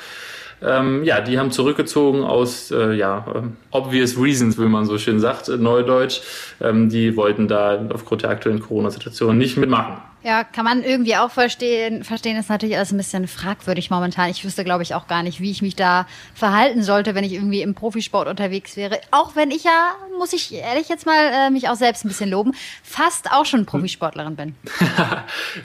Ähm, 0.61 1.03
ja, 1.03 1.21
die 1.21 1.37
haben 1.37 1.51
zurückgezogen 1.51 2.23
aus, 2.23 2.71
äh, 2.71 2.93
ja, 2.93 3.25
äh, 3.33 3.41
obvious 3.71 4.17
reasons, 4.19 4.57
wie 4.57 4.65
man 4.65 4.85
so 4.85 4.97
schön 4.97 5.19
sagt, 5.19 5.49
äh, 5.49 5.57
Neudeutsch. 5.57 6.21
Ähm, 6.59 6.89
die 6.89 7.15
wollten 7.15 7.47
da 7.47 7.87
aufgrund 7.93 8.23
der 8.23 8.31
aktuellen 8.31 8.59
Corona-Situation 8.59 9.37
nicht 9.37 9.57
mitmachen. 9.57 9.97
Ja, 10.27 10.43
kann 10.43 10.65
man 10.65 10.83
irgendwie 10.83 11.15
auch 11.15 11.31
verstehen. 11.31 12.03
Verstehen 12.03 12.35
ist 12.35 12.49
natürlich 12.49 12.75
alles 12.75 12.91
ein 12.91 12.97
bisschen 12.97 13.29
fragwürdig 13.29 13.89
momentan. 13.89 14.29
Ich 14.29 14.43
wüsste, 14.43 14.65
glaube 14.65 14.83
ich, 14.83 14.93
auch 14.93 15.07
gar 15.07 15.23
nicht, 15.23 15.39
wie 15.39 15.51
ich 15.51 15.61
mich 15.61 15.77
da 15.77 16.05
verhalten 16.35 16.83
sollte, 16.83 17.15
wenn 17.15 17.23
ich 17.23 17.31
irgendwie 17.31 17.61
im 17.61 17.73
Profisport 17.75 18.27
unterwegs 18.27 18.75
wäre. 18.75 18.99
Auch 19.11 19.37
wenn 19.37 19.51
ich 19.51 19.63
ja, 19.63 19.95
muss 20.19 20.33
ich 20.33 20.53
ehrlich 20.53 20.89
jetzt 20.89 21.05
mal 21.05 21.31
äh, 21.33 21.49
mich 21.49 21.69
auch 21.69 21.75
selbst 21.75 22.03
ein 22.03 22.09
bisschen 22.09 22.29
loben, 22.29 22.51
fast 22.83 23.31
auch 23.31 23.45
schon 23.45 23.65
Profisportlerin 23.65 24.35
bin. 24.35 24.55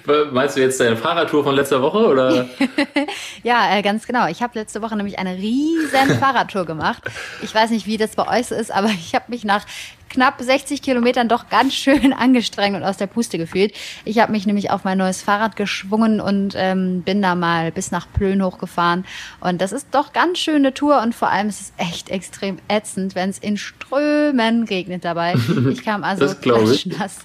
Meinst 0.31 0.57
du 0.57 0.61
jetzt 0.61 0.79
deine 0.79 0.97
Fahrradtour 0.97 1.43
von 1.43 1.57
letzter 1.57 1.83
Woche 1.83 2.07
oder? 2.07 2.49
ja, 3.43 3.77
äh, 3.77 3.83
ganz 3.83 4.07
genau. 4.07 4.29
Ich 4.29 4.45
habe 4.45 4.57
letzte 4.57 4.81
Woche 4.81 4.95
nämlich 4.97 5.19
eine 5.19 5.35
riesen 5.35 6.21
Fahrradtour 6.21 6.67
gemacht. 6.67 7.03
Ich 7.43 7.53
weiß 7.53 7.71
nicht, 7.71 7.89
wie 7.89 7.97
das 7.97 8.15
bei 8.15 8.29
euch 8.29 8.53
ist, 8.53 8.71
aber 8.71 8.91
ich 8.91 9.17
habe 9.17 9.25
mich 9.27 9.43
nach 9.43 9.67
knapp 10.13 10.41
60 10.41 10.83
Kilometern 10.83 11.29
doch 11.29 11.49
ganz 11.49 11.75
schön 11.75 12.13
angestrengt 12.19 12.77
und 12.77 12.85
aus 12.85 12.99
der 12.99 13.07
Puste 13.07 13.39
gefühlt. 13.39 13.75
Ich 14.05 14.19
habe 14.19 14.31
mich 14.31 14.47
nämlich 14.47 14.71
auf 14.71 14.85
mein 14.85 14.99
neues 14.99 15.23
Fahrrad 15.23 15.57
geschwungen 15.57 16.21
und 16.21 16.55
ähm, 16.57 17.03
bin 17.03 17.23
da 17.23 17.35
mal 17.35 17.73
bis 17.73 17.91
nach 17.91 18.07
Plön 18.13 18.45
hochgefahren. 18.45 19.05
Und 19.41 19.61
das 19.61 19.73
ist 19.73 19.89
doch 19.93 20.13
ganz 20.13 20.39
schöne 20.39 20.75
Tour 20.75 21.01
und 21.03 21.15
vor 21.15 21.31
allem 21.31 21.49
ist 21.49 21.61
es 21.61 21.73
echt 21.79 22.11
extrem 22.11 22.59
ätzend, 22.69 23.15
wenn 23.15 23.31
es 23.31 23.39
in 23.39 23.57
Strömen 23.57 24.65
regnet 24.65 25.05
dabei. 25.05 25.35
Ich 25.71 25.85
kam 25.85 26.05
also 26.13 26.25
nass 26.25 27.19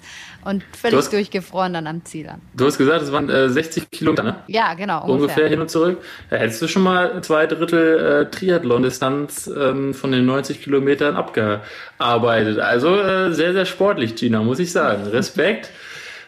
und 0.48 0.64
völlig 0.72 0.98
hast, 0.98 1.12
durchgefroren 1.12 1.74
dann 1.74 1.88
am 1.88 2.06
Ziel 2.06 2.30
an. 2.30 2.42
Du 2.56 2.66
hast 2.66 2.78
gesagt, 2.78 3.02
es 3.02 3.12
waren 3.12 3.30
äh, 3.30 3.50
60 3.50 3.92
Kilometer, 3.92 4.24
ne? 4.24 4.36
Ja, 4.48 4.76
genau. 4.76 5.02
Ungefähr, 5.02 5.14
ungefähr 5.16 5.48
hin 5.50 5.60
und 5.60 5.70
zurück. 5.70 6.02
Da 6.30 6.38
hättest 6.38 6.62
du 6.62 6.68
schon 6.70 6.84
mal 6.84 7.22
zwei 7.22 7.48
Drittel 7.48 8.28
äh, 8.28 8.32
Triathlon-Distanz 8.32 9.48
ähm, 9.48 9.94
von 9.94 10.14
den 10.14 10.26
90 10.26 10.62
Kilometern 10.62 11.18
abgearbeitet. 11.18 12.60
Also 12.60 12.77
äh, 12.86 13.34
sehr, 13.34 13.54
sehr 13.54 13.66
sportlich, 13.66 14.16
Gina, 14.16 14.42
muss 14.44 14.60
ich 14.60 14.72
sagen. 14.72 15.04
Respekt. 15.08 15.70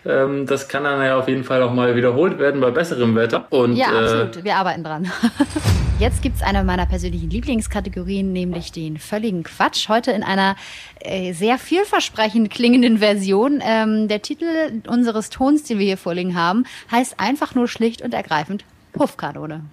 Ähm, 0.06 0.46
das 0.46 0.68
kann 0.68 0.84
dann 0.84 1.04
ja 1.04 1.18
auf 1.18 1.28
jeden 1.28 1.44
Fall 1.44 1.62
auch 1.62 1.74
mal 1.74 1.96
wiederholt 1.96 2.40
werden 2.40 2.62
bei 2.62 2.72
besserem 2.72 3.16
Wetter. 3.16 3.48
Und, 3.50 3.76
ja, 3.76 3.88
absolut. 3.88 4.38
Äh, 4.38 4.44
Wir 4.44 4.56
arbeiten 4.56 4.84
dran. 4.84 5.12
Jetzt 6.00 6.22
gibt 6.22 6.38
es 6.38 6.42
eine 6.42 6.64
meiner 6.64 6.86
persönlichen 6.86 7.30
Lieblingskategorien, 7.30 8.32
nämlich 8.32 8.72
den 8.72 8.98
völligen 8.98 9.44
Quatsch. 9.44 9.90
Heute 9.90 10.12
in 10.12 10.24
einer 10.24 10.56
äh, 11.02 11.34
sehr 11.34 11.58
vielversprechend 11.58 12.50
klingenden 12.50 13.00
Version. 13.00 13.62
Ähm, 13.62 14.08
der 14.08 14.22
Titel 14.22 14.46
unseres 14.88 15.30
Tons, 15.30 15.64
den 15.64 15.78
wir 15.78 15.86
hier 15.86 15.98
vorliegen 15.98 16.36
haben, 16.36 16.64
heißt 16.90 17.20
einfach 17.20 17.54
nur 17.54 17.68
schlicht 17.68 18.02
und 18.02 18.14
ergreifend 18.14 18.64
Puffkanone. 18.94 19.66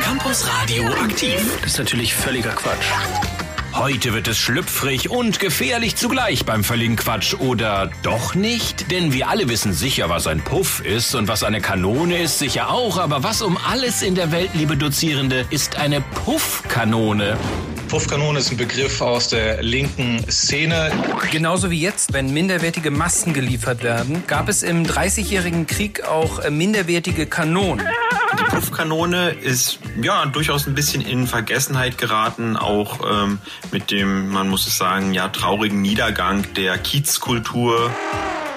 Campus 0.00 0.48
Radio 0.48 0.84
aktiv. 0.88 1.58
Das 1.62 1.72
ist 1.72 1.78
natürlich 1.78 2.12
völliger 2.12 2.50
Quatsch. 2.50 2.86
Heute 3.76 4.14
wird 4.14 4.26
es 4.26 4.38
schlüpfrig 4.38 5.10
und 5.10 5.38
gefährlich 5.38 5.96
zugleich 5.96 6.46
beim 6.46 6.64
völligen 6.64 6.96
Quatsch. 6.96 7.34
Oder 7.34 7.90
doch 8.02 8.34
nicht? 8.34 8.90
Denn 8.90 9.12
wir 9.12 9.28
alle 9.28 9.50
wissen 9.50 9.74
sicher, 9.74 10.08
was 10.08 10.26
ein 10.26 10.40
Puff 10.42 10.82
ist 10.82 11.14
und 11.14 11.28
was 11.28 11.44
eine 11.44 11.60
Kanone 11.60 12.16
ist 12.16 12.38
sicher 12.38 12.70
auch. 12.70 12.96
Aber 12.96 13.22
was 13.22 13.42
um 13.42 13.58
alles 13.58 14.00
in 14.00 14.14
der 14.14 14.32
Welt, 14.32 14.48
liebe 14.54 14.78
Dozierende, 14.78 15.44
ist 15.50 15.76
eine 15.76 16.00
Puffkanone? 16.00 17.36
Puffkanone 17.88 18.38
ist 18.38 18.50
ein 18.50 18.56
Begriff 18.56 19.02
aus 19.02 19.28
der 19.28 19.62
linken 19.62 20.24
Szene. 20.30 20.90
Genauso 21.30 21.70
wie 21.70 21.78
jetzt, 21.78 22.14
wenn 22.14 22.32
minderwertige 22.32 22.90
Masken 22.90 23.34
geliefert 23.34 23.82
werden, 23.82 24.24
gab 24.26 24.48
es 24.48 24.62
im 24.62 24.84
Dreißigjährigen 24.84 25.66
Krieg 25.66 26.02
auch 26.08 26.48
minderwertige 26.48 27.26
Kanonen. 27.26 27.86
Die 28.38 28.44
Puffkanone 28.44 29.30
ist 29.30 29.78
ja 30.02 30.26
durchaus 30.26 30.66
ein 30.66 30.74
bisschen 30.74 31.00
in 31.00 31.26
Vergessenheit 31.26 31.98
geraten, 31.98 32.56
auch 32.56 33.00
ähm, 33.10 33.38
mit 33.72 33.90
dem, 33.90 34.28
man 34.28 34.48
muss 34.48 34.66
es 34.66 34.76
sagen, 34.76 35.14
ja 35.14 35.28
traurigen 35.28 35.80
Niedergang 35.80 36.46
der 36.54 36.76
Kiezkultur. 36.78 37.90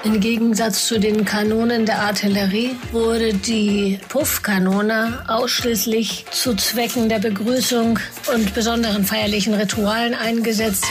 Im 0.05 0.21
Gegensatz 0.21 0.87
zu 0.87 0.97
den 0.97 1.25
Kanonen 1.25 1.85
der 1.85 1.99
Artillerie 1.99 2.77
wurde 2.93 3.33
die 3.33 3.99
Puffkanone 4.07 5.25
ausschließlich 5.27 6.25
zu 6.31 6.55
Zwecken 6.55 7.09
der 7.09 7.19
Begrüßung 7.19 7.99
und 8.33 8.53
besonderen 8.53 9.03
feierlichen 9.03 9.53
Ritualen 9.53 10.13
eingesetzt. 10.13 10.85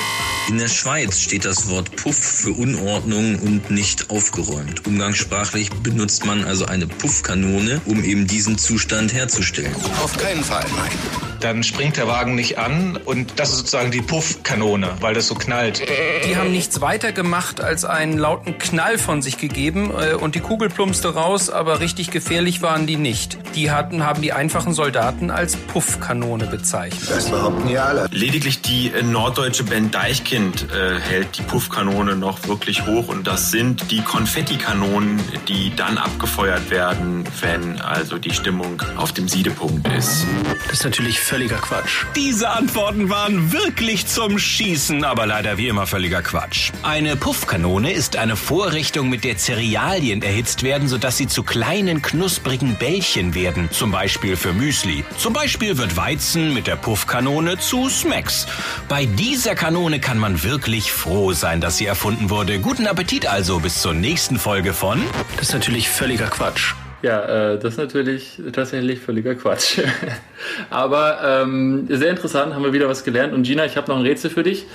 In 0.49 0.59
der 0.59 0.69
Schweiz 0.69 1.21
steht 1.21 1.47
das 1.47 1.71
Wort 1.71 1.97
Puff 1.97 2.17
für 2.17 2.53
Unordnung 2.53 3.39
und 3.39 3.71
nicht 3.71 4.11
aufgeräumt. 4.11 4.87
Umgangssprachlich 4.87 5.71
benutzt 5.83 6.27
man 6.27 6.45
also 6.45 6.67
eine 6.67 6.87
Puffkanone, 6.87 7.81
um 7.87 8.05
eben 8.05 8.27
diesen 8.27 8.59
Zustand 8.59 9.15
herzustellen. 9.15 9.75
Auf 10.03 10.19
keinen 10.19 10.45
Fall, 10.45 10.67
nein. 10.77 11.38
Dann 11.41 11.63
springt 11.63 11.97
der 11.97 12.09
Wagen 12.09 12.35
nicht 12.35 12.59
an 12.59 12.99
und 13.05 13.39
das 13.39 13.51
ist 13.51 13.59
sozusagen 13.59 13.91
die 13.91 14.03
Puffkanone, 14.03 14.97
weil 15.01 15.15
das 15.15 15.29
so 15.29 15.35
knallt. 15.35 15.83
Die 16.27 16.37
haben 16.37 16.53
nichts 16.53 16.81
weiter 16.81 17.13
gemacht 17.13 17.61
als 17.61 17.85
einen 17.85 18.19
lauten 18.19 18.59
Knall 18.59 18.99
von 18.99 19.23
sich 19.23 19.39
gegeben 19.39 19.91
äh, 19.91 20.15
und 20.15 20.35
die 20.35 20.41
Kugel 20.41 20.69
plumpste 20.69 21.15
raus, 21.15 21.51
aber 21.51 21.81
richtig 21.81 22.11
gefährlich 22.11 22.63
waren 22.63 22.87
die 22.87 22.97
nicht. 22.97 23.39
Die 23.55 23.71
hatten, 23.71 24.05
haben 24.05 24.23
die 24.23 24.33
einfachen 24.33 24.73
Soldaten 24.75 25.31
als 25.31 25.57
Puffkanone 25.57 26.47
bezeichnet. 26.47 27.09
Das 27.11 27.31
behaupten 27.31 27.69
ja 27.69 27.85
alle. 27.85 28.09
Lediglich 28.11 28.61
die 28.63 28.93
äh, 28.93 29.03
norddeutsche 29.03 29.65
Band 29.65 29.95
Deichkind 29.95 30.67
äh, 30.73 31.01
hält 31.01 31.39
die 31.39 31.43
Puffkanone 31.43 32.17
noch 32.17 32.47
wirklich 32.49 32.87
hoch 32.87 33.09
und 33.09 33.27
das 33.27 33.51
sind 33.51 33.91
die 33.91 34.01
Konfettikanonen, 34.01 35.21
die 35.49 35.75
dann 35.75 35.99
abgefeuert 35.99 36.71
werden, 36.71 37.25
wenn 37.41 37.81
also 37.81 38.19
die 38.19 38.33
Stimmung 38.33 38.83
auf 38.97 39.13
dem 39.13 39.29
Siedepunkt 39.29 39.87
ist. 39.89 40.27
Das 40.65 40.79
ist 40.79 40.85
natürlich 40.85 41.21
völliger 41.29 41.59
Quatsch. 41.59 42.07
Diese 42.17 42.49
Antworten 42.49 43.11
waren 43.11 43.53
wirklich 43.53 44.07
zum 44.07 44.39
Schießen, 44.39 45.05
aber 45.05 45.27
leider 45.27 45.59
wie 45.59 45.69
immer 45.69 45.87
völliger 45.87 46.23
Quatsch. 46.23 46.73
Eine 46.83 47.17
Puffkanone 47.17 47.93
ist 47.93 48.17
eine 48.17 48.35
Vorrichtung, 48.35 49.11
mit 49.11 49.25
der 49.25 49.37
Cerealien 49.37 50.23
erhitzt 50.23 50.63
werden, 50.63 50.89
sodass 50.89 51.19
sie 51.19 51.27
zu 51.27 51.43
kleinen, 51.43 52.01
knusprigen 52.01 52.77
Bällchen 52.77 53.35
werden. 53.35 53.69
Zum 53.71 53.91
Beispiel 53.91 54.37
für 54.37 54.55
Müsli. 54.55 55.05
Zum 55.19 55.35
Beispiel 55.35 55.77
wird 55.77 55.99
Weizen 55.99 56.55
mit 56.55 56.67
der 56.67 56.77
Puffkanone 56.77 57.59
zu 57.59 57.91
Smacks. 57.91 58.47
Bei 58.89 59.05
dieser 59.05 59.55
Kanone 59.55 60.01
kann 60.01 60.17
man 60.19 60.43
wirklich 60.43 60.91
froh 60.91 61.35
sein, 61.35 61.61
dass 61.61 61.77
sie 61.77 61.85
erfunden 61.85 62.31
wurde. 62.31 62.59
Guten 62.59 62.87
Appetit 62.87 63.27
also 63.27 63.61
bis 63.61 63.83
zur 63.83 63.93
nächsten 63.93 64.39
Folge 64.39 64.73
von... 64.73 65.03
Das 65.37 65.49
ist 65.49 65.53
natürlich 65.53 65.91
völliger 65.91 66.29
Quatsch. 66.29 66.73
Ja, 67.03 67.53
äh, 67.53 67.59
das 67.59 67.75
ist 67.75 67.79
natürlich 67.79 68.43
tatsächlich 68.53 68.99
völliger 68.99 69.35
Quatsch. 69.35 69.81
Aber 70.71 71.21
ähm, 71.23 71.87
sehr 71.89 72.11
interessant, 72.11 72.55
haben 72.55 72.65
wir 72.65 72.73
wieder 72.73 72.89
was 72.89 73.05
gelernt. 73.05 73.33
Und 73.33 73.45
Gina, 73.45 73.65
ich 73.65 73.77
habe 73.77 73.89
noch 73.89 73.99
ein 73.99 74.03
Rätsel 74.03 74.31
für 74.31 74.43
dich. 74.43 74.67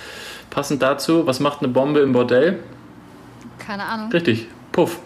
Passend 0.50 0.82
dazu, 0.82 1.28
was 1.28 1.40
macht 1.40 1.60
eine 1.60 1.68
Bombe 1.70 2.00
im 2.00 2.14
Bordell? 2.14 2.60
Keine 3.60 3.84
Ahnung. 3.84 4.12
Richtig, 4.12 4.48
Puff. 4.72 5.00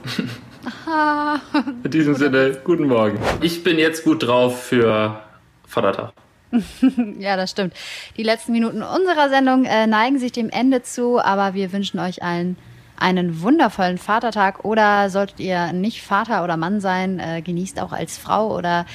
Aha. 0.66 1.40
In 1.84 1.92
diesem 1.92 2.16
Sinne, 2.16 2.58
guten 2.64 2.88
Morgen. 2.88 3.18
Ich 3.42 3.64
bin 3.64 3.80
jetzt 3.80 4.04
gut 4.04 4.28
drauf 4.28 4.64
für 4.64 5.20
Vatertag. 5.66 6.12
ja, 7.20 7.36
das 7.36 7.52
stimmt. 7.52 7.74
Die 8.16 8.24
letzten 8.24 8.52
Minuten 8.52 8.82
unserer 8.82 9.30
Sendung 9.30 9.66
äh, 9.66 9.88
neigen 9.88 10.20
sich 10.20 10.32
dem 10.32 10.50
Ende 10.50 10.82
zu, 10.84 11.20
aber 11.20 11.54
wir 11.54 11.72
wünschen 11.74 12.00
euch 12.00 12.24
allen 12.24 12.58
einen 13.00 13.42
wundervollen 13.42 13.98
Vatertag 13.98 14.66
oder 14.66 15.10
solltet 15.10 15.40
ihr 15.40 15.74
nicht 15.74 16.02
Vater 16.02 16.44
oder 16.44 16.58
Mann 16.58 16.82
sein, 16.82 17.20
äh, 17.20 17.42
genießt 17.42 17.80
auch 17.80 17.92
als 17.92 18.18
Frau 18.18 18.56
oder 18.56 18.86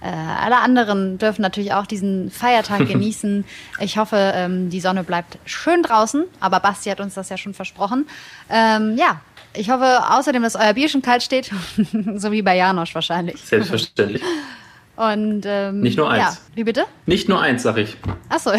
äh, 0.00 0.08
alle 0.08 0.58
anderen 0.58 1.18
dürfen 1.18 1.42
natürlich 1.42 1.72
auch 1.72 1.86
diesen 1.86 2.30
Feiertag 2.30 2.86
genießen. 2.88 3.44
Ich 3.80 3.98
hoffe, 3.98 4.32
ähm, 4.34 4.70
die 4.70 4.80
Sonne 4.80 5.04
bleibt 5.04 5.38
schön 5.44 5.82
draußen, 5.82 6.24
aber 6.40 6.60
Basti 6.60 6.90
hat 6.90 7.00
uns 7.00 7.14
das 7.14 7.28
ja 7.28 7.36
schon 7.36 7.54
versprochen. 7.54 8.06
Ähm, 8.50 8.96
ja, 8.96 9.20
ich 9.54 9.70
hoffe 9.70 10.02
außerdem, 10.10 10.42
dass 10.42 10.56
euer 10.56 10.72
Bier 10.72 10.88
schon 10.88 11.02
kalt 11.02 11.22
steht, 11.22 11.50
so 12.16 12.32
wie 12.32 12.42
bei 12.42 12.56
Janosch 12.56 12.94
wahrscheinlich. 12.94 13.40
Selbstverständlich. 13.40 14.22
Und 15.02 15.42
ähm, 15.46 15.80
nicht 15.80 15.96
nur 15.96 16.08
eins. 16.08 16.34
Ja, 16.34 16.38
wie 16.54 16.64
bitte? 16.64 16.84
Nicht 17.06 17.28
nur 17.28 17.40
eins, 17.40 17.64
sag 17.64 17.76
ich. 17.76 17.96
Achso. 18.28 18.52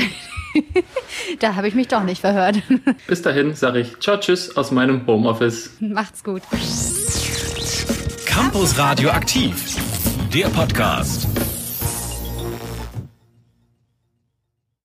da 1.39 1.55
habe 1.55 1.67
ich 1.69 1.73
mich 1.73 1.87
doch 1.87 2.03
nicht 2.03 2.19
verhört. 2.19 2.57
Bis 3.07 3.21
dahin 3.21 3.55
sage 3.55 3.79
ich 3.79 3.99
Ciao, 3.99 4.17
Tschüss 4.17 4.57
aus 4.57 4.71
meinem 4.71 5.07
Homeoffice. 5.07 5.77
Macht's 5.79 6.23
gut. 6.23 6.41
Campus 8.25 8.77
Radio 8.77 9.09
aktiv, 9.11 9.77
der 10.33 10.47
Podcast. 10.49 11.27